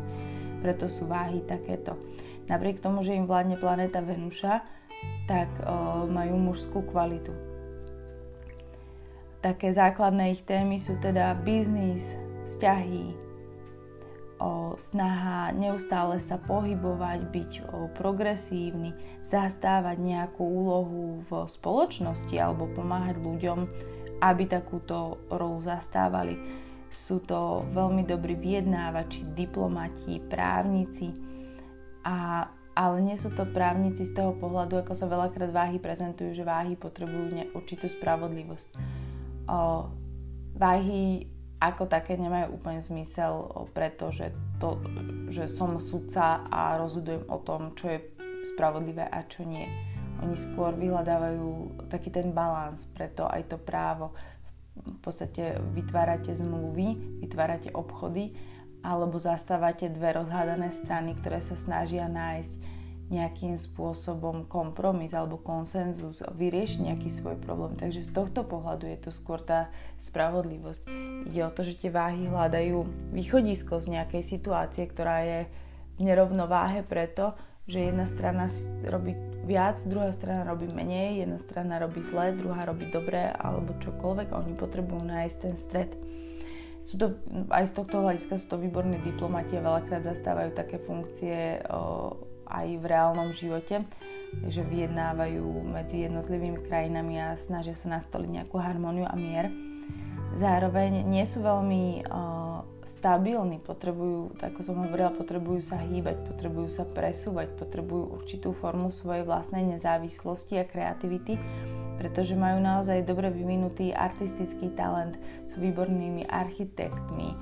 Preto 0.61 0.85
sú 0.85 1.09
váhy 1.09 1.41
takéto. 1.41 1.97
Napriek 2.45 2.85
tomu, 2.85 3.01
že 3.01 3.17
im 3.17 3.25
vládne 3.25 3.57
planéta 3.57 3.99
Venuša, 3.99 4.61
tak 5.25 5.49
o, 5.65 6.05
majú 6.05 6.37
mužskú 6.37 6.85
kvalitu 6.85 7.46
také 9.41 9.73
základné 9.73 10.33
ich 10.37 10.43
témy 10.43 10.81
sú 10.81 10.97
teda 10.97 11.37
biznis, 11.45 12.17
vzťahy, 12.47 13.27
o 14.37 14.77
snaha 14.77 15.49
neustále 15.53 16.21
sa 16.21 16.37
pohybovať, 16.37 17.19
byť 17.33 17.51
o 17.73 17.89
progresívny, 17.97 18.93
zastávať 19.25 19.97
nejakú 19.97 20.45
úlohu 20.45 21.25
v 21.25 21.31
spoločnosti 21.49 22.35
alebo 22.37 22.69
pomáhať 22.69 23.17
ľuďom, 23.17 23.59
aby 24.21 24.43
takúto 24.45 25.21
rolu 25.29 25.61
zastávali. 25.61 26.37
Sú 26.87 27.19
to 27.19 27.67
veľmi 27.75 28.07
dobrí 28.07 28.37
vyjednávači, 28.37 29.25
diplomati, 29.35 30.23
právnici, 30.23 31.11
a, 32.07 32.47
ale 32.77 32.97
nie 33.03 33.19
sú 33.19 33.33
to 33.35 33.43
právnici 33.43 34.07
z 34.07 34.15
toho 34.15 34.31
pohľadu, 34.37 34.79
ako 34.85 34.93
sa 34.95 35.11
veľakrát 35.11 35.51
váhy 35.51 35.81
prezentujú, 35.81 36.31
že 36.31 36.47
váhy 36.47 36.79
potrebujú 36.79 37.51
určitú 37.51 37.91
spravodlivosť 37.91 38.79
o, 39.47 39.89
váhy 40.55 41.31
ako 41.57 41.89
také 41.89 42.13
nemajú 42.21 42.53
úplne 42.53 42.81
zmysel, 42.85 43.49
pretože 43.73 44.29
to, 44.61 44.77
že 45.33 45.49
som 45.49 45.81
sudca 45.81 46.45
a 46.53 46.77
rozhodujem 46.77 47.25
o 47.25 47.37
tom, 47.41 47.73
čo 47.73 47.97
je 47.97 47.99
spravodlivé 48.53 49.09
a 49.09 49.25
čo 49.25 49.41
nie. 49.41 49.65
Oni 50.21 50.37
skôr 50.37 50.73
vyhľadávajú 50.77 51.49
taký 51.89 52.13
ten 52.13 52.33
balans, 52.33 52.85
preto 52.93 53.25
aj 53.25 53.53
to 53.53 53.57
právo. 53.57 54.13
V 54.77 54.99
podstate 55.01 55.57
vytvárate 55.73 56.33
zmluvy, 56.37 57.21
vytvárate 57.25 57.73
obchody 57.73 58.37
alebo 58.85 59.17
zastávate 59.17 59.89
dve 59.89 60.13
rozhádané 60.21 60.69
strany, 60.69 61.17
ktoré 61.17 61.41
sa 61.41 61.57
snažia 61.57 62.05
nájsť 62.05 62.76
nejakým 63.07 63.55
spôsobom 63.55 64.43
kompromis 64.51 65.15
alebo 65.15 65.39
konsenzus, 65.39 66.27
vyriešiť 66.27 66.91
nejaký 66.91 67.07
svoj 67.07 67.39
problém. 67.39 67.79
Takže 67.79 68.03
z 68.03 68.11
tohto 68.11 68.43
pohľadu 68.43 68.83
je 68.91 68.99
to 68.99 69.11
skôr 69.15 69.39
tá 69.39 69.71
spravodlivosť. 70.03 70.91
Ide 71.31 71.41
o 71.47 71.51
to, 71.55 71.63
že 71.63 71.79
tie 71.79 71.91
váhy 71.91 72.27
hľadajú 72.27 72.83
východisko 73.15 73.79
z 73.79 73.95
nejakej 73.95 74.23
situácie, 74.27 74.83
ktorá 74.91 75.23
je 75.23 75.39
v 75.97 75.99
nerovnováhe 76.03 76.83
preto, 76.83 77.31
že 77.67 77.91
jedna 77.91 78.07
strana 78.07 78.47
robí 78.87 79.15
viac, 79.43 79.79
druhá 79.87 80.11
strana 80.11 80.47
robí 80.47 80.67
menej, 80.67 81.23
jedna 81.23 81.39
strana 81.39 81.79
robí 81.79 82.03
zle, 82.03 82.35
druhá 82.35 82.67
robí 82.67 82.91
dobre 82.91 83.31
alebo 83.31 83.75
čokoľvek 83.79 84.27
a 84.31 84.39
oni 84.43 84.53
potrebujú 84.55 85.03
nájsť 85.03 85.37
ten 85.39 85.55
stred. 85.55 85.91
Sú 86.83 86.95
to, 86.95 87.19
aj 87.51 87.67
z 87.67 87.73
tohto 87.75 87.99
hľadiska 87.99 88.39
sú 88.39 88.47
to 88.47 88.57
výborní 88.61 89.03
diplomati 89.03 89.59
a 89.59 89.65
veľakrát 89.65 90.07
zastávajú 90.07 90.55
také 90.55 90.79
funkcie 90.79 91.59
o, 91.67 92.15
aj 92.47 92.67
v 92.79 92.85
reálnom 92.87 93.35
živote, 93.35 93.83
že 94.47 94.61
vyjednávajú 94.63 95.45
medzi 95.67 96.03
jednotlivými 96.07 96.63
krajinami 96.67 97.19
a 97.21 97.39
snažia 97.39 97.75
sa 97.75 97.91
nastoliť 97.99 98.29
nejakú 98.43 98.57
harmóniu 98.59 99.07
a 99.07 99.15
mier. 99.15 99.51
Zároveň 100.37 101.07
nie 101.07 101.23
sú 101.23 101.41
veľmi 101.41 102.05
uh, 102.05 102.61
stabilní, 102.87 103.59
potrebujú, 103.59 104.37
ako 104.39 104.59
som 104.63 104.79
hovorila, 104.79 105.11
potrebujú 105.11 105.59
sa 105.59 105.81
hýbať, 105.81 106.23
potrebujú 106.23 106.69
sa 106.71 106.87
presúvať, 106.87 107.51
potrebujú 107.59 108.21
určitú 108.21 108.55
formu 108.55 108.93
svojej 108.93 109.27
vlastnej 109.27 109.65
nezávislosti 109.65 110.61
a 110.61 110.67
kreativity, 110.67 111.35
pretože 111.97 112.37
majú 112.37 112.61
naozaj 112.61 113.03
dobre 113.03 113.33
vyvinutý 113.33 113.91
artistický 113.91 114.71
talent, 114.77 115.17
sú 115.49 115.57
výbornými 115.59 116.29
architektmi, 116.29 117.33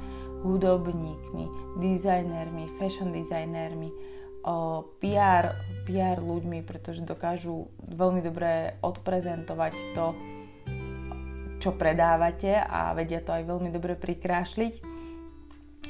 hudobníkmi, 0.42 1.78
dizajnermi, 1.82 2.80
fashion 2.80 3.12
dizajnermi, 3.12 4.15
PR, 5.02 5.58
PR 5.90 6.22
ľuďmi, 6.22 6.62
pretože 6.62 7.02
dokážu 7.02 7.66
veľmi 7.82 8.22
dobre 8.22 8.78
odprezentovať 8.86 9.74
to, 9.98 10.14
čo 11.58 11.74
predávate 11.74 12.54
a 12.62 12.94
vedia 12.94 13.26
to 13.26 13.34
aj 13.34 13.42
veľmi 13.42 13.74
dobre 13.74 13.98
prikrášliť, 13.98 14.86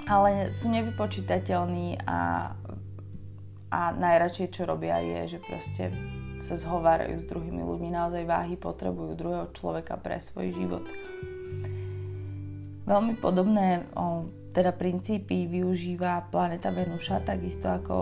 ale 0.08 0.56
sú 0.56 0.72
nevypočítateľní 0.72 2.08
a, 2.08 2.56
a 3.76 3.80
najradšej 3.92 4.48
čo 4.56 4.64
robia 4.64 5.04
je, 5.04 5.36
že 5.36 5.40
proste 5.44 5.92
sa 6.40 6.56
zhovárajú 6.56 7.20
s 7.20 7.28
druhými 7.28 7.60
ľuďmi, 7.60 7.92
naozaj 7.92 8.24
váhy 8.24 8.56
potrebujú 8.56 9.20
druhého 9.20 9.52
človeka 9.52 10.00
pre 10.00 10.24
svoj 10.24 10.56
život. 10.56 10.86
Veľmi 12.88 13.20
podobné 13.20 13.84
o, 13.98 14.30
teda 14.56 14.72
princípy 14.72 15.50
využíva 15.50 16.32
planeta 16.32 16.70
Venuša, 16.70 17.26
takisto 17.26 17.68
ako 17.68 17.96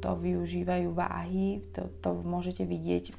to 0.00 0.16
využívajú 0.16 0.96
váhy, 0.96 1.60
to, 1.76 1.92
to 2.00 2.16
môžete 2.24 2.64
vidieť. 2.64 3.12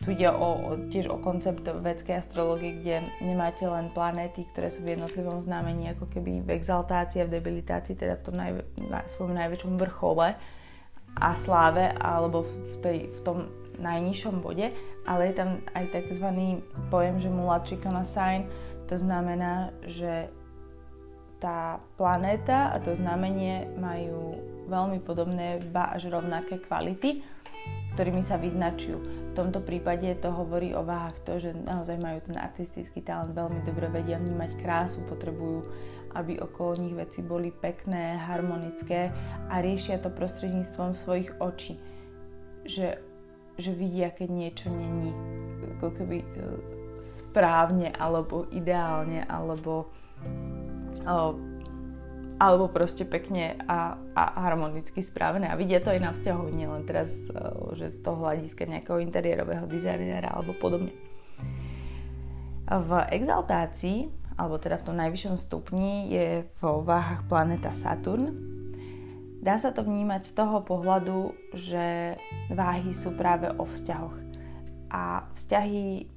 Tu 0.00 0.16
ide 0.16 0.32
o, 0.32 0.76
tiež 0.88 1.12
o 1.12 1.20
koncept 1.20 1.64
vedskej 1.64 2.20
astrologie, 2.20 2.80
kde 2.80 3.04
nemáte 3.20 3.64
len 3.68 3.92
planéty, 3.92 4.48
ktoré 4.48 4.72
sú 4.72 4.84
v 4.84 4.96
jednotlivom 4.96 5.40
znamení, 5.40 5.92
ako 5.92 6.08
keby 6.08 6.44
v 6.44 6.56
exaltácii 6.56 7.24
a 7.24 7.28
v 7.28 7.36
debilitácii, 7.36 7.96
teda 7.96 8.20
v 8.20 8.24
tom 8.24 8.36
najv- 8.36 8.64
na 8.88 9.04
svojom 9.04 9.36
najväčšom 9.36 9.76
vrchole 9.76 10.36
a 11.16 11.28
sláve, 11.36 11.90
alebo 11.98 12.46
v, 12.46 12.76
tej, 12.80 12.98
v 13.12 13.20
tom 13.26 13.38
najnižšom 13.80 14.44
bode, 14.44 14.70
ale 15.08 15.32
je 15.32 15.34
tam 15.36 15.64
aj 15.72 15.84
tzv. 15.90 16.26
pojem, 16.92 17.16
že 17.18 17.32
mulačikana 17.32 18.04
sign, 18.04 18.46
to 18.86 19.00
znamená, 19.00 19.72
že 19.88 20.28
tá 21.40 21.80
planéta 21.96 22.68
a 22.70 22.76
to 22.78 22.92
znamenie 22.92 23.64
majú 23.80 24.36
veľmi 24.70 25.02
podobné, 25.02 25.58
ba 25.74 25.90
až 25.90 26.08
rovnaké 26.14 26.62
kvality, 26.62 27.26
ktorými 27.98 28.22
sa 28.22 28.38
vyznačujú. 28.38 28.98
V 29.30 29.32
tomto 29.34 29.60
prípade 29.60 30.06
to 30.22 30.30
hovorí 30.30 30.72
o 30.72 30.86
váhach 30.86 31.18
to, 31.26 31.42
že 31.42 31.52
naozaj 31.52 31.98
majú 31.98 32.22
ten 32.22 32.38
artistický 32.38 33.02
talent, 33.02 33.34
veľmi 33.34 33.66
dobre 33.66 33.90
vedia 33.90 34.16
vnímať 34.22 34.56
krásu, 34.62 35.02
potrebujú, 35.10 35.66
aby 36.14 36.38
okolo 36.38 36.80
nich 36.80 36.94
veci 36.94 37.20
boli 37.22 37.50
pekné, 37.50 38.18
harmonické 38.18 39.10
a 39.50 39.58
riešia 39.58 39.98
to 39.98 40.10
prostredníctvom 40.10 40.94
svojich 40.94 41.34
očí. 41.42 41.78
Že, 42.66 42.98
že 43.58 43.70
vidia, 43.74 44.14
keď 44.14 44.28
niečo 44.30 44.68
není 44.70 45.10
ako 45.78 45.96
keby 45.96 46.18
e, 46.22 46.28
správne 47.00 47.90
alebo 47.96 48.46
ideálne 48.52 49.24
alebo 49.26 49.88
alebo 51.08 51.49
proste 52.72 53.04
pekne 53.04 53.60
a, 53.68 54.00
a 54.16 54.22
harmonicky 54.48 55.04
spravené. 55.04 55.52
A 55.52 55.60
vidia 55.60 55.84
to 55.84 55.92
aj 55.92 56.00
na 56.00 56.10
vzťahu, 56.16 56.42
nielen 56.56 56.88
teraz, 56.88 57.12
e, 57.12 57.36
že 57.76 57.92
z 57.92 57.98
toho 58.00 58.24
hľadiska 58.24 58.64
nejakého 58.64 58.96
interiérového 59.04 59.68
dizajnera 59.68 60.32
alebo 60.32 60.56
podobne. 60.56 60.96
V 62.70 62.90
exaltácii, 63.12 64.08
alebo 64.40 64.56
teda 64.56 64.80
v 64.80 64.86
tom 64.88 64.96
najvyššom 64.96 65.36
stupni, 65.36 66.08
je 66.08 66.48
vo 66.64 66.80
váhach 66.80 67.28
planeta 67.28 67.76
Saturn. 67.76 68.32
Dá 69.44 69.60
sa 69.60 69.76
to 69.76 69.84
vnímať 69.84 70.24
z 70.24 70.32
toho 70.32 70.64
pohľadu, 70.64 71.36
že 71.52 72.16
váhy 72.48 72.96
sú 72.96 73.12
práve 73.20 73.52
o 73.52 73.68
vzťahoch. 73.68 74.16
A 74.88 75.28
vzťahy 75.36 76.08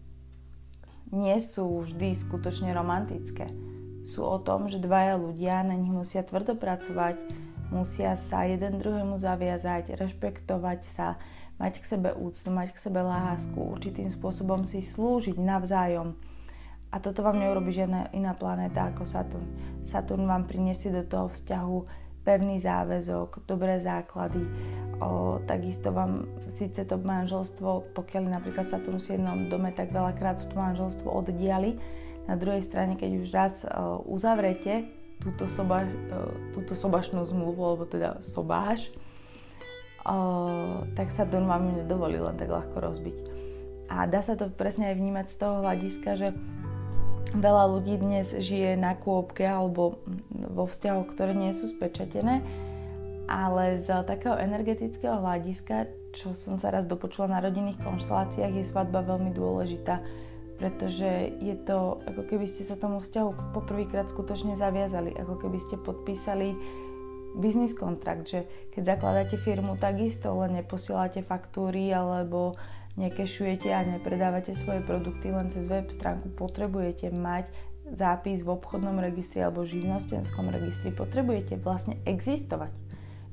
nie 1.13 1.37
sú 1.43 1.83
vždy 1.83 2.15
skutočne 2.15 2.71
romantické 2.71 3.51
sú 4.03 4.23
o 4.23 4.37
tom, 4.39 4.67
že 4.67 4.83
dvaja 4.83 5.15
ľudia 5.15 5.63
na 5.63 5.75
nich 5.75 5.91
musia 5.91 6.23
tvrdo 6.23 6.59
pracovať, 6.59 7.19
musia 7.71 8.13
sa 8.19 8.43
jeden 8.43 8.77
druhému 8.77 9.15
zaviazať, 9.15 9.95
rešpektovať 9.95 10.79
sa, 10.91 11.15
mať 11.57 11.79
k 11.79 11.85
sebe 11.85 12.09
úctu, 12.11 12.51
mať 12.51 12.75
k 12.75 12.83
sebe 12.83 13.01
lásku, 13.01 13.55
určitým 13.55 14.11
spôsobom 14.11 14.67
si 14.67 14.83
slúžiť 14.83 15.39
navzájom. 15.39 16.13
A 16.93 17.01
toto 17.01 17.25
vám 17.25 17.41
neurobi 17.41 17.73
žiadna 17.73 18.13
iná 18.13 18.37
planéta 18.37 18.93
ako 18.93 19.01
Saturn. 19.01 19.47
Saturn 19.81 20.29
vám 20.29 20.45
priniesie 20.45 20.93
do 20.93 21.01
toho 21.01 21.33
vzťahu 21.33 21.77
pevný 22.21 22.61
záväzok, 22.61 23.49
dobré 23.49 23.81
základy. 23.81 24.45
O, 25.01 25.41
takisto 25.43 25.89
vám 25.89 26.29
síce 26.47 26.85
to 26.85 26.95
manželstvo, 27.01 27.97
pokiaľ 27.97 28.23
napríklad 28.29 28.69
Saturn 28.69 29.01
v 29.01 29.09
7. 29.09 29.51
dome, 29.51 29.73
tak 29.73 29.89
veľakrát 29.89 30.37
to 30.39 30.53
manželstvo 30.53 31.09
oddiali, 31.09 31.81
na 32.27 32.35
druhej 32.39 32.63
strane, 32.63 32.95
keď 32.95 33.09
už 33.23 33.27
raz 33.33 33.53
uh, 33.63 33.99
uzavrete 34.07 34.87
túto, 35.19 35.47
soba, 35.51 35.83
uh, 35.83 36.31
túto 36.55 36.75
sobašnú 36.75 37.23
zmluvu, 37.23 37.61
alebo 37.63 37.83
teda 37.87 38.23
sobáš, 38.23 38.91
uh, 40.03 40.87
tak 40.95 41.11
sa 41.11 41.27
to 41.27 41.39
vám 41.43 41.73
nedovolí 41.73 42.19
len 42.19 42.35
tak 42.39 42.47
ľahko 42.51 42.79
rozbiť. 42.79 43.17
A 43.91 44.07
dá 44.07 44.23
sa 44.23 44.33
to 44.39 44.49
presne 44.49 44.89
aj 44.89 44.95
vnímať 44.97 45.25
z 45.29 45.35
toho 45.37 45.55
hľadiska, 45.61 46.09
že 46.17 46.27
Veľa 47.33 47.65
ľudí 47.65 47.97
dnes 47.97 48.29
žije 48.29 48.77
na 48.77 48.93
kôpke 48.93 49.41
alebo 49.41 49.97
vo 50.29 50.69
vzťahoch, 50.69 51.17
ktoré 51.17 51.33
nie 51.33 51.49
sú 51.49 51.65
spečatené, 51.65 52.45
ale 53.25 53.81
z 53.81 53.89
takého 54.05 54.37
energetického 54.37 55.17
hľadiska, 55.17 55.89
čo 56.13 56.37
som 56.37 56.61
sa 56.61 56.69
raz 56.69 56.85
dopočula 56.85 57.25
na 57.25 57.41
rodinných 57.41 57.81
konšteláciách, 57.81 58.53
je 58.53 58.69
svadba 58.69 59.01
veľmi 59.01 59.33
dôležitá, 59.33 60.05
pretože 60.63 61.35
je 61.43 61.59
to, 61.67 61.99
ako 62.07 62.23
keby 62.23 62.47
ste 62.47 62.63
sa 62.63 62.79
tomu 62.79 63.03
vzťahu 63.03 63.51
poprvýkrát 63.51 64.07
skutočne 64.07 64.55
zaviazali, 64.55 65.11
ako 65.11 65.43
keby 65.43 65.59
ste 65.59 65.75
podpísali 65.75 66.55
biznis 67.35 67.75
kontrakt, 67.75 68.31
že 68.31 68.47
keď 68.71 68.95
zakladáte 68.95 69.35
firmu, 69.35 69.75
takisto 69.75 70.31
len 70.39 70.55
neposielate 70.55 71.19
faktúry 71.19 71.91
alebo 71.91 72.55
nekešujete 72.95 73.75
a 73.75 73.83
nepredávate 73.83 74.55
svoje 74.55 74.79
produkty 74.87 75.35
len 75.35 75.51
cez 75.51 75.67
web 75.67 75.91
stránku, 75.91 76.31
potrebujete 76.31 77.11
mať 77.11 77.51
zápis 77.91 78.39
v 78.39 78.55
obchodnom 78.55 79.03
registri 79.03 79.43
alebo 79.43 79.67
živnostenskom 79.67 80.47
registri, 80.47 80.95
potrebujete 80.95 81.59
vlastne 81.59 81.99
existovať. 82.07 82.71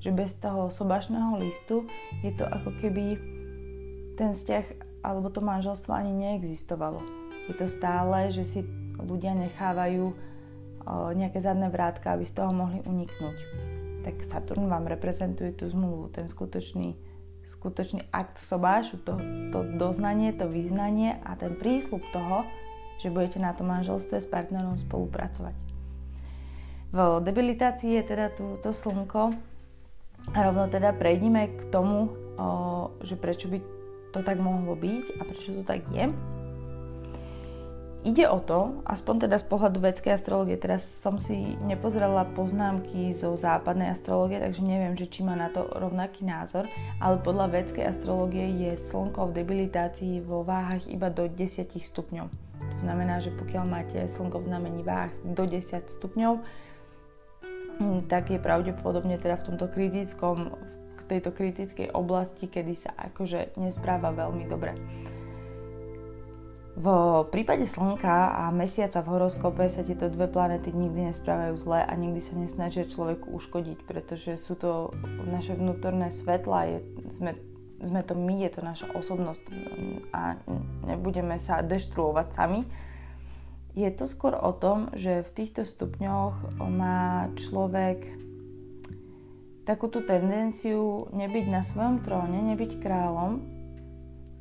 Že 0.02 0.10
bez 0.18 0.34
toho 0.34 0.66
sobašného 0.66 1.38
listu 1.38 1.86
je 2.26 2.34
to 2.34 2.42
ako 2.42 2.74
keby 2.82 3.22
ten 4.18 4.34
vzťah 4.34 4.66
alebo 5.06 5.30
to 5.30 5.38
manželstvo 5.38 5.94
ani 5.94 6.10
neexistovalo. 6.10 7.19
Je 7.50 7.54
to 7.58 7.66
stále, 7.66 8.30
že 8.30 8.46
si 8.46 8.60
ľudia 9.02 9.34
nechávajú 9.34 10.14
nejaké 11.18 11.42
zadné 11.42 11.66
vrátka, 11.68 12.14
aby 12.14 12.24
z 12.24 12.38
toho 12.38 12.54
mohli 12.54 12.78
uniknúť. 12.86 13.36
Tak 14.06 14.14
Saturn 14.24 14.70
vám 14.70 14.88
reprezentuje 14.88 15.52
tú 15.52 15.68
zmluvu, 15.68 16.14
ten 16.14 16.30
skutočný 16.30 17.10
skutočný 17.60 18.08
akt 18.08 18.40
sobášu, 18.40 19.04
to, 19.04 19.20
to 19.52 19.60
doznanie, 19.76 20.32
to 20.32 20.48
vyznanie 20.48 21.20
a 21.28 21.36
ten 21.36 21.52
prísľub 21.60 22.00
toho, 22.08 22.48
že 23.04 23.12
budete 23.12 23.36
na 23.36 23.52
tom 23.52 23.68
manželstve 23.68 24.16
s 24.16 24.24
partnerom 24.24 24.80
spolupracovať. 24.80 25.52
V 26.90 26.98
debilitácii 27.20 28.00
je 28.00 28.02
teda 28.02 28.32
tú, 28.32 28.56
to 28.64 28.72
slnko 28.72 29.36
a 30.32 30.38
rovno 30.40 30.72
teda 30.72 30.96
prejdime 30.96 31.52
k 31.52 31.62
tomu, 31.68 32.16
o, 32.40 32.96
že 33.04 33.20
prečo 33.20 33.52
by 33.52 33.60
to 34.16 34.24
tak 34.24 34.40
mohlo 34.40 34.72
byť 34.72 35.04
a 35.18 35.28
prečo 35.28 35.54
to 35.60 35.62
tak 35.62 35.84
je. 35.92 36.08
Ide 38.00 38.32
o 38.32 38.40
to, 38.40 38.80
aspoň 38.88 39.28
teda 39.28 39.36
z 39.36 39.44
pohľadu 39.44 39.84
vedskej 39.84 40.16
astrologie, 40.16 40.56
teraz 40.56 40.80
som 40.88 41.20
si 41.20 41.36
nepozrela 41.60 42.24
poznámky 42.32 43.12
zo 43.12 43.36
západnej 43.36 43.92
astrologie, 43.92 44.40
takže 44.40 44.64
neviem, 44.64 44.96
že 44.96 45.04
či 45.04 45.20
má 45.20 45.36
na 45.36 45.52
to 45.52 45.68
rovnaký 45.68 46.24
názor, 46.24 46.64
ale 46.96 47.20
podľa 47.20 47.60
vedskej 47.60 47.84
astrologie 47.84 48.48
je 48.56 48.80
slnko 48.80 49.28
v 49.28 49.44
debilitácii 49.44 50.24
vo 50.24 50.40
váhach 50.40 50.88
iba 50.88 51.12
do 51.12 51.28
10 51.28 51.76
stupňov. 51.76 52.26
To 52.60 52.78
znamená, 52.80 53.20
že 53.20 53.36
pokiaľ 53.36 53.64
máte 53.68 54.00
slnko 54.08 54.40
v 54.40 54.48
znamení 54.48 54.80
váh 54.80 55.12
do 55.20 55.44
10 55.44 55.92
stupňov, 55.92 56.40
hm, 57.84 58.08
tak 58.08 58.32
je 58.32 58.40
pravdepodobne 58.40 59.20
teda 59.20 59.36
v 59.44 59.52
tomto 59.52 59.68
kritickom, 59.68 60.56
v 60.96 61.02
tejto 61.04 61.36
kritickej 61.36 61.92
oblasti, 61.92 62.48
kedy 62.48 62.72
sa 62.72 62.96
akože 62.96 63.60
nespráva 63.60 64.08
veľmi 64.08 64.48
dobre. 64.48 64.72
V 66.80 66.88
prípade 67.28 67.68
Slnka 67.68 68.40
a 68.40 68.48
Mesiaca 68.48 69.04
v 69.04 69.12
horoskope 69.12 69.68
sa 69.68 69.84
tieto 69.84 70.08
dve 70.08 70.32
planety 70.32 70.72
nikdy 70.72 71.12
nesprávajú 71.12 71.52
zle 71.60 71.84
a 71.84 71.92
nikdy 71.92 72.24
sa 72.24 72.32
nesnažia 72.40 72.88
človeku 72.88 73.36
uškodiť, 73.36 73.84
pretože 73.84 74.40
sú 74.40 74.56
to 74.56 74.88
naše 75.28 75.60
vnútorné 75.60 76.08
svetla, 76.08 76.72
je, 76.72 76.78
sme, 77.12 77.36
sme 77.84 78.00
to 78.00 78.16
my, 78.16 78.32
je 78.48 78.50
to 78.56 78.60
naša 78.64 78.86
osobnosť 78.96 79.44
a 80.16 80.40
nebudeme 80.88 81.36
sa 81.36 81.60
deštruovať 81.60 82.32
sami. 82.32 82.64
Je 83.76 83.92
to 83.92 84.08
skôr 84.08 84.32
o 84.32 84.56
tom, 84.56 84.88
že 84.96 85.20
v 85.20 85.30
týchto 85.36 85.68
stupňoch 85.68 86.64
má 86.64 87.28
človek 87.36 88.08
takú 89.68 89.92
tú 89.92 90.00
tendenciu 90.00 91.12
nebyť 91.12 91.44
na 91.44 91.60
svojom 91.60 92.00
tróne, 92.00 92.40
nebyť 92.56 92.80
kráľom, 92.80 93.49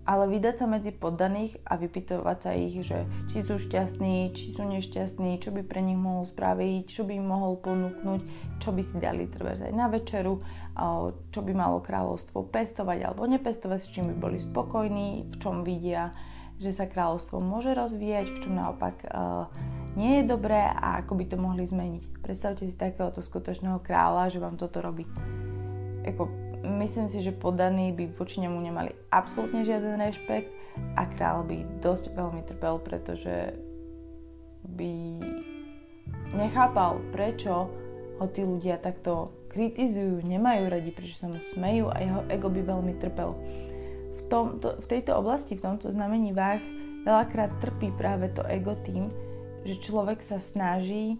ale 0.10 0.26
vydať 0.26 0.56
sa 0.58 0.65
medzi 0.65 0.89
poddaných 0.89 1.62
a 1.69 1.78
vypytovať 1.78 2.38
sa 2.41 2.52
ich, 2.58 2.82
že 2.82 3.06
či 3.30 3.45
sú 3.45 3.62
šťastní, 3.62 4.34
či 4.34 4.58
sú 4.58 4.65
nešťastní, 4.65 5.38
čo 5.38 5.54
by 5.54 5.62
pre 5.62 5.86
nich 5.86 6.02
mohol 6.02 6.26
spraviť, 6.26 6.89
čo 6.89 7.06
by 7.06 7.13
im 7.13 7.30
mohol 7.30 7.62
ponúknuť, 7.62 8.22
čo 8.58 8.74
by 8.74 8.82
si 8.82 8.98
dali 8.98 9.30
trebať 9.30 9.69
aj 9.69 9.74
na 9.78 9.86
večeru, 9.86 10.41
čo 11.30 11.39
by 11.45 11.54
malo 11.54 11.78
kráľovstvo 11.86 12.41
pestovať 12.50 13.06
alebo 13.06 13.30
nepestovať, 13.30 13.78
s 13.78 13.91
čím 13.93 14.10
by 14.10 14.15
boli 14.17 14.41
spokojní, 14.41 15.30
v 15.30 15.36
čom 15.38 15.62
vidia, 15.62 16.10
že 16.58 16.74
sa 16.74 16.89
kráľovstvo 16.89 17.38
môže 17.38 17.78
rozvíjať, 17.78 18.34
v 18.34 18.39
čom 18.41 18.58
naopak 18.58 19.06
nie 19.93 20.19
je 20.19 20.24
dobré 20.26 20.74
a 20.74 21.06
ako 21.06 21.22
by 21.22 21.26
to 21.30 21.38
mohli 21.38 21.69
zmeniť. 21.69 22.26
Predstavte 22.26 22.65
si 22.65 22.74
takéhoto 22.74 23.22
skutočného 23.22 23.78
kráľa, 23.86 24.34
že 24.34 24.41
vám 24.41 24.58
toto 24.58 24.82
robí. 24.82 25.06
Eko, 26.02 26.49
myslím 26.69 27.10
si, 27.10 27.25
že 27.25 27.36
podaní 27.36 27.91
by 27.91 28.13
voči 28.13 28.41
nemu 28.41 28.58
nemali 28.62 28.93
absolútne 29.10 29.65
žiaden 29.65 29.97
rešpekt 29.97 30.49
a 30.95 31.10
král 31.10 31.43
by 31.43 31.65
dosť 31.82 32.13
veľmi 32.13 32.41
trpel, 32.45 32.79
pretože 32.79 33.58
by 34.63 34.93
nechápal, 36.38 37.01
prečo 37.10 37.67
ho 38.19 38.25
tí 38.29 38.45
ľudia 38.45 38.77
takto 38.77 39.34
kritizujú, 39.49 40.21
nemajú 40.21 40.69
radi, 40.69 40.93
prečo 40.93 41.17
sa 41.17 41.25
mu 41.25 41.41
smejú 41.41 41.89
a 41.89 41.97
jeho 41.99 42.21
ego 42.29 42.47
by 42.53 42.62
veľmi 42.62 42.93
trpel. 43.01 43.34
V, 44.19 44.21
tomto, 44.29 44.77
v 44.77 44.86
tejto 44.86 45.17
oblasti, 45.17 45.58
v 45.58 45.65
tomto 45.65 45.89
znamení 45.89 46.36
váh, 46.36 46.62
veľakrát 47.08 47.58
trpí 47.63 47.89
práve 47.97 48.29
to 48.29 48.45
ego 48.45 48.77
tým, 48.86 49.10
že 49.65 49.82
človek 49.82 50.21
sa 50.21 50.38
snaží 50.38 51.17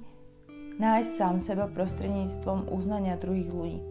nájsť 0.78 1.12
sám 1.12 1.36
seba 1.42 1.66
prostredníctvom 1.68 2.70
uznania 2.70 3.18
druhých 3.20 3.52
ľudí 3.52 3.89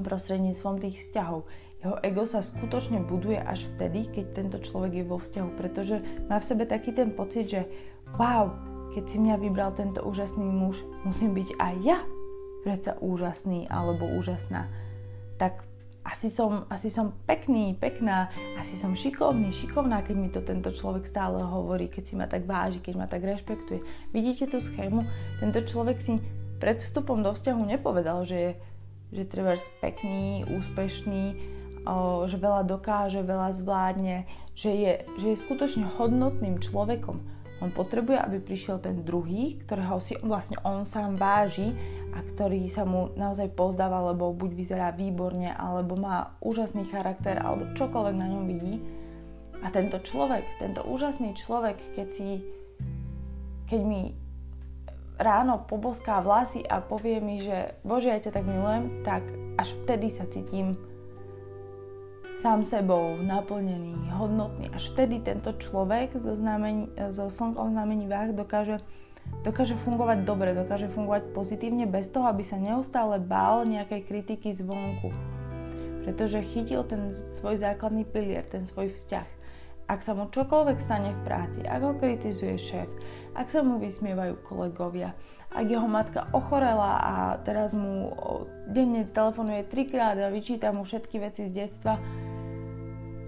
prostredníctvom 0.00 0.76
tých 0.82 1.02
vzťahov. 1.02 1.46
Jeho 1.78 1.96
ego 2.02 2.26
sa 2.26 2.42
skutočne 2.42 3.06
buduje 3.06 3.38
až 3.38 3.70
vtedy, 3.74 4.10
keď 4.10 4.24
tento 4.34 4.58
človek 4.58 4.98
je 4.98 5.04
vo 5.06 5.22
vzťahu, 5.22 5.48
pretože 5.54 6.02
má 6.26 6.42
v 6.42 6.48
sebe 6.48 6.66
taký 6.66 6.90
ten 6.90 7.14
pocit, 7.14 7.46
že 7.46 7.70
wow, 8.18 8.50
keď 8.90 9.04
si 9.06 9.16
mňa 9.22 9.36
vybral 9.38 9.70
tento 9.78 10.02
úžasný 10.02 10.42
muž, 10.42 10.82
musím 11.06 11.38
byť 11.38 11.48
aj 11.62 11.74
ja 11.86 11.98
predsa 12.66 12.98
úžasný 12.98 13.70
alebo 13.70 14.10
úžasná. 14.10 14.66
Tak 15.38 15.62
asi 16.08 16.32
som, 16.32 16.64
asi 16.72 16.88
som 16.88 17.12
pekný, 17.28 17.76
pekná, 17.76 18.32
asi 18.56 18.80
som 18.80 18.96
šikovný, 18.96 19.52
šikovná, 19.52 20.00
keď 20.00 20.16
mi 20.16 20.28
to 20.32 20.40
tento 20.40 20.72
človek 20.72 21.04
stále 21.04 21.38
hovorí, 21.44 21.86
keď 21.86 22.02
si 22.02 22.14
ma 22.16 22.24
tak 22.24 22.48
váži, 22.48 22.80
keď 22.80 22.94
ma 22.96 23.06
tak 23.06 23.22
rešpektuje. 23.22 23.84
Vidíte 24.10 24.48
tú 24.48 24.58
schému? 24.58 25.04
Tento 25.38 25.60
človek 25.62 26.00
si 26.00 26.16
pred 26.58 26.80
vstupom 26.80 27.20
do 27.20 27.36
vzťahu 27.36 27.60
nepovedal, 27.76 28.24
že 28.24 28.36
je 28.36 28.50
že 29.12 29.24
treba 29.24 29.56
pekný, 29.80 30.44
úspešný, 30.48 31.24
že 32.28 32.36
veľa 32.36 32.68
dokáže, 32.68 33.24
veľa 33.24 33.56
zvládne, 33.56 34.28
že 34.52 34.70
je, 34.74 34.92
že 35.16 35.26
je 35.32 35.42
skutočne 35.42 35.88
hodnotným 35.96 36.60
človekom. 36.60 37.16
On 37.58 37.74
potrebuje, 37.74 38.20
aby 38.22 38.38
prišiel 38.38 38.78
ten 38.78 39.02
druhý, 39.02 39.58
ktorého 39.66 39.98
si 39.98 40.14
vlastne 40.22 40.62
on 40.62 40.86
sám 40.86 41.18
váži 41.18 41.74
a 42.14 42.22
ktorý 42.22 42.70
sa 42.70 42.86
mu 42.86 43.10
naozaj 43.18 43.50
pozdáva, 43.58 44.14
lebo 44.14 44.30
buď 44.30 44.50
vyzerá 44.54 44.88
výborne, 44.94 45.50
alebo 45.50 45.98
má 45.98 46.38
úžasný 46.38 46.86
charakter, 46.86 47.34
alebo 47.40 47.74
čokoľvek 47.74 48.14
na 48.14 48.30
ňom 48.30 48.44
vidí. 48.46 48.78
A 49.58 49.74
tento 49.74 49.98
človek, 49.98 50.46
tento 50.62 50.86
úžasný 50.86 51.34
človek, 51.34 51.82
keď 51.98 52.08
si, 52.14 52.46
keď 53.66 53.80
mi 53.82 54.14
ráno 55.18 55.66
poboská 55.66 56.22
vlasy 56.22 56.62
a 56.62 56.78
povie 56.78 57.18
mi, 57.18 57.42
že 57.42 57.74
Bože, 57.82 58.14
ja 58.14 58.22
ťa 58.22 58.32
tak 58.38 58.46
milujem, 58.46 59.02
tak 59.02 59.26
až 59.58 59.74
vtedy 59.84 60.08
sa 60.14 60.24
cítim 60.30 60.78
sám 62.38 62.62
sebou, 62.62 63.18
naplnený, 63.18 64.14
hodnotný. 64.14 64.70
Až 64.70 64.94
vtedy 64.94 65.18
tento 65.18 65.50
človek 65.58 66.14
so, 66.14 66.38
znamení, 66.38 66.86
so 67.10 67.26
slnkom 67.26 67.74
znamení 67.74 68.06
váh 68.06 68.30
dokáže, 68.30 68.78
dokáže 69.42 69.74
fungovať 69.82 70.22
dobre, 70.22 70.54
dokáže 70.54 70.86
fungovať 70.86 71.34
pozitívne 71.34 71.90
bez 71.90 72.06
toho, 72.06 72.30
aby 72.30 72.46
sa 72.46 72.54
neustále 72.54 73.18
bál 73.18 73.66
nejakej 73.66 74.06
kritiky 74.06 74.54
zvonku. 74.54 75.10
Pretože 76.06 76.46
chytil 76.46 76.86
ten 76.86 77.10
svoj 77.10 77.58
základný 77.58 78.06
pilier, 78.06 78.46
ten 78.46 78.62
svoj 78.62 78.94
vzťah. 78.94 79.28
Ak 79.88 80.06
sa 80.06 80.14
mu 80.14 80.30
čokoľvek 80.30 80.78
stane 80.78 81.16
v 81.16 81.20
práci, 81.26 81.60
ak 81.64 81.80
ho 81.80 81.92
kritizuje 81.96 82.54
šéf, 82.60 82.88
ak 83.38 83.54
sa 83.54 83.62
mu 83.62 83.78
vysmievajú 83.78 84.42
kolegovia, 84.42 85.14
ak 85.54 85.64
jeho 85.70 85.86
matka 85.86 86.26
ochorela 86.34 86.98
a 86.98 87.14
teraz 87.46 87.72
mu 87.72 88.10
denne 88.66 89.06
telefonuje 89.06 89.70
trikrát 89.70 90.18
a 90.18 90.28
vyčíta 90.28 90.74
mu 90.74 90.82
všetky 90.82 91.22
veci 91.22 91.46
z 91.46 91.52
detstva, 91.54 91.94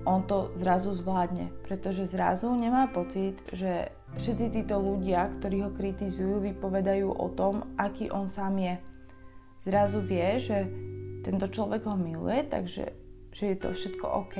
on 0.02 0.26
to 0.26 0.50
zrazu 0.58 0.90
zvládne, 0.96 1.54
pretože 1.62 2.10
zrazu 2.10 2.50
nemá 2.58 2.90
pocit, 2.90 3.38
že 3.54 3.94
všetci 4.18 4.46
títo 4.50 4.82
ľudia, 4.82 5.30
ktorí 5.38 5.62
ho 5.62 5.70
kritizujú, 5.70 6.42
vypovedajú 6.42 7.06
o 7.06 7.28
tom, 7.30 7.70
aký 7.78 8.10
on 8.10 8.26
sám 8.26 8.58
je. 8.58 8.74
Zrazu 9.62 10.02
vie, 10.02 10.40
že 10.40 10.66
tento 11.22 11.46
človek 11.46 11.86
ho 11.86 11.94
miluje, 11.94 12.48
takže 12.48 12.96
že 13.30 13.44
je 13.54 13.56
to 13.60 13.70
všetko 13.70 14.06
OK 14.26 14.36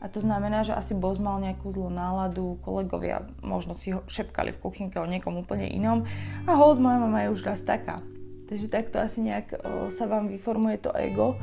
A 0.00 0.08
to 0.08 0.24
znamená, 0.24 0.64
že 0.64 0.72
asi 0.72 0.96
boss 0.96 1.20
mal 1.20 1.36
nejakú 1.44 1.68
zlú 1.68 1.92
náladu, 1.92 2.56
kolegovia 2.64 3.28
možno 3.44 3.76
si 3.76 3.92
ho 3.92 4.00
šepkali 4.08 4.56
v 4.56 4.60
kuchynke 4.64 4.96
o 4.96 5.04
niekom 5.04 5.36
úplne 5.36 5.68
inom 5.68 6.08
a 6.48 6.56
hold, 6.56 6.80
moja 6.80 6.96
mama 6.96 7.28
je 7.28 7.36
už 7.36 7.44
raz 7.44 7.60
taká. 7.60 8.00
Takže 8.48 8.72
takto 8.72 8.96
asi 8.96 9.20
nejak 9.20 9.60
sa 9.92 10.04
vám 10.08 10.32
vyformuje 10.32 10.80
to 10.80 10.90
ego, 10.96 11.36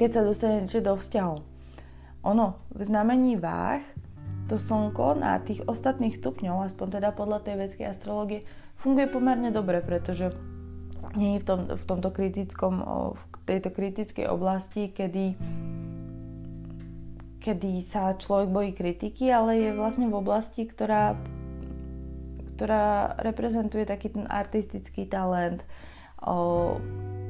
keď 0.00 0.10
sa 0.10 0.22
dostanete 0.24 0.80
do 0.80 0.96
vzťahu. 0.96 1.36
Ono, 2.26 2.58
v 2.74 2.80
znamení 2.82 3.38
váh, 3.38 3.84
to 4.48 4.56
slnko 4.58 5.20
na 5.20 5.38
tých 5.38 5.62
ostatných 5.68 6.16
stupňov, 6.16 6.66
aspoň 6.66 6.98
teda 6.98 7.12
podľa 7.12 7.44
tej 7.44 7.54
vedskej 7.60 7.86
astrologie, 7.92 8.42
funguje 8.80 9.06
pomerne 9.06 9.52
dobre, 9.52 9.84
pretože 9.84 10.32
nie 11.14 11.38
je 11.38 11.42
v, 11.42 11.46
tom, 11.46 11.60
v 11.70 11.84
tomto 11.86 12.10
kritickom, 12.10 12.82
v 13.14 13.36
tejto 13.46 13.70
kritickej 13.70 14.26
oblasti, 14.26 14.90
kedy 14.90 15.38
kedy 17.38 17.82
sa 17.86 18.18
človek 18.18 18.48
bojí 18.50 18.70
kritiky, 18.74 19.30
ale 19.30 19.58
je 19.58 19.70
vlastne 19.78 20.10
v 20.10 20.18
oblasti, 20.18 20.66
ktorá, 20.66 21.14
ktorá 22.54 23.14
reprezentuje 23.22 23.86
taký 23.86 24.10
ten 24.10 24.26
artistický 24.26 25.06
talent, 25.06 25.62
o, 26.22 26.76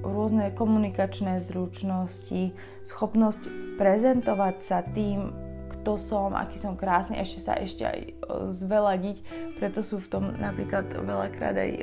rôzne 0.00 0.54
komunikačné 0.56 1.42
zručnosti, 1.44 2.56
schopnosť 2.88 3.76
prezentovať 3.76 4.56
sa 4.64 4.80
tým, 4.80 5.30
kto 5.68 6.00
som, 6.00 6.32
aký 6.32 6.56
som 6.56 6.74
krásny, 6.74 7.20
ešte 7.20 7.40
sa 7.44 7.54
ešte 7.60 7.84
aj 7.84 8.00
o, 8.00 8.08
zveladiť. 8.48 9.16
Preto 9.60 9.84
sú 9.84 10.00
v 10.00 10.08
tom 10.08 10.24
napríklad 10.40 10.88
veľakrát 10.96 11.56
aj 11.56 11.72
o, 11.72 11.80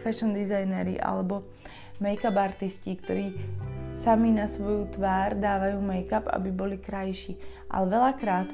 fashion 0.00 0.32
designery 0.32 0.96
alebo 0.96 1.44
make-up 2.00 2.38
artisti, 2.38 2.96
ktorí 2.96 3.36
sami 3.92 4.34
na 4.34 4.48
svoju 4.48 4.88
tvár 4.94 5.36
dávajú 5.38 5.78
make-up, 5.80 6.28
aby 6.30 6.48
boli 6.52 6.76
krajší. 6.80 7.36
Ale 7.68 7.88
veľakrát 7.88 8.48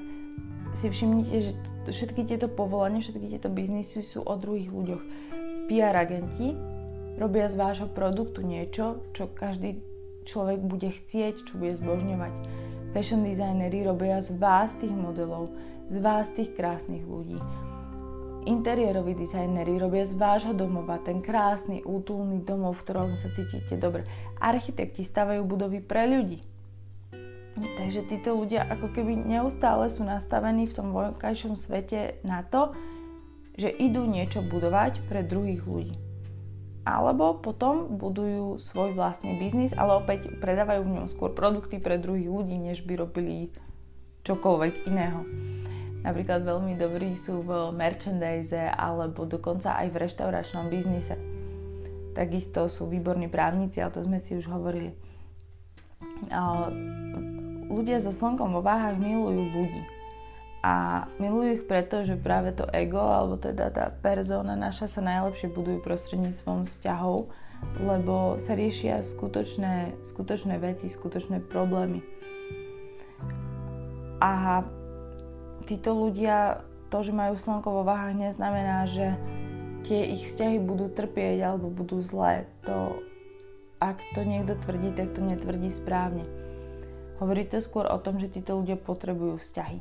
si 0.75 0.91
všimnite, 0.91 1.37
že 1.39 1.53
všetky 1.87 2.27
tieto 2.27 2.51
povolania, 2.51 3.05
všetky 3.05 3.39
tieto 3.39 3.49
biznisy 3.51 4.03
sú 4.03 4.27
o 4.27 4.35
druhých 4.35 4.71
ľuďoch. 4.71 5.03
PR 5.71 5.97
agenti 5.97 6.53
robia 7.17 7.47
z 7.47 7.57
vášho 7.57 7.89
produktu 7.89 8.43
niečo, 8.43 9.01
čo 9.15 9.31
každý 9.31 9.79
človek 10.27 10.61
bude 10.61 10.91
chcieť, 10.91 11.47
čo 11.47 11.61
bude 11.61 11.79
zbožňovať. 11.79 12.35
Fashion 12.91 13.23
designery 13.27 13.87
robia 13.87 14.19
z 14.23 14.35
vás 14.39 14.75
tých 14.79 14.93
modelov, 14.93 15.51
z 15.91 15.97
vás 16.03 16.31
tých 16.33 16.55
krásnych 16.55 17.05
ľudí 17.07 17.39
Interiéroví 18.45 19.17
dizajneri 19.17 19.81
robia 19.81 20.05
z 20.05 20.21
vášho 20.21 20.53
domova 20.53 21.01
ten 21.01 21.25
krásny, 21.25 21.81
útulný 21.81 22.45
domov, 22.45 22.77
v 22.77 22.83
ktorom 22.85 23.17
sa 23.17 23.33
cítite 23.33 23.81
dobre. 23.81 24.05
Architekti 24.37 25.01
stavajú 25.01 25.49
budovy 25.49 25.81
pre 25.81 26.05
ľudí. 26.05 26.45
Takže 27.57 28.05
títo 28.05 28.37
ľudia 28.37 28.69
ako 28.69 28.93
keby 28.93 29.17
neustále 29.17 29.89
sú 29.89 30.05
nastavení 30.05 30.69
v 30.69 30.77
tom 30.77 30.93
vonkajšom 30.93 31.57
svete 31.57 32.21
na 32.21 32.45
to, 32.45 32.77
že 33.57 33.73
idú 33.73 34.05
niečo 34.05 34.45
budovať 34.45 35.01
pre 35.09 35.25
druhých 35.25 35.65
ľudí. 35.65 35.97
Alebo 36.85 37.41
potom 37.41 37.97
budujú 37.97 38.61
svoj 38.61 38.93
vlastný 38.93 39.41
biznis, 39.41 39.73
ale 39.73 40.05
opäť 40.05 40.29
predávajú 40.37 40.85
v 40.85 40.95
ňom 41.01 41.07
skôr 41.09 41.33
produkty 41.33 41.81
pre 41.81 41.97
druhých 41.97 42.29
ľudí, 42.29 42.61
než 42.61 42.85
by 42.85 43.01
robili 43.01 43.49
čokoľvek 44.29 44.85
iného. 44.85 45.25
Napríklad 46.05 46.45
veľmi 46.45 46.77
dobrí 46.77 47.17
sú 47.17 47.41
v 47.41 47.73
merchandise 47.73 48.69
alebo 48.77 49.25
dokonca 49.25 49.81
aj 49.81 49.89
v 49.89 50.01
reštauračnom 50.05 50.69
biznise. 50.69 51.17
Takisto 52.13 52.69
sú 52.69 52.87
výborní 52.87 53.33
právnici, 53.33 53.81
ale 53.81 53.97
to 53.97 54.05
sme 54.05 54.21
si 54.21 54.37
už 54.37 54.47
hovorili. 54.47 54.93
Ľudia 57.73 57.99
so 58.05 58.13
slnkom 58.13 58.53
vo 58.53 58.61
váhach 58.61 59.01
milujú 59.01 59.43
ľudí. 59.51 59.83
A 60.65 61.05
milujú 61.21 61.61
ich 61.61 61.65
preto, 61.65 62.05
že 62.05 62.21
práve 62.21 62.53
to 62.53 62.65
ego, 62.73 63.01
alebo 63.01 63.37
teda 63.37 63.69
tá 63.69 63.93
persona 63.93 64.57
naša 64.57 64.89
sa 64.89 65.01
najlepšie 65.05 65.53
budujú 65.53 65.85
prostredníctvom 65.85 66.65
vzťahov, 66.69 67.29
lebo 67.81 68.37
sa 68.41 68.53
riešia 68.53 69.01
skutočné, 69.01 70.05
skutočné 70.05 70.61
veci, 70.61 70.89
skutočné 70.89 71.45
problémy. 71.49 72.01
A 74.25 74.65
títo 75.65 75.97
ľudia, 75.97 76.65
to, 76.93 77.03
že 77.03 77.13
majú 77.13 77.35
slnko 77.35 77.69
vo 77.69 77.83
váhach, 77.83 78.15
neznamená, 78.15 78.87
že 78.87 79.17
tie 79.85 80.17
ich 80.17 80.29
vzťahy 80.31 80.61
budú 80.61 80.89
trpieť 80.89 81.45
alebo 81.45 81.69
budú 81.69 82.01
zlé. 82.01 82.49
To, 82.69 83.01
ak 83.81 84.01
to 84.17 84.25
niekto 84.25 84.57
tvrdí, 84.61 84.97
tak 84.97 85.13
to 85.13 85.21
netvrdí 85.21 85.69
správne. 85.69 86.25
Hovorí 87.19 87.47
to 87.47 87.61
skôr 87.61 87.89
o 87.89 87.99
tom, 88.01 88.19
že 88.21 88.33
títo 88.33 88.59
ľudia 88.59 88.81
potrebujú 88.81 89.41
vzťahy. 89.41 89.79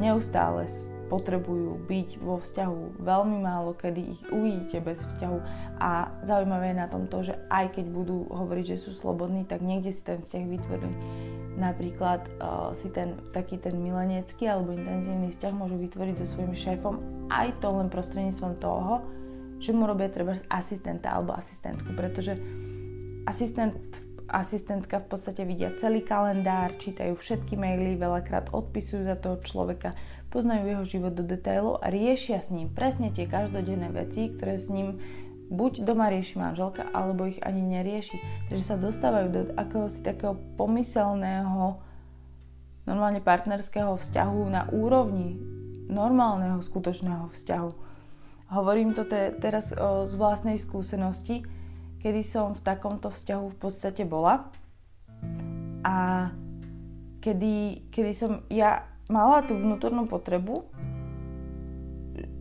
Neustále 0.00 0.66
potrebujú 1.10 1.90
byť 1.90 2.08
vo 2.22 2.38
vzťahu. 2.38 3.02
Veľmi 3.02 3.42
málo 3.42 3.74
kedy 3.74 4.00
ich 4.14 4.22
uvidíte 4.30 4.78
bez 4.78 5.02
vzťahu. 5.02 5.38
A 5.82 6.14
zaujímavé 6.22 6.70
je 6.70 6.80
na 6.80 6.86
tom 6.86 7.10
to, 7.10 7.26
že 7.26 7.34
aj 7.50 7.74
keď 7.74 7.90
budú 7.90 8.30
hovoriť, 8.30 8.78
že 8.78 8.78
sú 8.78 8.94
slobodní, 8.94 9.42
tak 9.42 9.58
niekde 9.58 9.90
si 9.90 10.06
ten 10.06 10.22
vzťah 10.22 10.44
vytvorili 10.46 10.96
napríklad 11.60 12.24
uh, 12.40 12.72
si 12.72 12.88
ten 12.88 13.20
taký 13.36 13.60
ten 13.60 13.76
milenecký 13.76 14.48
alebo 14.48 14.72
intenzívny 14.72 15.28
vzťah 15.28 15.52
môžu 15.52 15.76
vytvoriť 15.76 16.24
so 16.24 16.26
svojím 16.26 16.56
šéfom 16.56 17.20
aj 17.30 17.62
to 17.62 17.70
len 17.70 17.88
prostredníctvom 17.88 18.58
toho, 18.58 19.06
že 19.62 19.70
mu 19.70 19.86
robia 19.86 20.10
treba 20.10 20.34
asistenta 20.50 21.14
alebo 21.14 21.32
asistentku, 21.36 21.94
pretože 21.94 22.34
asistent, 23.24 23.78
asistentka 24.26 24.98
v 24.98 25.06
podstate 25.06 25.46
vidia 25.46 25.70
celý 25.78 26.02
kalendár, 26.02 26.74
čítajú 26.76 27.14
všetky 27.14 27.54
maily, 27.54 27.94
veľakrát 27.94 28.50
odpisujú 28.50 29.06
za 29.06 29.14
toho 29.14 29.38
človeka, 29.46 29.94
poznajú 30.30 30.64
jeho 30.66 30.84
život 30.86 31.14
do 31.14 31.22
detailov 31.22 31.82
a 31.82 31.90
riešia 31.90 32.42
s 32.42 32.50
ním 32.50 32.70
presne 32.70 33.14
tie 33.14 33.30
každodenné 33.30 33.94
veci, 33.94 34.30
ktoré 34.34 34.58
s 34.58 34.70
ním 34.70 34.98
buď 35.50 35.82
doma 35.82 36.06
rieši 36.08 36.38
manželka, 36.38 36.86
alebo 36.94 37.26
ich 37.26 37.42
ani 37.42 37.60
nerieši. 37.60 38.16
Takže 38.48 38.64
sa 38.64 38.76
dostávajú 38.78 39.26
do 39.34 39.40
akéhosi 39.58 40.00
takého 40.06 40.38
pomyselného, 40.54 41.82
normálne 42.86 43.18
partnerského 43.18 43.98
vzťahu 43.98 44.40
na 44.46 44.70
úrovni 44.70 45.36
normálneho, 45.90 46.62
skutočného 46.62 47.34
vzťahu. 47.34 47.70
Hovorím 48.50 48.94
to 48.94 49.06
te, 49.06 49.34
teraz 49.42 49.74
o, 49.74 50.06
z 50.06 50.14
vlastnej 50.14 50.58
skúsenosti, 50.58 51.42
kedy 52.02 52.22
som 52.22 52.54
v 52.54 52.62
takomto 52.62 53.10
vzťahu 53.10 53.46
v 53.50 53.56
podstate 53.58 54.02
bola 54.06 54.50
a 55.82 56.30
kedy, 57.20 57.86
kedy 57.90 58.12
som 58.14 58.42
ja 58.48 58.86
mala 59.10 59.44
tú 59.44 59.58
vnútornú 59.58 60.06
potrebu 60.06 60.66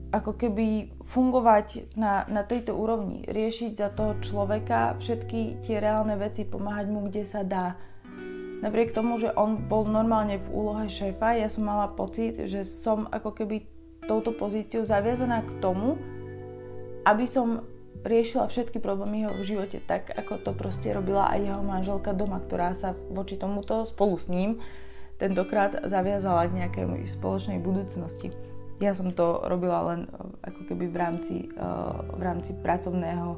ako 0.09 0.31
keby 0.33 0.93
fungovať 1.09 1.97
na, 1.97 2.23
na 2.29 2.45
tejto 2.45 2.77
úrovni, 2.77 3.25
riešiť 3.25 3.71
za 3.73 3.89
toho 3.89 4.21
človeka 4.21 4.93
všetky 5.01 5.65
tie 5.65 5.81
reálne 5.81 6.13
veci, 6.21 6.45
pomáhať 6.45 6.85
mu, 6.87 7.09
kde 7.09 7.25
sa 7.25 7.41
dá. 7.41 7.73
Napriek 8.61 8.93
tomu, 8.93 9.17
že 9.17 9.33
on 9.33 9.65
bol 9.65 9.89
normálne 9.89 10.37
v 10.37 10.47
úlohe 10.53 10.85
šéfa, 10.85 11.33
ja 11.33 11.49
som 11.49 11.65
mala 11.65 11.89
pocit, 11.89 12.37
že 12.45 12.61
som 12.67 13.09
ako 13.09 13.33
keby 13.33 13.65
touto 14.05 14.35
pozíciou 14.35 14.85
zaviazaná 14.85 15.41
k 15.47 15.51
tomu, 15.57 15.97
aby 17.07 17.25
som 17.25 17.65
riešila 18.05 18.47
všetky 18.47 18.77
problémy 18.79 19.25
jeho 19.25 19.33
v 19.35 19.47
živote 19.47 19.79
tak, 19.83 20.11
ako 20.13 20.39
to 20.39 20.51
proste 20.55 20.87
robila 20.91 21.27
aj 21.31 21.39
jeho 21.41 21.63
manželka 21.63 22.11
doma, 22.15 22.39
ktorá 22.39 22.75
sa 22.77 22.95
voči 23.11 23.35
tomuto 23.35 23.83
spolu 23.83 24.15
s 24.19 24.27
ním 24.31 24.61
tentokrát 25.19 25.83
zaviazala 25.83 26.47
k 26.47 26.63
nejakej 26.63 26.85
spoločnej 27.11 27.59
budúcnosti. 27.59 28.31
Ja 28.79 28.95
som 28.95 29.11
to 29.11 29.43
robila 29.43 29.91
len 29.93 30.07
eh, 30.07 30.47
ako 30.47 30.61
keby 30.71 30.85
v 30.87 30.97
rámci, 30.97 31.35
eh, 31.51 31.95
v 32.15 32.21
rámci 32.23 32.55
pracovného, 32.55 33.29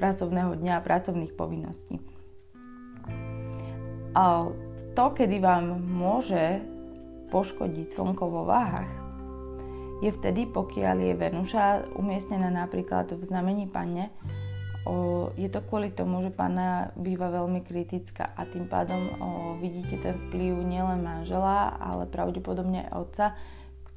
pracovného 0.00 0.52
dňa, 0.56 0.84
pracovných 0.84 1.36
povinností. 1.36 2.00
A 4.10 4.50
to, 4.98 5.04
kedy 5.14 5.38
vám 5.38 5.78
môže 5.86 6.58
poškodiť 7.30 7.94
slnko 7.94 8.24
vo 8.26 8.42
váhach, 8.42 8.90
je 10.00 10.10
vtedy, 10.10 10.48
pokiaľ 10.48 10.96
je 10.96 11.14
Venuša 11.14 11.64
umiestnená 11.94 12.48
napríklad 12.48 13.12
v 13.12 13.22
znamení 13.22 13.68
panne, 13.68 14.08
je 15.36 15.48
to 15.52 15.60
kvôli 15.68 15.92
tomu, 15.92 16.24
že 16.24 16.32
panna 16.32 16.88
býva 16.96 17.28
veľmi 17.28 17.60
kritická 17.60 18.32
a 18.32 18.48
tým 18.48 18.64
pádom 18.64 19.12
vidíte 19.60 20.00
ten 20.00 20.16
vplyv 20.16 20.56
nielen 20.64 21.04
manžela, 21.04 21.76
ale 21.76 22.08
pravdepodobne 22.08 22.88
aj 22.88 22.92
otca, 22.96 23.26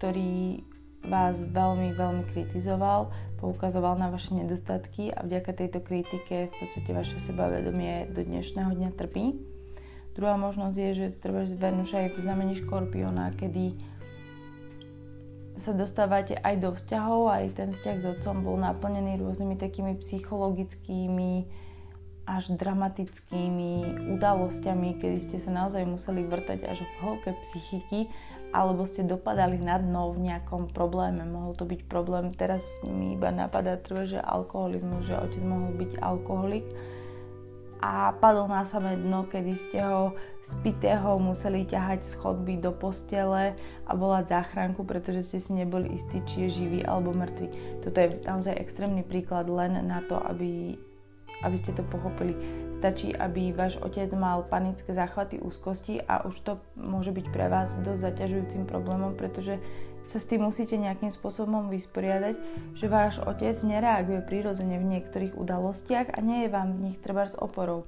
ktorý 0.03 0.59
vás 1.07 1.39
veľmi, 1.39 1.95
veľmi 1.95 2.27
kritizoval, 2.35 3.07
poukazoval 3.39 3.95
na 3.95 4.11
vaše 4.11 4.35
nedostatky 4.35 5.15
a 5.15 5.23
vďaka 5.23 5.55
tejto 5.55 5.79
kritike 5.79 6.51
v 6.51 6.53
podstate 6.59 6.91
vaše 6.91 7.23
sebavedomie 7.23 8.11
do 8.11 8.19
dnešného 8.19 8.75
dňa 8.75 8.99
trpí. 8.99 9.31
Druhá 10.19 10.35
možnosť 10.35 10.75
je, 10.75 10.91
že 10.91 11.07
treba 11.23 11.47
z 11.47 11.55
Venuša 11.55 11.97
je 12.03 12.09
v 12.11 12.19
znamení 12.19 12.59
škorpiona, 12.59 13.31
kedy 13.31 13.79
sa 15.55 15.71
dostávate 15.71 16.35
aj 16.35 16.55
do 16.59 16.75
vzťahov, 16.75 17.31
aj 17.31 17.55
ten 17.55 17.71
vzťah 17.71 17.97
s 18.03 18.05
otcom 18.19 18.43
bol 18.43 18.59
naplnený 18.59 19.23
rôznymi 19.23 19.55
takými 19.55 20.03
psychologickými 20.03 21.47
až 22.23 22.55
dramatickými 22.55 23.71
udalosťami, 24.15 24.99
kedy 24.99 25.17
ste 25.19 25.37
sa 25.39 25.51
naozaj 25.51 25.83
museli 25.83 26.23
vrtať 26.23 26.63
až 26.63 26.79
v 26.83 26.91
hĺbke 27.03 27.31
psychiky, 27.43 28.07
alebo 28.53 28.85
ste 28.85 29.01
dopadali 29.03 29.57
na 29.57 29.81
dno 29.81 30.13
v 30.13 30.29
nejakom 30.29 30.69
probléme. 30.71 31.25
Mohol 31.25 31.53
to 31.57 31.65
byť 31.65 31.81
problém, 31.89 32.31
teraz 32.31 32.63
mi 32.85 33.17
iba 33.17 33.33
napadá 33.33 33.75
treba, 33.81 34.05
že 34.05 34.21
alkoholizmus, 34.21 35.09
že 35.09 35.17
otec 35.17 35.43
mohol 35.43 35.73
byť 35.73 35.91
alkoholik 35.99 36.67
a 37.83 38.15
padol 38.15 38.47
na 38.47 38.63
samé 38.63 38.95
dno, 38.95 39.27
kedy 39.27 39.53
ste 39.59 39.83
ho 39.83 40.15
spitého 40.39 41.19
museli 41.19 41.67
ťahať 41.67 42.07
z 42.07 42.13
chodby 42.15 42.55
do 42.63 42.71
postele 42.71 43.59
a 43.83 43.91
volať 43.91 44.31
záchranku, 44.31 44.87
pretože 44.87 45.27
ste 45.27 45.39
si 45.43 45.51
neboli 45.51 45.91
istí, 45.91 46.23
či 46.23 46.47
je 46.47 46.63
živý 46.63 46.79
alebo 46.87 47.11
mŕtvy. 47.11 47.83
Toto 47.83 47.97
je 47.99 48.23
naozaj 48.23 48.55
extrémny 48.55 49.03
príklad 49.03 49.51
len 49.51 49.75
na 49.83 49.99
to, 50.07 50.15
aby 50.15 50.79
aby 51.41 51.57
ste 51.57 51.73
to 51.73 51.81
pochopili. 51.87 52.37
Stačí, 52.77 53.15
aby 53.15 53.55
váš 53.55 53.79
otec 53.79 54.11
mal 54.11 54.43
panické 54.43 54.91
záchvaty 54.91 55.39
úzkosti 55.39 56.03
a 56.03 56.27
už 56.27 56.35
to 56.43 56.53
môže 56.75 57.15
byť 57.15 57.25
pre 57.31 57.47
vás 57.47 57.79
dosť 57.79 58.11
zaťažujúcim 58.11 58.63
problémom, 58.67 59.15
pretože 59.15 59.57
sa 60.03 60.19
s 60.19 60.27
tým 60.27 60.43
musíte 60.43 60.75
nejakým 60.75 61.07
spôsobom 61.07 61.71
vysporiadať, 61.71 62.35
že 62.75 62.91
váš 62.91 63.23
otec 63.23 63.55
nereaguje 63.63 64.19
prirodzene 64.27 64.75
v 64.75 64.99
niektorých 64.99 65.39
udalostiach 65.39 66.11
a 66.11 66.19
nie 66.19 66.43
je 66.43 66.49
vám 66.51 66.75
v 66.75 66.91
nich 66.91 66.97
treba 66.99 67.23
s 67.23 67.39
oporou 67.39 67.87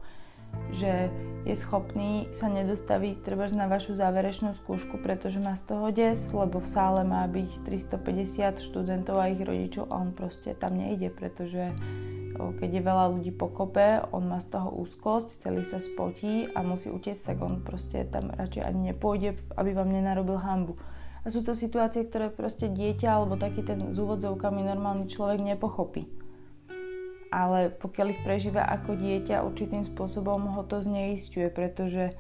že 0.74 1.10
je 1.46 1.54
schopný 1.54 2.26
sa 2.34 2.50
nedostaviť 2.50 3.22
treba 3.22 3.46
na 3.54 3.70
vašu 3.70 3.94
záverečnú 3.94 4.58
skúšku, 4.58 4.98
pretože 4.98 5.38
má 5.38 5.54
z 5.54 5.64
toho 5.70 5.94
des, 5.94 6.26
lebo 6.34 6.58
v 6.58 6.66
sále 6.66 7.06
má 7.06 7.22
byť 7.30 7.62
350 7.62 8.66
študentov 8.66 9.22
a 9.22 9.30
ich 9.30 9.38
rodičov 9.38 9.86
a 9.94 10.02
on 10.02 10.10
proste 10.10 10.58
tam 10.58 10.82
nejde, 10.82 11.14
pretože 11.14 11.70
keď 12.36 12.70
je 12.70 12.82
veľa 12.84 13.06
ľudí 13.16 13.32
pokope, 13.32 14.04
on 14.12 14.28
má 14.28 14.42
z 14.44 14.58
toho 14.58 14.74
úzkosť, 14.74 15.46
celý 15.46 15.64
sa 15.64 15.80
spotí 15.80 16.50
a 16.52 16.66
musí 16.66 16.92
utiecť, 16.92 17.32
tak 17.32 17.38
on 17.40 17.64
proste 17.64 18.04
tam 18.10 18.34
radšej 18.34 18.66
ani 18.66 18.92
nepôjde, 18.92 19.40
aby 19.56 19.72
vám 19.72 19.94
nenarobil 19.94 20.42
hambu. 20.42 20.76
A 21.24 21.32
sú 21.32 21.46
to 21.46 21.54
situácie, 21.54 22.04
ktoré 22.06 22.34
proste 22.34 22.68
dieťa 22.68 23.22
alebo 23.22 23.38
taký 23.40 23.62
ten 23.64 23.94
s 23.94 23.98
úvodzovkami 23.98 24.66
normálny 24.66 25.08
človek 25.08 25.46
nepochopí. 25.46 26.25
Ale 27.34 27.74
pokiaľ 27.74 28.08
ich 28.16 28.22
prežíva 28.22 28.64
ako 28.64 28.96
dieťa, 28.96 29.44
určitým 29.44 29.84
spôsobom 29.84 30.56
ho 30.56 30.62
to 30.64 30.80
zneistuje, 30.80 31.50
pretože 31.50 32.14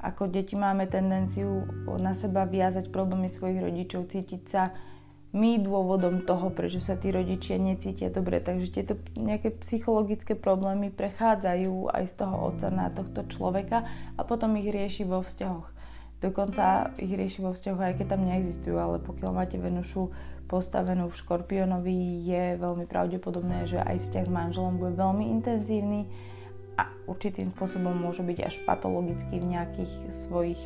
ako 0.00 0.32
deti 0.32 0.56
máme 0.56 0.88
tendenciu 0.88 1.68
na 2.00 2.16
seba 2.16 2.48
viazať 2.48 2.88
problémy 2.88 3.28
svojich 3.28 3.60
rodičov, 3.60 4.08
cítiť 4.08 4.42
sa 4.48 4.72
my 5.30 5.62
dôvodom 5.62 6.26
toho, 6.26 6.50
prečo 6.50 6.82
sa 6.82 6.98
tí 6.98 7.14
rodičia 7.14 7.54
necítia 7.54 8.10
dobre. 8.10 8.42
Takže 8.42 8.66
tieto 8.72 8.98
nejaké 9.14 9.54
psychologické 9.62 10.34
problémy 10.34 10.90
prechádzajú 10.90 11.94
aj 11.94 12.04
z 12.10 12.14
toho 12.18 12.36
otca 12.50 12.68
na 12.72 12.90
tohto 12.90 13.22
človeka 13.30 13.86
a 14.18 14.20
potom 14.26 14.58
ich 14.58 14.66
rieši 14.66 15.06
vo 15.06 15.22
vzťahoch. 15.22 15.68
Dokonca 16.20 16.92
ich 16.98 17.12
rieši 17.14 17.40
vo 17.46 17.54
vzťahoch, 17.54 17.80
aj 17.80 17.94
keď 18.02 18.06
tam 18.10 18.26
neexistujú, 18.26 18.76
ale 18.76 18.98
pokiaľ 18.98 19.30
máte 19.30 19.56
Venušu 19.56 20.10
postavenú 20.50 21.06
v 21.06 21.18
Škorpiónovi, 21.22 22.26
je 22.26 22.58
veľmi 22.58 22.90
pravdepodobné, 22.90 23.70
že 23.70 23.78
aj 23.78 24.02
vzťah 24.02 24.24
s 24.26 24.34
manželom 24.34 24.82
bude 24.82 24.98
veľmi 24.98 25.30
intenzívny 25.38 26.10
a 26.74 26.90
určitým 27.06 27.46
spôsobom 27.54 27.94
môže 27.94 28.26
byť 28.26 28.38
až 28.42 28.58
patologický 28.66 29.38
v 29.38 29.50
nejakých 29.54 29.92
svojich 30.10 30.58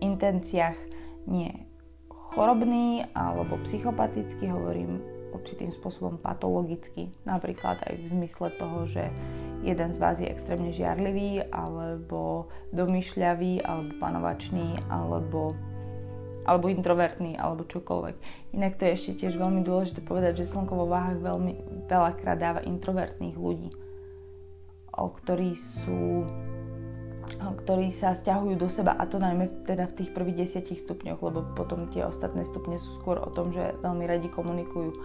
intenciách. 0.00 0.80
Nie 1.28 1.68
chorobný 2.08 3.04
alebo 3.12 3.60
psychopatický, 3.68 4.48
hovorím 4.48 5.04
určitým 5.32 5.68
spôsobom 5.68 6.16
patologicky. 6.16 7.12
Napríklad 7.28 7.84
aj 7.84 7.94
v 8.00 8.06
zmysle 8.08 8.48
toho, 8.56 8.88
že 8.88 9.12
jeden 9.60 9.92
z 9.92 9.98
vás 10.00 10.16
je 10.22 10.28
extrémne 10.28 10.72
žiarlivý, 10.72 11.52
alebo 11.52 12.48
domýšľavý, 12.72 13.60
alebo 13.60 13.92
panovačný, 14.00 14.80
alebo, 14.88 15.52
alebo 16.48 16.72
introvertný, 16.72 17.36
alebo 17.36 17.68
čokoľvek. 17.68 18.16
Inak 18.56 18.80
to 18.80 18.88
je 18.88 18.96
ešte 18.96 19.12
tiež 19.24 19.36
veľmi 19.36 19.60
dôležité 19.60 20.00
povedať, 20.00 20.40
že 20.40 20.48
slnko 20.48 20.72
vo 20.72 20.86
váhach 20.88 21.20
veľmi 21.20 21.84
veľakrát 21.84 22.40
dáva 22.40 22.60
introvertných 22.64 23.36
ľudí, 23.36 23.68
o 24.96 25.06
ktorí 25.12 25.52
sú 25.52 26.24
ktorí 27.38 27.92
sa 27.92 28.16
stiahujú 28.16 28.56
do 28.56 28.72
seba 28.72 28.96
a 28.96 29.04
to 29.04 29.20
najmä 29.20 29.68
teda 29.68 29.86
v 29.92 29.96
tých 30.02 30.10
prvých 30.16 30.48
desiatich 30.48 30.80
stupňoch, 30.80 31.20
lebo 31.20 31.44
potom 31.54 31.86
tie 31.92 32.02
ostatné 32.02 32.42
stupne 32.42 32.80
sú 32.80 32.98
skôr 32.98 33.20
o 33.20 33.30
tom, 33.30 33.52
že 33.52 33.76
veľmi 33.84 34.04
radi 34.08 34.32
komunikujú. 34.32 34.96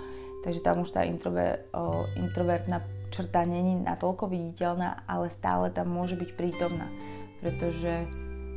Takže 0.43 0.59
tam 0.63 0.83
už 0.83 0.91
tá 0.91 1.07
introver, 1.07 1.67
o, 1.71 2.03
introvertná 2.19 2.83
črta 3.13 3.47
není 3.47 3.79
natoľko 3.79 4.27
viditeľná, 4.27 5.07
ale 5.07 5.31
stále 5.31 5.71
tam 5.71 5.93
môže 5.93 6.19
byť 6.19 6.29
prítomná. 6.35 6.91
Pretože 7.39 8.07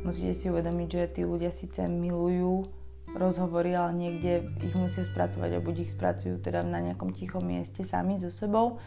musíte 0.03 0.35
si 0.35 0.45
uvedomiť, 0.51 0.87
že 0.89 1.03
tí 1.19 1.21
ľudia 1.23 1.51
síce 1.53 1.85
milujú 1.87 2.67
rozhovory, 3.15 3.71
ale 3.71 3.95
niekde 3.95 4.51
ich 4.59 4.75
musia 4.75 5.07
spracovať 5.07 5.57
a 5.57 5.63
buď 5.63 5.87
ich 5.87 5.93
spracujú 5.95 6.43
teda 6.43 6.65
na 6.65 6.83
nejakom 6.83 7.15
tichom 7.15 7.45
mieste 7.45 7.87
sami 7.87 8.19
so 8.19 8.27
sebou, 8.27 8.81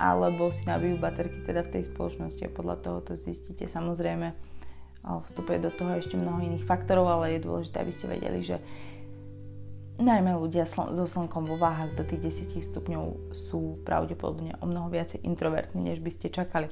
alebo 0.00 0.48
si 0.52 0.64
nabijú 0.68 1.00
baterky 1.00 1.44
teda 1.44 1.64
v 1.64 1.72
tej 1.76 1.82
spoločnosti 1.92 2.42
a 2.44 2.52
podľa 2.52 2.76
toho 2.80 2.98
to 3.04 3.12
zistíte. 3.16 3.68
Samozrejme, 3.68 4.32
vstupuje 5.06 5.58
do 5.62 5.70
toho 5.70 5.96
ešte 5.96 6.18
mnoho 6.18 6.40
iných 6.42 6.66
faktorov, 6.66 7.06
ale 7.08 7.36
je 7.36 7.46
dôležité, 7.46 7.80
aby 7.80 7.92
ste 7.94 8.10
vedeli, 8.10 8.40
že 8.42 8.58
najmä 9.96 10.36
ľudia 10.36 10.68
so 10.68 11.08
slnkom 11.08 11.48
vo 11.48 11.56
váhach 11.56 11.96
do 11.96 12.04
tých 12.04 12.44
10 12.52 12.60
stupňov 12.60 13.32
sú 13.32 13.80
pravdepodobne 13.86 14.58
o 14.60 14.68
mnoho 14.68 14.92
viacej 14.92 15.24
introvertní, 15.24 15.88
než 15.88 16.04
by 16.04 16.10
ste 16.12 16.28
čakali. 16.28 16.68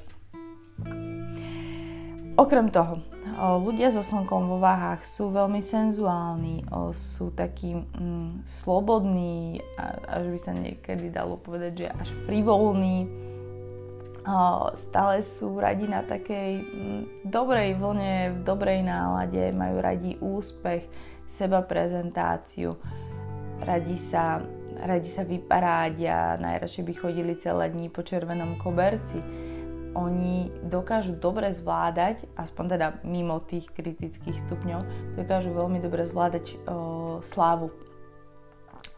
Okrem 2.35 2.67
toho, 2.69 2.99
ľudia 3.35 3.91
so 3.91 3.99
slnkom 3.99 4.47
vo 4.47 4.57
váhach 4.63 5.03
sú 5.03 5.27
veľmi 5.31 5.59
senzuálni, 5.59 6.63
sú 6.95 7.35
takí 7.35 7.75
mm, 7.75 8.47
slobodní, 8.47 9.59
až 10.07 10.31
by 10.31 10.39
sa 10.39 10.53
niekedy 10.55 11.11
dalo 11.11 11.35
povedať, 11.35 11.85
že 11.85 11.87
až 11.91 12.09
frivolní, 12.23 13.11
stále 14.73 15.21
sú 15.21 15.59
radi 15.59 15.85
na 15.85 16.01
takej 16.01 16.51
mm, 16.63 17.01
dobrej 17.27 17.77
vlne, 17.77 18.15
v 18.33 18.39
dobrej 18.41 18.81
nálade, 18.81 19.53
majú 19.53 19.77
radi 19.83 20.17
úspech, 20.17 20.87
seba 21.35 21.59
prezentáciu, 21.59 22.79
radi 23.61 23.99
sa, 23.99 24.39
radi 24.79 25.11
sa 25.11 25.27
vyparádia, 25.27 26.39
najradšej 26.39 26.83
by 26.87 26.93
chodili 26.95 27.33
celé 27.35 27.67
dní 27.69 27.91
po 27.91 28.01
červenom 28.01 28.55
koberci 28.55 29.44
oni 29.95 30.51
dokážu 30.67 31.15
dobre 31.15 31.55
zvládať, 31.55 32.27
aspoň 32.35 32.65
teda 32.75 32.87
mimo 33.07 33.39
tých 33.39 33.71
kritických 33.71 34.37
stupňov, 34.43 35.15
dokážu 35.15 35.55
veľmi 35.55 35.79
dobre 35.79 36.03
zvládať 36.03 36.45
o, 36.51 36.55
slávu 37.31 37.71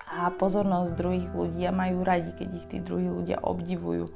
a 0.08 0.34
pozornosť 0.34 0.98
druhých 0.98 1.30
ľudí 1.36 1.62
a 1.68 1.76
majú 1.76 2.02
radi, 2.02 2.34
keď 2.34 2.50
ich 2.58 2.66
tí 2.74 2.78
druhí 2.82 3.06
ľudia 3.06 3.44
obdivujú. 3.44 4.10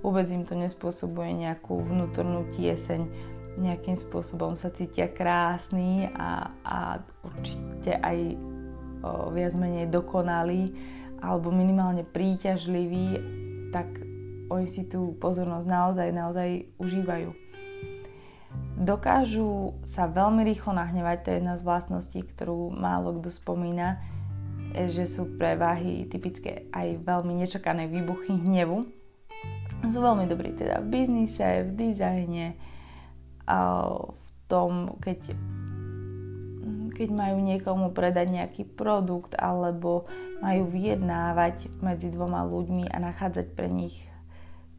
Vôbec 0.00 0.28
im 0.30 0.46
to 0.46 0.54
nespôsobuje 0.54 1.34
nejakú 1.34 1.82
vnútornú 1.82 2.48
tieseň, 2.54 3.02
nejakým 3.58 3.98
spôsobom 3.98 4.54
sa 4.54 4.70
cítia 4.70 5.10
krásni 5.10 6.08
a, 6.14 6.54
a 6.62 6.78
určite 7.26 7.98
aj 7.98 8.18
o, 9.02 9.34
viac 9.34 9.52
menej 9.58 9.90
dokonalí 9.90 10.72
alebo 11.20 11.52
minimálne 11.52 12.06
príťažliví, 12.06 13.18
tak 13.74 14.09
oni 14.50 14.66
si 14.66 14.90
tú 14.90 15.14
pozornosť 15.22 15.66
naozaj, 15.70 16.08
naozaj 16.10 16.48
užívajú. 16.82 17.30
Dokážu 18.80 19.78
sa 19.86 20.10
veľmi 20.10 20.42
rýchlo 20.42 20.74
nahnevať, 20.74 21.16
to 21.22 21.28
je 21.30 21.36
jedna 21.38 21.54
z 21.54 21.62
vlastností, 21.62 22.20
ktorú 22.24 22.74
málo 22.74 23.20
kto 23.20 23.30
spomína, 23.30 24.02
že 24.74 25.06
sú 25.06 25.38
pre 25.38 25.54
váhy 25.54 26.08
typické 26.10 26.66
aj 26.74 26.98
veľmi 27.04 27.38
nečakané 27.38 27.86
výbuchy 27.86 28.34
hnevu. 28.34 28.88
Sú 29.86 30.00
veľmi 30.02 30.26
dobrí 30.26 30.56
teda 30.56 30.82
v 30.82 30.90
biznise, 30.92 31.62
v 31.68 31.70
dizajne, 31.76 32.46
v 33.46 34.28
tom, 34.48 34.96
keď, 34.98 35.36
keď 36.96 37.08
majú 37.12 37.38
niekomu 37.38 37.92
predať 37.94 38.26
nejaký 38.32 38.64
produkt 38.64 39.36
alebo 39.36 40.10
majú 40.40 40.72
vyjednávať 40.72 41.68
medzi 41.84 42.08
dvoma 42.08 42.48
ľuďmi 42.48 42.88
a 42.88 42.96
nachádzať 42.96 43.46
pre 43.52 43.68
nich 43.68 44.09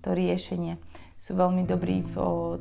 to 0.01 0.13
riešenie. 0.13 0.81
Sú 1.21 1.37
veľmi 1.37 1.69
dobrí 1.69 2.01
v, 2.01 2.15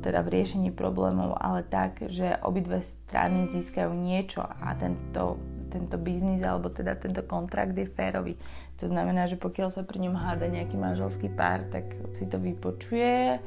teda 0.05 0.21
v 0.21 0.31
riešení 0.37 0.69
problémov, 0.69 1.33
ale 1.41 1.65
tak, 1.65 2.05
že 2.13 2.37
obidve 2.45 2.85
strany 2.85 3.49
získajú 3.49 3.89
niečo 3.89 4.45
a 4.45 4.77
tento, 4.77 5.41
tento 5.73 5.97
biznis 5.97 6.45
alebo 6.45 6.69
teda 6.69 6.93
tento 7.01 7.25
kontrakt 7.25 7.73
je 7.73 7.89
férový. 7.89 8.37
To 8.77 8.85
znamená, 8.85 9.25
že 9.25 9.41
pokiaľ 9.41 9.73
sa 9.73 9.81
pri 9.81 10.05
ňom 10.05 10.13
háda 10.13 10.45
nejaký 10.45 10.77
manželský 10.77 11.33
pár, 11.33 11.65
tak 11.73 11.89
si 12.17 12.29
to 12.29 12.37
vypočuje 12.37 13.41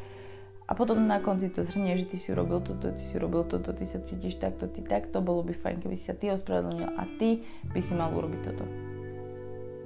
a 0.65 0.73
potom 0.73 1.05
na 1.05 1.21
konci 1.21 1.53
to 1.53 1.61
zhrnie, 1.61 1.93
že 2.01 2.09
ty 2.09 2.17
si 2.17 2.33
urobil 2.33 2.65
toto, 2.65 2.89
ty 2.89 3.03
si 3.05 3.13
urobil 3.21 3.45
toto, 3.45 3.77
ty 3.77 3.85
sa 3.85 4.01
cítiš 4.01 4.41
takto, 4.41 4.65
ty 4.65 4.81
takto, 4.81 5.21
bolo 5.21 5.45
by 5.45 5.53
fajn, 5.53 5.85
keby 5.85 5.93
si 5.93 6.09
sa 6.09 6.17
ty 6.17 6.33
ospravedlnil 6.33 6.89
a 6.97 7.05
ty 7.21 7.45
by 7.69 7.81
si 7.85 7.93
mal 7.93 8.09
urobiť 8.17 8.41
toto. 8.49 8.65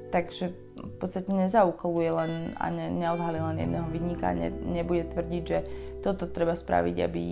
Takže 0.09 0.53
v 0.79 0.95
podstate 0.99 1.29
nezaukoluje 1.31 2.11
len 2.11 2.33
a 2.57 2.71
ne, 2.71 2.89
neodhalí 2.93 3.41
len 3.41 3.57
jedného 3.61 3.89
vinníka, 3.91 4.33
ne, 4.33 4.51
nebude 4.51 5.09
tvrdiť, 5.11 5.43
že 5.45 5.59
toto 6.01 6.31
treba 6.31 6.55
spraviť, 6.55 6.97
aby 7.03 7.25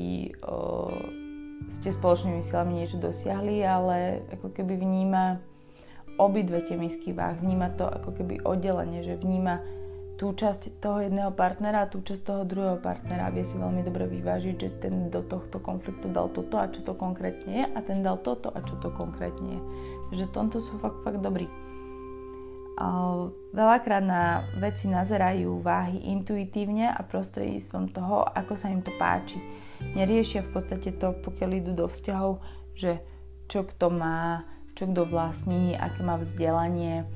o, 0.43 0.57
ste 1.71 1.95
spoločnými 1.95 2.43
silami 2.43 2.83
niečo 2.83 2.99
dosiahli, 2.99 3.63
ale 3.63 4.27
ako 4.35 4.51
keby 4.51 4.75
vníma 4.77 5.39
obidve 6.19 6.65
tie 6.65 6.75
misky 6.75 7.13
váh, 7.13 7.39
vníma 7.39 7.77
to 7.77 7.87
ako 7.87 8.11
keby 8.17 8.41
oddelenie, 8.43 9.05
že 9.05 9.21
vníma 9.21 9.63
tú 10.17 10.33
časť 10.33 10.81
toho 10.81 11.05
jedného 11.05 11.29
partnera 11.37 11.85
a 11.85 11.91
tú 11.93 12.01
časť 12.01 12.23
toho 12.25 12.43
druhého 12.49 12.81
partnera. 12.81 13.29
Vie 13.29 13.45
si 13.45 13.61
veľmi 13.61 13.85
dobre 13.85 14.09
vyvážiť, 14.09 14.57
že 14.57 14.69
ten 14.81 15.13
do 15.13 15.21
tohto 15.21 15.61
konfliktu 15.61 16.09
dal 16.09 16.33
toto 16.33 16.57
a 16.57 16.73
čo 16.73 16.81
to 16.81 16.97
konkrétne 16.97 17.53
je 17.53 17.65
a 17.69 17.79
ten 17.85 18.01
dal 18.01 18.17
toto 18.25 18.49
a 18.49 18.65
čo 18.65 18.81
to 18.81 18.89
konkrétne 18.97 19.61
je. 19.61 19.63
Takže 20.09 20.25
v 20.25 20.33
tomto 20.33 20.57
sú 20.65 20.81
fakt, 20.81 21.05
fakt 21.05 21.21
dobrí. 21.21 21.45
Veľakrát 23.57 24.05
na 24.05 24.45
veci 24.61 24.85
nazerajú 24.85 25.65
váhy 25.65 26.13
intuitívne 26.13 26.93
a 26.93 27.01
prostredníctvom 27.01 27.89
toho, 27.89 28.21
ako 28.29 28.53
sa 28.53 28.69
im 28.69 28.85
to 28.85 28.93
páči. 29.01 29.41
Neriešia 29.97 30.45
v 30.45 30.61
podstate 30.61 30.93
to, 31.01 31.17
pokiaľ 31.25 31.51
idú 31.57 31.73
do 31.73 31.89
vzťahov, 31.89 32.45
že 32.77 33.01
čo 33.49 33.65
kto 33.65 33.89
má, 33.89 34.45
čo 34.77 34.85
kto 34.93 35.09
vlastní, 35.09 35.73
aké 35.73 36.05
má 36.05 36.21
vzdelanie, 36.21 37.09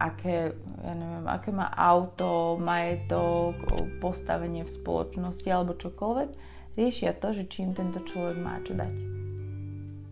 aké, 0.00 0.56
ja 0.80 0.94
neviem, 0.96 1.28
aké 1.28 1.52
má 1.52 1.68
auto, 1.76 2.56
majetok, 2.56 3.56
postavenie 4.00 4.64
v 4.64 4.74
spoločnosti 4.80 5.48
alebo 5.52 5.76
čokoľvek. 5.76 6.30
Riešia 6.76 7.16
to, 7.20 7.36
že 7.36 7.48
či 7.48 7.68
im 7.68 7.76
tento 7.76 8.00
človek 8.00 8.36
má 8.40 8.60
čo 8.64 8.72
dať 8.72 8.92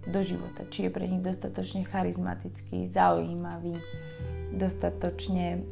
do 0.09 0.21
života. 0.21 0.69
Či 0.69 0.89
je 0.89 0.91
pre 0.93 1.09
nich 1.09 1.25
dostatočne 1.25 1.89
charizmatický, 1.89 2.85
zaujímavý, 2.85 3.81
dostatočne 4.55 5.63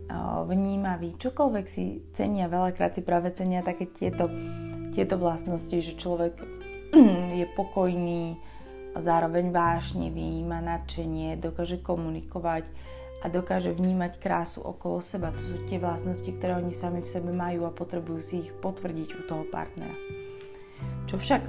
vnímavý. 0.47 1.15
Čokoľvek 1.17 1.67
si 1.71 2.03
cenia, 2.13 2.51
veľakrát 2.51 2.99
si 2.99 3.03
práve 3.03 3.31
cenia 3.33 3.63
také 3.63 3.89
tieto, 3.89 4.27
tieto 4.93 5.17
vlastnosti, 5.17 5.75
že 5.75 5.99
človek 5.99 6.39
je 7.41 7.47
pokojný, 7.57 8.37
zároveň 8.93 9.49
vášnivý, 9.49 10.45
má 10.45 10.61
nadšenie, 10.61 11.41
dokáže 11.41 11.81
komunikovať 11.81 12.69
a 13.23 13.31
dokáže 13.31 13.73
vnímať 13.73 14.19
krásu 14.19 14.61
okolo 14.61 15.01
seba. 15.01 15.33
To 15.33 15.41
sú 15.41 15.57
tie 15.71 15.79
vlastnosti, 15.79 16.29
ktoré 16.29 16.59
oni 16.59 16.75
sami 16.75 17.01
v 17.01 17.09
sebe 17.09 17.31
majú 17.31 17.65
a 17.65 17.73
potrebujú 17.73 18.21
si 18.21 18.35
ich 18.45 18.51
potvrdiť 18.61 19.09
u 19.17 19.23
toho 19.25 19.45
partnera. 19.49 19.95
Čo 21.07 21.17
však 21.23 21.43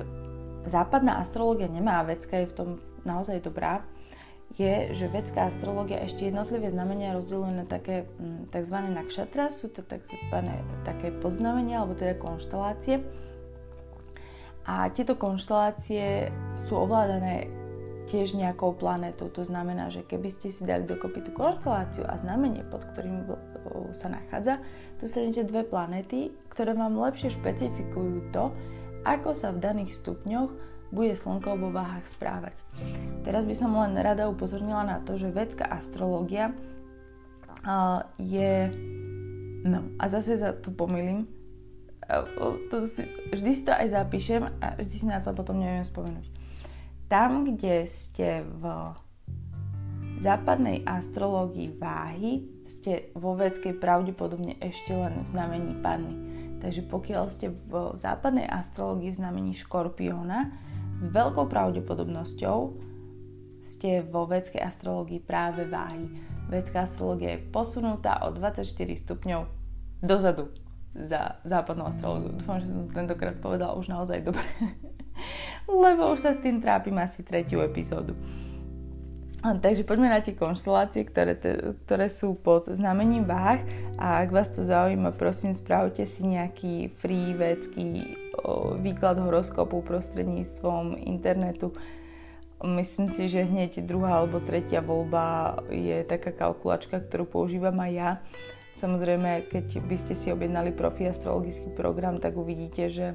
západná 0.69 1.19
astrológia 1.19 1.67
nemá, 1.67 2.05
vecka 2.05 2.45
je 2.45 2.47
v 2.47 2.55
tom 2.55 2.69
naozaj 3.03 3.43
dobrá, 3.43 3.83
je, 4.53 4.93
že 4.93 5.09
vedská 5.09 5.49
astrológia 5.49 6.05
ešte 6.05 6.29
jednotlivé 6.29 6.69
znamenia 6.69 7.17
rozdeľuje 7.17 7.53
na 7.57 7.65
také 7.65 8.05
mm, 8.05 8.53
tzv. 8.53 8.77
nakšatra, 8.77 9.49
sú 9.49 9.73
to 9.73 9.81
tzv. 9.81 10.15
také 10.85 11.09
podznamenia 11.09 11.81
alebo 11.81 11.97
teda 11.97 12.13
konštelácie. 12.21 13.01
A 14.63 14.87
tieto 14.95 15.19
konštelácie 15.19 16.31
sú 16.55 16.79
ovládané 16.79 17.51
tiež 18.07 18.35
nejakou 18.35 18.75
planetou. 18.75 19.31
To 19.31 19.43
znamená, 19.43 19.87
že 19.91 20.03
keby 20.03 20.27
ste 20.31 20.51
si 20.51 20.63
dali 20.63 20.83
dokopy 20.83 21.23
tú 21.23 21.31
konšteláciu 21.35 22.03
a 22.07 22.19
znamenie, 22.19 22.63
pod 22.67 22.83
ktorým 22.91 23.27
sa 23.95 24.11
nachádza, 24.11 24.59
dostanete 24.99 25.47
dve 25.47 25.63
planéty, 25.63 26.35
ktoré 26.51 26.75
vám 26.75 26.99
lepšie 26.99 27.31
špecifikujú 27.31 28.31
to, 28.35 28.51
ako 29.03 29.35
sa 29.35 29.51
v 29.51 29.63
daných 29.63 29.99
stupňoch 29.99 30.51
bude 30.93 31.17
Slnko 31.17 31.57
vo 31.57 31.73
váhach 31.73 32.05
správať. 32.05 32.53
Teraz 33.25 33.49
by 33.49 33.55
som 33.57 33.73
len 33.73 33.97
rada 33.97 34.29
upozornila 34.29 34.85
na 34.85 35.01
to, 35.01 35.17
že 35.17 35.33
vedská 35.33 35.65
astrológia 35.65 36.53
uh, 37.65 38.05
je... 38.21 38.69
No 39.65 39.89
a 39.97 40.05
zase 40.05 40.37
sa 40.37 40.53
tu 40.53 40.69
pomýlim. 40.69 41.25
Uh, 42.05 42.61
to 42.69 42.85
si, 42.85 43.09
vždy 43.33 43.51
si 43.57 43.63
to 43.65 43.73
aj 43.73 43.89
zapíšem 43.89 44.45
a 44.61 44.77
vždy 44.77 44.95
si 45.01 45.05
na 45.09 45.17
to 45.17 45.33
potom 45.33 45.57
neviem 45.57 45.81
spomenúť. 45.81 46.29
Tam, 47.09 47.41
kde 47.41 47.89
ste 47.89 48.45
v 48.45 48.93
západnej 50.21 50.85
astrológii 50.85 51.73
váhy, 51.77 52.47
ste 52.69 53.11
vo 53.17 53.35
vedskej 53.35 53.75
pravdepodobne 53.75 54.55
ešte 54.61 54.95
len 54.95 55.19
v 55.23 55.27
znamení 55.27 55.73
panny. 55.83 56.15
Takže 56.63 56.87
pokiaľ 56.87 57.23
ste 57.27 57.51
v 57.51 57.91
západnej 57.99 58.47
astrológii 58.47 59.11
v 59.11 59.19
znamení 59.19 59.51
škorpióna, 59.51 60.47
s 61.03 61.11
veľkou 61.11 61.51
pravdepodobnosťou 61.51 62.59
ste 63.63 64.03
vo 64.07 64.23
vedskej 64.23 64.63
astrológii 64.63 65.19
práve 65.19 65.67
váhy. 65.67 66.07
Vedská 66.47 66.87
astrológia 66.87 67.35
je 67.35 67.43
posunutá 67.51 68.23
o 68.23 68.31
24 68.31 68.63
stupňov 69.03 69.47
dozadu 69.99 70.51
za 70.95 71.43
západnú 71.43 71.91
astrológiu. 71.91 72.39
Dúfam, 72.39 72.63
že 72.63 72.71
som 72.71 72.87
to 72.87 72.95
tentokrát 72.95 73.35
povedala 73.39 73.75
už 73.75 73.91
naozaj 73.91 74.23
dobre. 74.23 74.47
Lebo 75.67 76.15
už 76.15 76.23
sa 76.23 76.31
s 76.31 76.39
tým 76.39 76.63
trápim 76.63 76.95
asi 76.99 77.23
tretiu 77.23 77.59
epizódu. 77.59 78.15
Takže 79.43 79.83
poďme 79.83 80.07
na 80.07 80.23
tie 80.23 80.39
konštelácie, 80.39 81.03
ktoré, 81.03 81.35
te, 81.35 81.75
ktoré 81.83 82.07
sú 82.07 82.39
pod 82.39 82.71
znamením 82.71 83.27
váh 83.27 83.59
a 83.99 84.23
ak 84.23 84.31
vás 84.31 84.47
to 84.47 84.63
zaujíma, 84.63 85.11
prosím, 85.19 85.51
spravte 85.51 86.07
si 86.07 86.23
nejaký 86.23 86.95
free 87.03 87.35
vedecký 87.35 88.22
výklad 88.79 89.19
horoskopu 89.23 89.79
prostredníctvom 89.83 90.99
internetu. 90.99 91.71
Myslím 92.63 93.11
si, 93.11 93.27
že 93.27 93.43
hneď 93.43 93.83
druhá 93.83 94.23
alebo 94.23 94.39
tretia 94.39 94.79
voľba 94.79 95.59
je 95.67 96.03
taká 96.07 96.31
kalkulačka, 96.31 97.03
ktorú 97.03 97.27
používam 97.27 97.75
aj 97.83 97.91
ja. 97.91 98.11
Samozrejme, 98.73 99.51
keď 99.51 99.83
by 99.83 99.95
ste 99.99 100.13
si 100.15 100.31
objednali 100.31 100.71
profi 100.71 101.05
astrologický 101.05 101.69
program, 101.75 102.23
tak 102.23 102.39
uvidíte, 102.39 102.87
že 102.87 103.07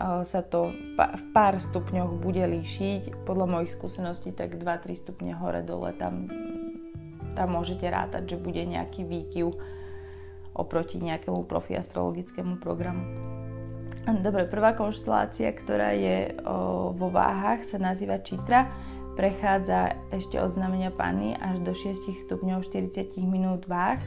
sa 0.00 0.40
to 0.40 0.72
v 0.96 1.22
pár 1.36 1.60
stupňoch 1.60 2.20
bude 2.20 2.40
líšiť. 2.40 3.24
Podľa 3.28 3.46
mojich 3.46 3.76
skúseností 3.76 4.32
tak 4.32 4.56
2-3 4.56 4.96
stupne 4.96 5.32
hore 5.36 5.60
dole 5.62 5.92
tam, 5.96 6.26
tam 7.38 7.48
môžete 7.52 7.84
rátať, 7.86 8.34
že 8.34 8.42
bude 8.42 8.64
nejaký 8.64 9.06
výkyv 9.06 9.54
oproti 10.56 10.98
nejakému 10.98 11.46
profi 11.46 11.78
astrologickému 11.78 12.58
programu. 12.58 13.06
Dobre, 14.08 14.48
prvá 14.48 14.72
konštelácia, 14.72 15.52
ktorá 15.52 15.92
je 15.92 16.32
o, 16.40 16.96
vo 16.96 17.12
váhach, 17.12 17.60
sa 17.60 17.76
nazýva 17.76 18.24
Čitra. 18.24 18.64
Prechádza 19.12 19.92
ešte 20.08 20.40
od 20.40 20.56
znamenia 20.56 20.88
Panny 20.88 21.36
až 21.36 21.60
do 21.60 21.76
6 21.76 22.08
stupňov 22.24 22.64
40 22.64 23.20
minút 23.28 23.68
váh 23.68 24.00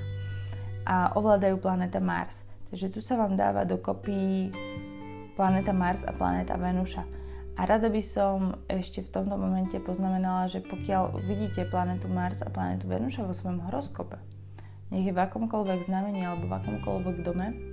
a 0.89 1.14
ovládajú 1.14 1.62
planéta 1.62 2.02
Mars. 2.02 2.41
Takže 2.74 2.89
tu 2.89 3.00
sa 3.06 3.22
vám 3.22 3.38
dáva 3.38 3.70
dokopy 3.70 4.50
planéta 5.38 5.70
Mars 5.70 6.02
a 6.02 6.12
planéta 6.12 6.58
Venuša. 6.58 7.06
A 7.54 7.70
rada 7.70 7.86
by 7.86 8.02
som 8.02 8.58
ešte 8.66 9.06
v 9.06 9.14
tomto 9.14 9.38
momente 9.38 9.78
poznamenala, 9.78 10.50
že 10.50 10.66
pokiaľ 10.66 11.22
vidíte 11.22 11.70
planetu 11.70 12.10
Mars 12.10 12.41
a 12.41 12.50
planetu 12.50 12.89
Venuša 12.89 13.30
vo 13.30 13.38
svojom 13.38 13.62
horoskope, 13.70 14.18
nech 14.89 15.06
je 15.06 15.14
v 15.14 15.22
akomkoľvek 15.22 15.86
znamení 15.86 16.26
alebo 16.26 16.50
v 16.50 16.58
akomkoľvek 16.58 17.18
dome, 17.22 17.72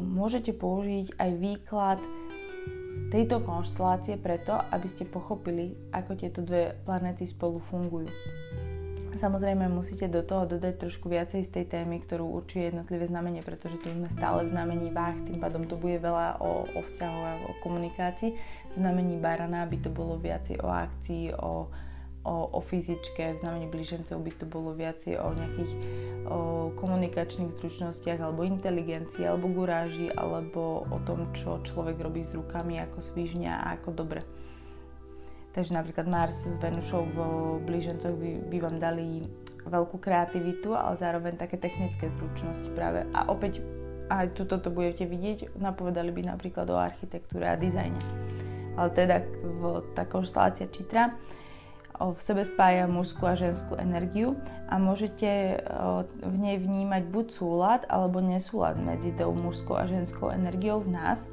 môžete 0.00 0.56
použiť 0.56 1.20
aj 1.20 1.30
výklad 1.36 1.98
tejto 3.12 3.44
konštelácie 3.44 4.18
preto, 4.18 4.56
aby 4.72 4.88
ste 4.88 5.06
pochopili, 5.06 5.76
ako 5.94 6.12
tieto 6.18 6.40
dve 6.42 6.74
planéty 6.82 7.28
spolu 7.28 7.62
fungujú. 7.70 8.10
Samozrejme 9.16 9.72
musíte 9.72 10.12
do 10.12 10.20
toho 10.20 10.44
dodať 10.44 10.76
trošku 10.76 11.08
viacej 11.08 11.40
z 11.40 11.50
tej 11.50 11.64
témy, 11.72 12.04
ktorú 12.04 12.36
určuje 12.36 12.68
jednotlivé 12.68 13.08
znamenie, 13.08 13.40
pretože 13.40 13.80
tu 13.80 13.88
sme 13.88 14.12
stále 14.12 14.44
v 14.44 14.52
znamení 14.52 14.92
váh, 14.92 15.16
tým 15.24 15.40
pádom 15.40 15.64
to 15.64 15.72
bude 15.80 16.04
veľa 16.04 16.36
o, 16.44 16.68
o 16.68 16.80
vzťahu 16.84 17.20
a 17.24 17.32
o 17.48 17.52
komunikácii. 17.64 18.36
V 18.36 18.74
znamení 18.76 19.16
barana 19.16 19.64
by 19.64 19.76
to 19.80 19.88
bolo 19.88 20.20
viacej 20.20 20.60
o 20.60 20.68
akcii, 20.68 21.32
o, 21.32 21.64
o, 22.26 22.50
o 22.50 22.60
fyzičke, 22.60 23.38
v 23.38 23.38
znamení 23.38 23.70
blížencov 23.70 24.18
by 24.18 24.32
to 24.34 24.44
bolo 24.50 24.74
viacej 24.74 25.14
o 25.22 25.30
nejakých 25.30 25.72
o 26.26 26.74
komunikačných 26.74 27.54
zručnostiach 27.54 28.18
alebo 28.18 28.42
inteligencii, 28.42 29.30
alebo 29.30 29.46
guráži, 29.46 30.10
alebo 30.10 30.82
o 30.90 30.98
tom, 31.06 31.30
čo 31.30 31.62
človek 31.62 32.02
robí 32.02 32.26
s 32.26 32.34
rukami, 32.34 32.82
ako 32.82 32.98
svižňa 32.98 33.52
a 33.62 33.78
ako 33.78 33.94
dobre. 33.94 34.26
Takže 35.54 35.72
napríklad 35.72 36.10
Mars 36.10 36.44
s 36.44 36.58
Venušou 36.58 37.06
v 37.14 37.18
blížencoch 37.64 38.12
by, 38.18 38.30
by 38.50 38.58
vám 38.58 38.76
dali 38.82 39.24
veľkú 39.64 40.02
kreativitu, 40.02 40.74
ale 40.74 40.98
zároveň 40.98 41.38
také 41.38 41.56
technické 41.56 42.10
zručnosti 42.10 42.66
práve. 42.74 43.06
A 43.14 43.30
opäť 43.30 43.62
aj 44.10 44.34
tuto 44.38 44.58
to 44.62 44.70
budete 44.70 45.06
vidieť, 45.06 45.58
napovedali 45.58 46.14
by 46.14 46.28
napríklad 46.28 46.70
o 46.70 46.78
architektúre 46.78 47.46
a 47.48 47.58
dizajne. 47.58 47.98
Ale 48.76 48.92
teda 48.92 49.24
v, 49.42 49.62
tá 49.96 50.04
konštelácia 50.04 50.68
Čitra 50.68 51.16
v 51.96 52.20
sebe 52.20 52.44
spája 52.44 52.84
mužskú 52.84 53.24
a 53.24 53.38
ženskú 53.38 53.80
energiu 53.80 54.36
a 54.68 54.76
môžete 54.76 55.60
v 56.20 56.36
nej 56.36 56.60
vnímať 56.60 57.08
buď 57.08 57.26
súlad 57.32 57.80
alebo 57.88 58.20
nesúlad 58.20 58.76
medzi 58.76 59.16
tou 59.16 59.32
mužskou 59.32 59.80
a 59.80 59.88
ženskou 59.88 60.28
energiou 60.28 60.84
v 60.84 60.92
nás 60.92 61.24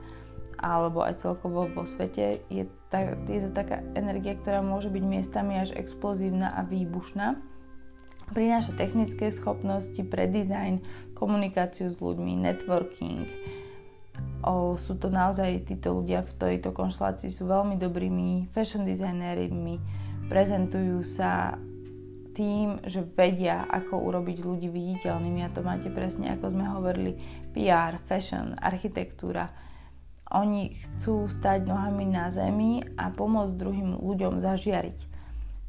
alebo 0.64 1.04
aj 1.04 1.20
celkovo 1.20 1.68
vo 1.68 1.84
svete, 1.84 2.40
je, 2.48 2.64
tak, 2.88 3.28
je 3.28 3.44
to 3.44 3.52
taká 3.52 3.84
energia, 4.00 4.40
ktorá 4.40 4.64
môže 4.64 4.88
byť 4.88 5.04
miestami 5.04 5.60
až 5.60 5.76
explozívna 5.76 6.56
a 6.56 6.64
výbušná. 6.64 7.36
Prináša 8.32 8.72
technické 8.80 9.28
schopnosti 9.28 10.00
pre 10.08 10.32
design, 10.32 10.80
komunikáciu 11.20 11.92
s 11.92 12.00
ľuďmi, 12.00 12.48
networking. 12.48 13.28
O, 14.40 14.80
sú 14.80 14.96
to 14.96 15.12
naozaj 15.12 15.68
títo 15.68 16.00
ľudia 16.00 16.24
v 16.24 16.32
tejto 16.40 16.72
konštelácii 16.72 17.28
sú 17.28 17.44
veľmi 17.44 17.76
dobrými 17.76 18.48
fashion 18.56 18.88
designérmi, 18.88 19.84
prezentujú 20.34 21.06
sa 21.06 21.62
tým, 22.34 22.82
že 22.90 23.06
vedia, 23.06 23.70
ako 23.70 24.02
urobiť 24.10 24.42
ľudí 24.42 24.66
viditeľnými 24.66 25.46
a 25.46 25.54
to 25.54 25.62
máte 25.62 25.94
presne, 25.94 26.34
ako 26.34 26.50
sme 26.50 26.66
hovorili, 26.66 27.22
PR, 27.54 28.02
fashion, 28.10 28.58
architektúra. 28.58 29.54
Oni 30.34 30.74
chcú 30.74 31.30
stať 31.30 31.70
nohami 31.70 32.10
na 32.10 32.34
zemi 32.34 32.82
a 32.98 33.14
pomôcť 33.14 33.54
druhým 33.54 34.02
ľuďom 34.02 34.42
zažiariť. 34.42 35.14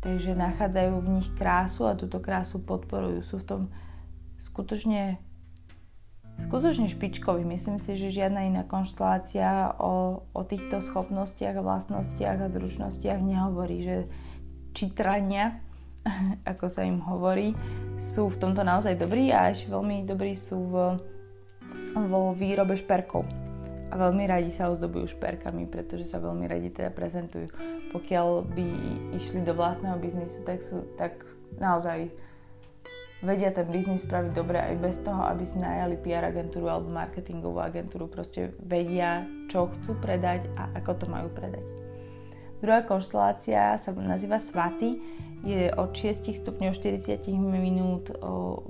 Takže 0.00 0.32
nachádzajú 0.32 0.92
v 0.96 1.12
nich 1.20 1.28
krásu 1.36 1.84
a 1.84 2.00
túto 2.00 2.16
krásu 2.24 2.64
podporujú. 2.64 3.20
Sú 3.20 3.44
v 3.44 3.48
tom 3.48 3.62
skutočne, 4.40 5.20
skutočne 6.48 6.88
špičkoví. 6.88 7.44
Myslím 7.44 7.76
si, 7.84 8.00
že 8.00 8.08
žiadna 8.08 8.48
iná 8.48 8.64
konštelácia 8.64 9.76
o, 9.76 10.24
o 10.32 10.40
týchto 10.48 10.80
schopnostiach, 10.80 11.60
vlastnostiach 11.60 12.40
a 12.40 12.48
zručnostiach 12.48 13.20
nehovorí, 13.20 13.84
že 13.84 13.96
čitrania, 14.74 15.62
ako 16.52 16.66
sa 16.68 16.82
im 16.84 17.00
hovorí, 17.00 17.54
sú 17.96 18.28
v 18.28 18.36
tomto 18.42 18.66
naozaj 18.66 18.98
dobrí 18.98 19.30
a 19.30 19.48
ešte 19.54 19.70
veľmi 19.70 20.04
dobrí 20.04 20.34
sú 20.34 20.58
v, 20.68 20.74
vo 21.94 22.34
výrobe 22.34 22.74
šperkov 22.74 23.44
a 23.90 23.94
veľmi 23.94 24.26
radi 24.26 24.50
sa 24.50 24.74
ozdobujú 24.74 25.14
šperkami, 25.14 25.70
pretože 25.70 26.10
sa 26.10 26.18
veľmi 26.18 26.50
radi 26.50 26.74
teda 26.74 26.90
prezentujú. 26.90 27.46
Pokiaľ 27.94 28.42
by 28.42 28.68
išli 29.14 29.46
do 29.46 29.54
vlastného 29.54 29.94
biznisu, 30.02 30.42
tak 30.42 30.66
sú 30.66 30.82
tak 30.98 31.22
naozaj 31.62 32.10
vedia 33.22 33.54
ten 33.54 33.70
biznis 33.70 34.02
spraviť 34.02 34.32
dobre 34.34 34.58
aj 34.58 34.74
bez 34.82 34.98
toho, 34.98 35.22
aby 35.22 35.46
si 35.46 35.62
najali 35.62 35.94
PR 36.02 36.26
agentúru 36.26 36.66
alebo 36.66 36.90
marketingovú 36.90 37.62
agentúru. 37.62 38.10
Proste 38.10 38.58
vedia, 38.58 39.30
čo 39.46 39.70
chcú 39.78 39.94
predať 40.02 40.50
a 40.58 40.74
ako 40.74 40.92
to 40.98 41.06
majú 41.06 41.30
predať. 41.30 41.83
Druhá 42.64 42.80
konštelácia 42.80 43.76
sa 43.76 43.92
nazýva 43.92 44.40
Svaty. 44.40 44.96
Je 45.44 45.68
od 45.76 45.92
6 45.92 46.32
stupňov 46.32 46.72
40 46.72 47.28
minút 47.36 48.08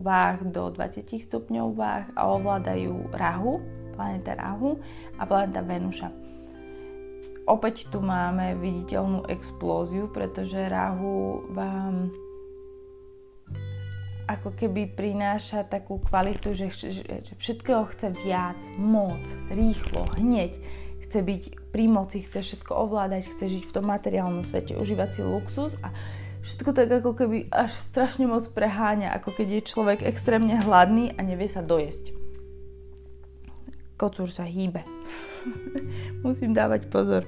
váh 0.03 0.43
do 0.43 0.67
20 0.67 1.07
stupňov 1.23 1.67
váh 1.79 2.11
a 2.19 2.27
ovládajú 2.35 3.15
rahu, 3.15 3.63
planéta 3.95 4.35
Rahu 4.35 4.83
a 5.15 5.23
planéta 5.23 5.63
Venuša. 5.63 6.11
Opäť 7.47 7.87
tu 7.95 8.03
máme 8.03 8.59
viditeľnú 8.59 9.31
explóziu, 9.31 10.11
pretože 10.11 10.59
Rahu 10.59 11.47
vám 11.55 12.11
ako 14.27 14.59
keby 14.59 14.91
prináša 14.91 15.63
takú 15.71 16.03
kvalitu, 16.03 16.51
že, 16.51 16.67
že 16.91 17.33
všetkého 17.39 17.87
chce 17.95 18.11
viac, 18.11 18.59
moc, 18.75 19.23
rýchlo, 19.55 20.11
hneď. 20.19 20.59
Chce 21.07 21.23
byť 21.23 21.64
pri 21.75 21.91
moci, 21.91 22.23
chce 22.23 22.47
všetko 22.47 22.71
ovládať, 22.71 23.35
chce 23.35 23.51
žiť 23.59 23.65
v 23.67 23.75
tom 23.75 23.91
materiálnom 23.91 24.47
svete, 24.47 24.79
užívať 24.79 25.11
si 25.19 25.21
luxus 25.27 25.75
a 25.83 25.91
všetko 26.47 26.71
tak 26.71 26.89
ako 27.03 27.19
keby 27.19 27.51
až 27.51 27.75
strašne 27.91 28.31
moc 28.31 28.47
preháňa, 28.55 29.11
ako 29.11 29.35
keď 29.35 29.59
je 29.59 29.69
človek 29.75 30.07
extrémne 30.07 30.55
hladný 30.55 31.11
a 31.19 31.21
nevie 31.27 31.51
sa 31.51 31.67
dojesť 31.67 32.25
kocúr 34.05 34.29
sa 34.31 34.45
hýbe. 34.45 34.83
Musím 36.27 36.53
dávať 36.53 36.91
pozor. 36.91 37.23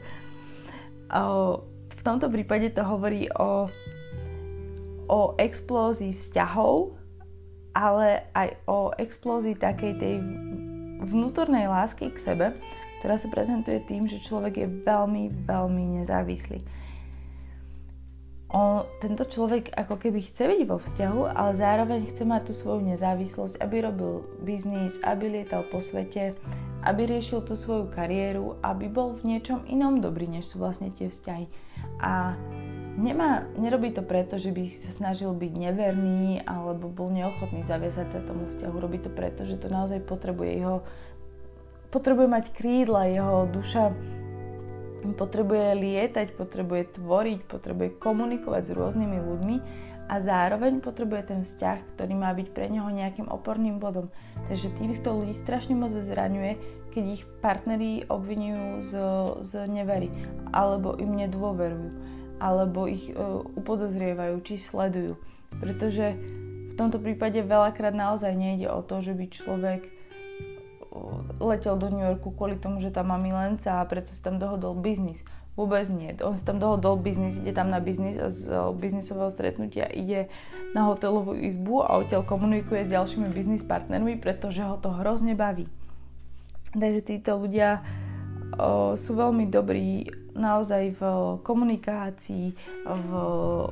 V 1.96 2.02
tomto 2.02 2.28
prípade 2.28 2.68
to 2.74 2.82
hovorí 2.82 3.30
o, 3.32 3.70
o 5.06 5.20
explózii 5.38 6.18
vzťahov, 6.18 6.98
ale 7.76 8.26
aj 8.34 8.48
o 8.66 8.90
explózii 8.98 9.54
takej 9.56 9.92
tej 9.96 10.14
vnútornej 11.06 11.70
lásky 11.70 12.10
k 12.10 12.18
sebe, 12.18 12.46
ktorá 13.06 13.22
sa 13.22 13.30
prezentuje 13.30 13.78
tým, 13.86 14.10
že 14.10 14.18
človek 14.18 14.66
je 14.66 14.68
veľmi, 14.82 15.46
veľmi 15.46 16.02
nezávislý 16.02 16.66
on, 18.56 18.86
tento 19.02 19.26
človek 19.26 19.74
ako 19.74 19.98
keby 19.98 20.22
chce 20.22 20.46
byť 20.46 20.60
vo 20.70 20.78
vzťahu, 20.78 21.20
ale 21.34 21.50
zároveň 21.52 22.00
chce 22.06 22.22
mať 22.22 22.42
tú 22.50 22.52
svoju 22.54 22.80
nezávislosť, 22.94 23.58
aby 23.58 23.76
robil 23.82 24.22
biznis, 24.38 25.02
aby 25.02 25.28
lietal 25.28 25.66
po 25.66 25.82
svete, 25.82 26.38
aby 26.86 27.10
riešil 27.10 27.42
tú 27.42 27.58
svoju 27.58 27.90
kariéru, 27.90 28.56
aby 28.62 28.86
bol 28.86 29.18
v 29.18 29.34
niečom 29.34 29.66
inom 29.66 29.98
dobrý, 29.98 30.30
než 30.30 30.54
sú 30.54 30.62
vlastne 30.62 30.94
tie 30.94 31.10
vzťahy. 31.10 31.50
A 31.98 32.38
nemá, 32.94 33.50
nerobí 33.58 33.90
to 33.90 34.06
preto, 34.06 34.38
že 34.38 34.54
by 34.54 34.62
sa 34.70 34.94
snažil 34.94 35.34
byť 35.34 35.52
neverný 35.52 36.46
alebo 36.46 36.86
bol 36.86 37.10
neochotný 37.10 37.66
zaviesať 37.66 38.14
sa 38.14 38.20
tomu 38.22 38.46
vzťahu. 38.46 38.74
Robí 38.78 39.02
to 39.02 39.10
preto, 39.10 39.42
že 39.42 39.58
to 39.58 39.66
naozaj 39.66 39.98
potrebuje 40.06 40.62
jeho 40.62 40.86
potrebuje 41.96 42.28
mať 42.28 42.44
krídla, 42.52 43.08
jeho 43.08 43.48
duša 43.48 43.96
potrebuje 45.16 45.80
lietať, 45.80 46.36
potrebuje 46.36 47.00
tvoriť, 47.00 47.40
potrebuje 47.48 47.88
komunikovať 47.96 48.62
s 48.68 48.76
rôznymi 48.76 49.18
ľuďmi 49.22 49.56
a 50.06 50.14
zároveň 50.22 50.84
potrebuje 50.84 51.22
ten 51.34 51.40
vzťah, 51.42 51.78
ktorý 51.94 52.14
má 52.14 52.30
byť 52.36 52.48
pre 52.52 52.68
neho 52.68 52.86
nejakým 52.86 53.26
oporným 53.26 53.80
bodom. 53.80 54.12
Takže 54.50 54.74
týchto 54.76 55.14
ľudí 55.14 55.34
strašne 55.34 55.74
moc 55.74 55.94
zraňuje, 55.94 56.58
keď 56.94 57.04
ich 57.16 57.24
partneri 57.42 58.06
obvinujú 58.06 58.82
z, 58.82 58.92
z 59.42 59.52
nevery, 59.66 60.08
alebo 60.54 60.94
im 61.00 61.16
nedôverujú, 61.16 61.90
alebo 62.38 62.86
ich 62.86 63.10
uh, 63.12 63.42
upodozrievajú, 63.58 64.42
či 64.46 64.58
sledujú. 64.58 65.18
Pretože 65.58 66.14
v 66.70 66.74
tomto 66.78 67.02
prípade 67.02 67.42
veľakrát 67.42 67.94
naozaj 67.94 68.36
nejde 68.36 68.70
o 68.70 68.84
to, 68.84 69.02
že 69.02 69.16
by 69.16 69.26
človek 69.26 69.95
letel 71.40 71.76
do 71.76 71.88
New 71.92 72.04
Yorku 72.04 72.32
kvôli 72.32 72.56
tomu, 72.60 72.80
že 72.80 72.92
tam 72.92 73.12
má 73.12 73.18
milenca 73.20 73.80
a 73.80 73.88
preto 73.88 74.12
si 74.12 74.20
tam 74.20 74.40
dohodol 74.40 74.76
biznis. 74.78 75.22
Vôbec 75.56 75.88
nie. 75.88 76.12
On 76.20 76.36
si 76.36 76.44
tam 76.44 76.60
dohodol 76.60 77.00
biznis, 77.00 77.40
ide 77.40 77.56
tam 77.56 77.72
na 77.72 77.80
biznis 77.80 78.20
a 78.20 78.28
z 78.28 78.52
biznisového 78.76 79.32
stretnutia 79.32 79.88
ide 79.88 80.28
na 80.76 80.84
hotelovú 80.84 81.32
izbu 81.32 81.80
a 81.80 81.96
odtiaľ 81.96 82.28
komunikuje 82.28 82.84
s 82.84 82.92
ďalšími 82.92 83.32
biznis 83.32 83.64
partnermi, 83.64 84.20
pretože 84.20 84.60
ho 84.60 84.76
to 84.76 84.92
hrozne 84.92 85.32
baví. 85.32 85.64
Takže 86.76 87.00
títo 87.00 87.40
ľudia 87.40 87.80
o, 88.60 88.92
sú 89.00 89.16
veľmi 89.16 89.48
dobrí 89.48 90.12
naozaj 90.36 91.00
v 91.00 91.02
komunikácii, 91.40 92.46
v 92.84 93.10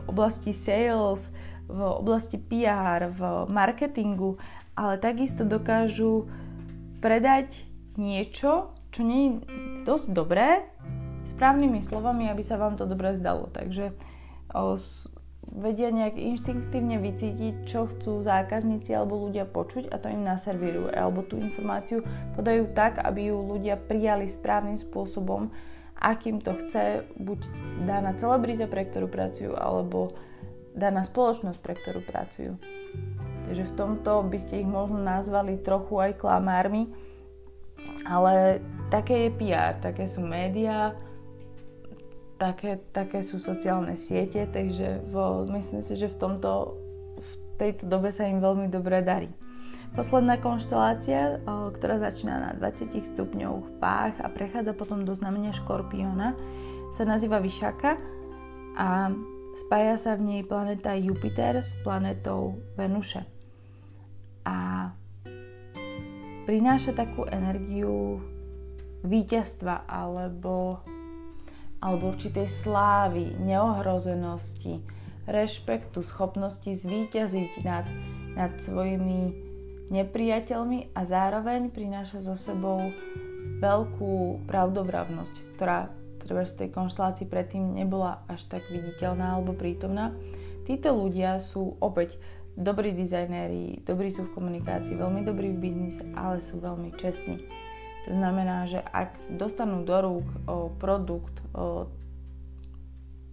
oblasti 0.09 0.57
sales, 0.57 1.29
v 1.69 1.81
oblasti 1.85 2.41
PR, 2.41 3.13
v 3.13 3.45
marketingu, 3.53 4.41
ale 4.73 4.97
takisto 4.97 5.45
dokážu 5.45 6.25
predať 7.05 7.69
niečo, 8.01 8.73
čo 8.89 9.05
nie 9.05 9.21
je 9.29 9.33
dosť 9.85 10.17
dobré, 10.17 10.65
správnymi 11.29 11.85
slovami, 11.85 12.33
aby 12.33 12.41
sa 12.41 12.57
vám 12.57 12.81
to 12.81 12.89
dobre 12.89 13.13
zdalo. 13.21 13.53
Takže 13.53 13.93
vedia 15.53 15.93
nejak 15.93 16.17
inštinktívne 16.17 16.97
vycítiť, 17.05 17.69
čo 17.69 17.93
chcú 17.93 18.25
zákazníci 18.25 18.97
alebo 18.97 19.29
ľudia 19.29 19.45
počuť 19.45 19.93
a 19.93 20.01
to 20.01 20.09
im 20.09 20.25
naservírujú. 20.25 20.89
Alebo 20.97 21.21
tú 21.21 21.37
informáciu 21.37 22.01
podajú 22.33 22.73
tak, 22.73 23.05
aby 23.05 23.29
ju 23.29 23.37
ľudia 23.37 23.77
prijali 23.77 24.25
správnym 24.33 24.81
spôsobom, 24.81 25.53
akým 26.01 26.41
to 26.41 26.57
chce 26.65 27.05
buď 27.21 27.41
daná 27.85 28.17
celebrita, 28.17 28.65
pre 28.65 28.89
ktorú 28.89 29.13
pracujú, 29.13 29.53
alebo 29.53 30.17
daná 30.73 31.05
spoločnosť, 31.05 31.61
pre 31.61 31.77
ktorú 31.77 32.01
pracujú. 32.01 32.57
Takže 33.45 33.65
v 33.69 33.77
tomto 33.77 34.25
by 34.25 34.39
ste 34.41 34.65
ich 34.65 34.69
možno 34.69 34.97
nazvali 35.05 35.61
trochu 35.61 36.01
aj 36.01 36.17
klamármi, 36.17 36.89
ale 38.09 38.65
také 38.89 39.29
je 39.29 39.31
PR, 39.37 39.77
také 39.77 40.09
sú 40.09 40.25
médiá, 40.25 40.97
také, 42.41 42.81
také 42.93 43.21
sú 43.21 43.37
sociálne 43.37 43.97
siete, 44.01 44.49
takže 44.49 45.05
vo, 45.13 45.45
myslím 45.53 45.85
si, 45.85 45.97
že 45.97 46.09
v 46.09 46.17
tomto 46.21 46.81
v 47.21 47.33
tejto 47.61 47.87
dobe 47.87 48.11
sa 48.11 48.27
im 48.27 48.43
veľmi 48.43 48.67
dobre 48.67 48.99
darí. 49.05 49.31
Posledná 49.95 50.43
konštelácia, 50.43 51.39
ktorá 51.47 52.03
začína 52.03 52.51
na 52.51 52.53
20 52.59 52.99
stupňov 53.15 53.79
váh 53.79 54.17
a 54.19 54.27
prechádza 54.27 54.75
potom 54.75 55.07
do 55.07 55.15
znamenia 55.15 55.55
škorpiona, 55.55 56.35
sa 56.99 57.07
nazýva 57.07 57.39
Vyšaka 57.39 57.95
a 58.75 59.15
spája 59.55 59.95
sa 59.95 60.13
v 60.19 60.27
nej 60.27 60.43
planéta 60.43 60.99
Jupiter 60.99 61.63
s 61.63 61.79
planetou 61.87 62.59
Venuše 62.75 63.34
a 64.45 64.93
prináša 66.45 66.93
takú 66.93 67.25
energiu 67.29 68.21
víťazstva 69.05 69.89
alebo, 69.89 70.81
alebo 71.81 72.13
určitej 72.13 72.49
slávy, 72.49 73.33
neohrozenosti, 73.41 74.81
rešpektu, 75.25 76.05
schopnosti 76.05 76.69
zvíťaziť 76.69 77.53
nad, 77.65 77.89
nad 78.37 78.53
svojimi 78.61 79.33
nepriateľmi 79.93 80.97
a 80.97 81.01
zároveň 81.05 81.69
prináša 81.69 82.25
so 82.25 82.37
sebou 82.37 82.93
veľkú 83.61 84.45
pravdobravnosť, 84.49 85.35
ktorá 85.57 85.93
treba 86.25 86.49
z 86.49 86.65
tej 86.65 86.69
konštelácii 86.73 87.29
predtým 87.29 87.77
nebola 87.77 88.25
až 88.29 88.49
tak 88.49 88.65
viditeľná 88.73 89.37
alebo 89.37 89.53
prítomná. 89.53 90.17
Títo 90.65 90.97
ľudia 90.97 91.37
sú 91.37 91.77
opäť 91.85 92.17
dobrí 92.55 92.95
dizajnéri, 92.95 93.83
dobrí 93.83 94.11
sú 94.11 94.31
v 94.31 94.35
komunikácii, 94.35 94.95
veľmi 94.95 95.27
dobrí 95.27 95.51
v 95.55 95.63
biznise, 95.71 96.03
ale 96.15 96.39
sú 96.39 96.63
veľmi 96.63 96.95
čestní. 96.95 97.43
To 98.07 98.11
znamená, 98.13 98.69
že 98.69 98.85
ak 98.85 99.17
dostanú 99.41 99.83
do 99.83 99.97
rúk 99.99 100.27
o 100.47 100.71
produkt 100.77 101.41
o 101.57 101.89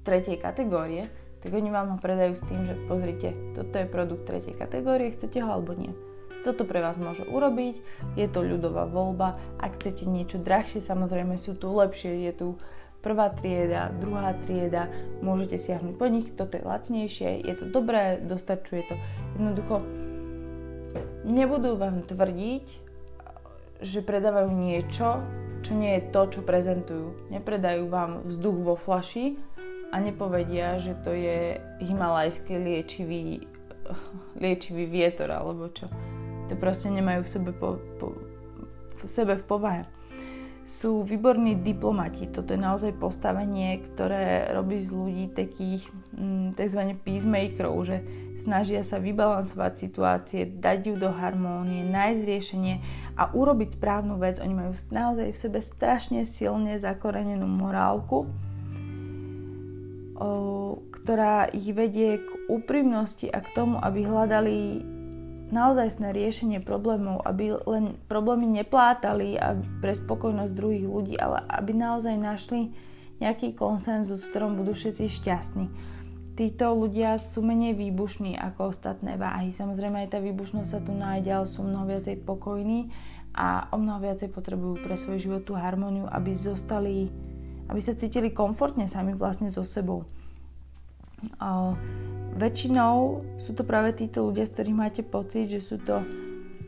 tretej 0.02 0.42
kategórie, 0.42 1.12
tak 1.42 1.54
oni 1.54 1.70
vám 1.74 1.94
ho 1.94 1.98
predajú 1.98 2.34
s 2.38 2.46
tým, 2.46 2.66
že 2.66 2.78
pozrite, 2.86 3.34
toto 3.58 3.76
je 3.82 3.90
produkt 3.90 4.30
tretej 4.30 4.54
kategórie, 4.58 5.14
chcete 5.14 5.42
ho 5.42 5.50
alebo 5.50 5.74
nie. 5.74 5.92
Toto 6.42 6.66
pre 6.66 6.82
vás 6.82 6.98
môže 6.98 7.22
urobiť, 7.22 7.78
je 8.18 8.26
to 8.26 8.42
ľudová 8.42 8.90
voľba. 8.90 9.38
Ak 9.62 9.78
chcete 9.78 10.10
niečo 10.10 10.42
drahšie, 10.42 10.82
samozrejme 10.82 11.38
sú 11.38 11.54
tu 11.54 11.70
lepšie, 11.70 12.26
je 12.30 12.34
tu 12.34 12.48
prvá 13.02 13.34
trieda, 13.34 13.90
druhá 13.98 14.38
trieda, 14.46 14.88
môžete 15.26 15.58
siahnuť 15.58 15.94
po 15.98 16.06
nich, 16.08 16.30
toto 16.38 16.58
je 16.58 16.64
lacnejšie, 16.64 17.42
je 17.44 17.54
to 17.58 17.66
dobré, 17.68 18.22
dostačuje 18.22 18.82
to. 18.88 18.96
Jednoducho, 19.38 19.76
nebudú 21.26 21.76
vám 21.76 22.06
tvrdiť, 22.06 22.66
že 23.82 24.00
predávajú 24.06 24.50
niečo, 24.54 25.26
čo 25.62 25.72
nie 25.74 25.98
je 25.98 26.04
to, 26.14 26.22
čo 26.30 26.42
prezentujú. 26.46 27.30
Nepredajú 27.34 27.90
vám 27.90 28.26
vzduch 28.26 28.58
vo 28.62 28.76
flaši 28.78 29.38
a 29.90 29.98
nepovedia, 29.98 30.78
že 30.78 30.94
to 31.02 31.14
je 31.14 31.58
himalajský 31.82 32.54
liečivý, 32.58 33.46
liečivý 34.38 34.86
vietor 34.86 35.34
alebo 35.34 35.70
čo 35.74 35.90
to 36.52 36.60
proste 36.60 36.92
nemajú 36.92 37.24
v 37.24 37.30
sebe, 37.32 37.52
po, 37.56 37.80
po, 37.96 38.12
v 39.00 39.08
sebe 39.08 39.40
v 39.40 39.46
povahe. 39.48 39.84
Sú 40.62 41.02
výborní 41.02 41.58
diplomati. 41.58 42.30
Toto 42.30 42.54
je 42.54 42.62
naozaj 42.62 42.94
postavenie, 43.02 43.82
ktoré 43.82 44.54
robí 44.54 44.78
z 44.78 44.94
ľudí 44.94 45.26
takých 45.34 45.90
mm, 46.14 46.54
tzv. 46.54 46.82
peacemakerov, 47.02 47.76
že 47.82 47.98
snažia 48.38 48.86
sa 48.86 49.02
vybalansovať 49.02 49.74
situácie, 49.74 50.46
dať 50.46 50.94
ju 50.94 50.96
do 51.02 51.10
harmónie, 51.10 51.82
nájsť 51.86 52.22
riešenie 52.26 52.76
a 53.18 53.34
urobiť 53.34 53.78
správnu 53.78 54.22
vec. 54.22 54.38
Oni 54.38 54.54
majú 54.54 54.78
naozaj 54.94 55.34
v 55.34 55.42
sebe 55.42 55.60
strašne 55.66 56.30
silne 56.30 56.78
zakorenenú 56.78 57.50
morálku, 57.50 58.30
ktorá 61.02 61.50
ich 61.50 61.74
vedie 61.74 62.22
k 62.22 62.30
úprimnosti 62.46 63.26
a 63.26 63.42
k 63.42 63.50
tomu, 63.58 63.82
aby 63.82 64.06
hľadali 64.06 64.86
naozajstné 65.52 66.16
riešenie 66.16 66.60
problémov, 66.64 67.22
aby 67.28 67.56
len 67.68 68.00
problémy 68.08 68.48
neplátali 68.48 69.36
pre 69.84 69.94
spokojnosť 69.94 70.52
druhých 70.56 70.88
ľudí, 70.88 71.16
ale 71.20 71.44
aby 71.48 71.72
naozaj 71.76 72.16
našli 72.16 72.72
nejaký 73.22 73.54
konsenzus, 73.54 74.26
v 74.26 74.30
ktorom 74.34 74.58
budú 74.58 74.74
všetci 74.74 75.06
šťastní. 75.22 75.66
Títo 76.34 76.74
ľudia 76.74 77.20
sú 77.22 77.46
menej 77.46 77.78
výbušní 77.78 78.40
ako 78.40 78.74
ostatné 78.74 79.20
váhy. 79.20 79.54
Samozrejme 79.54 80.08
aj 80.08 80.18
tá 80.18 80.20
výbušnosť 80.24 80.70
sa 80.72 80.80
tu 80.82 80.96
nájde, 80.96 81.30
ale 81.30 81.46
sú 81.46 81.68
mnoho 81.68 81.86
viacej 81.86 82.24
pokojní 82.24 82.90
a 83.36 83.70
o 83.70 83.78
mnoho 83.78 84.02
viacej 84.02 84.32
potrebujú 84.34 84.82
pre 84.82 84.96
svoj 84.98 85.22
život 85.22 85.44
tú 85.46 85.54
harmóniu, 85.54 86.08
aby 86.10 86.34
zostali, 86.34 87.12
aby 87.70 87.80
sa 87.84 87.94
cítili 87.94 88.34
komfortne 88.34 88.90
sami 88.90 89.14
vlastne 89.14 89.52
so 89.54 89.62
sebou 89.62 90.08
väčšinou 92.36 93.22
sú 93.38 93.52
to 93.54 93.68
práve 93.68 93.94
títo 93.98 94.26
ľudia, 94.28 94.48
z 94.48 94.54
ktorých 94.56 94.78
máte 94.78 95.02
pocit, 95.04 95.52
že 95.52 95.60
sú 95.62 95.78
to 95.82 96.02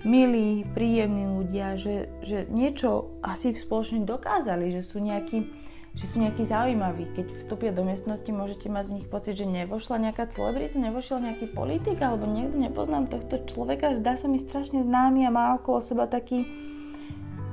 milí, 0.03 0.67
príjemní 0.75 1.25
ľudia, 1.27 1.79
že, 1.79 2.11
že 2.19 2.43
niečo 2.51 3.15
asi 3.23 3.55
spoločne 3.55 4.03
dokázali, 4.03 4.75
že 4.75 4.83
sú 4.83 4.99
nejakí, 4.99 5.47
že 5.95 6.05
sú 6.05 6.19
nejakí 6.19 6.43
zaujímaví. 6.43 7.07
Keď 7.15 7.39
vstúpia 7.39 7.71
do 7.71 7.87
miestnosti, 7.87 8.27
môžete 8.27 8.67
mať 8.67 8.83
z 8.91 8.95
nich 8.99 9.07
pocit, 9.07 9.39
že 9.39 9.47
nevošla 9.47 10.11
nejaká 10.11 10.27
celebrita, 10.27 10.75
nevošiel 10.75 11.23
nejaký 11.23 11.55
politik, 11.55 12.03
alebo 12.03 12.27
niekto 12.27 12.59
nepoznám 12.59 13.07
tohto 13.07 13.47
človeka, 13.47 13.95
zdá 13.95 14.19
sa 14.19 14.27
mi 14.27 14.37
strašne 14.43 14.83
známy 14.83 15.23
a 15.23 15.31
má 15.31 15.55
okolo 15.55 15.79
seba 15.79 16.03
taký, 16.11 16.43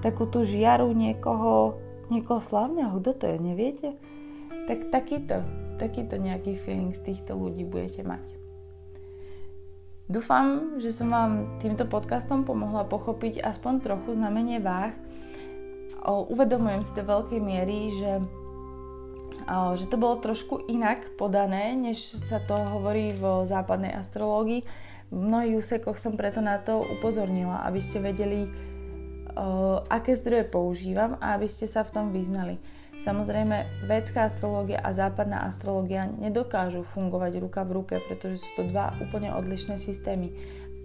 takú 0.03 0.26
tú 0.26 0.42
žiaru 0.42 0.90
niekoho, 0.90 1.78
niekoho 2.11 2.42
slavného. 2.42 2.98
Kto 2.98 3.11
to 3.14 3.24
je, 3.30 3.36
neviete? 3.38 3.88
Tak 4.66 4.90
takýto 4.90 5.46
takýto 5.80 6.20
nejaký 6.20 6.60
feeling 6.60 6.92
z 6.92 7.00
týchto 7.00 7.32
ľudí 7.32 7.64
budete 7.64 8.04
mať. 8.04 8.20
Dúfam, 10.10 10.76
že 10.82 10.90
som 10.92 11.08
vám 11.08 11.62
týmto 11.62 11.86
podcastom 11.86 12.42
pomohla 12.42 12.84
pochopiť 12.84 13.40
aspoň 13.46 13.78
trochu 13.78 14.18
znamenie 14.18 14.58
váh. 14.58 14.92
O, 16.02 16.26
uvedomujem 16.28 16.82
si 16.82 16.92
do 16.98 17.06
veľkej 17.06 17.38
miery, 17.38 17.94
že, 17.94 18.12
že 19.78 19.86
to 19.86 19.96
bolo 19.96 20.18
trošku 20.18 20.66
inak 20.66 21.14
podané, 21.14 21.78
než 21.78 22.18
sa 22.26 22.42
to 22.42 22.58
hovorí 22.58 23.14
vo 23.14 23.46
západnej 23.46 23.94
astrológii. 23.94 24.66
V 25.10 25.14
mnohých 25.14 25.62
úsekoch 25.62 25.94
som 25.94 26.18
preto 26.18 26.42
na 26.42 26.58
to 26.58 26.82
upozornila, 26.82 27.62
aby 27.70 27.78
ste 27.78 28.02
vedeli, 28.02 28.50
aké 29.86 30.18
zdroje 30.18 30.42
používam 30.50 31.22
a 31.22 31.38
aby 31.38 31.46
ste 31.46 31.70
sa 31.70 31.86
v 31.86 31.94
tom 31.94 32.06
vyznali. 32.10 32.58
Samozrejme, 33.01 33.88
vedská 33.88 34.28
astrológia 34.28 34.76
a 34.84 34.92
západná 34.92 35.48
astrológia 35.48 36.05
nedokážu 36.20 36.84
fungovať 36.84 37.40
ruka 37.40 37.64
v 37.64 37.74
ruke, 37.80 37.94
pretože 38.05 38.44
sú 38.44 38.51
to 38.61 38.62
dva 38.68 38.92
úplne 39.01 39.32
odlišné 39.32 39.80
systémy. 39.80 40.36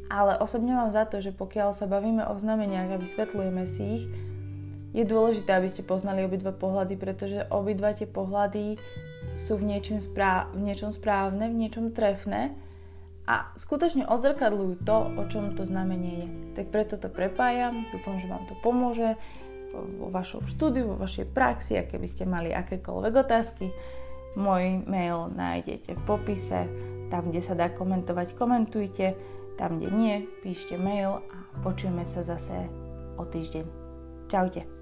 Ale 0.08 0.40
osobne 0.40 0.72
mám 0.72 0.96
za 0.96 1.04
to, 1.04 1.20
že 1.20 1.36
pokiaľ 1.36 1.76
sa 1.76 1.92
bavíme 1.92 2.24
o 2.24 2.34
znameniach 2.40 2.96
a 2.96 3.02
vysvetľujeme 3.02 3.64
si 3.68 3.84
ich, 3.84 4.06
je 4.96 5.04
dôležité, 5.04 5.60
aby 5.60 5.68
ste 5.68 5.84
poznali 5.84 6.24
obidva 6.24 6.56
pohľady, 6.56 6.96
pretože 6.96 7.44
obidva 7.52 7.92
tie 7.92 8.08
pohľady 8.08 8.80
sú 9.36 9.60
v 9.60 9.76
niečom, 9.76 10.00
správ, 10.00 10.56
v 10.56 10.72
niečom 10.72 10.96
správne, 10.96 11.52
v 11.52 11.68
niečom 11.68 11.92
trefné 11.92 12.56
a 13.28 13.52
skutočne 13.60 14.08
odzrkadľujú 14.08 14.88
to, 14.88 14.98
o 15.20 15.24
čom 15.28 15.52
to 15.52 15.68
znamenie 15.68 16.24
je. 16.24 16.28
Tak 16.56 16.66
preto 16.72 16.96
to 16.96 17.12
prepájam, 17.12 17.84
dúfam, 17.92 18.24
že 18.24 18.32
vám 18.32 18.48
to 18.48 18.56
pomôže 18.64 19.20
vo 20.00 20.08
vašom 20.12 20.48
štúdiu, 20.48 20.94
vo 20.94 20.98
vašej 21.02 21.28
praxi 21.32 21.80
a 21.80 21.88
keby 21.88 22.08
ste 22.08 22.24
mali 22.24 22.52
akékoľvek 22.56 23.14
otázky, 23.14 23.72
môj 24.36 24.84
mail 24.86 25.32
nájdete 25.32 25.96
v 25.96 26.02
popise, 26.04 26.68
tam, 27.08 27.32
kde 27.32 27.42
sa 27.42 27.56
dá 27.56 27.72
komentovať, 27.72 28.36
komentujte, 28.36 29.16
tam, 29.56 29.80
kde 29.80 29.90
nie, 29.92 30.16
píšte 30.44 30.76
mail 30.76 31.24
a 31.24 31.38
počujeme 31.64 32.04
sa 32.04 32.22
zase 32.22 32.68
o 33.16 33.24
týždeň. 33.24 33.66
Čaute. 34.28 34.75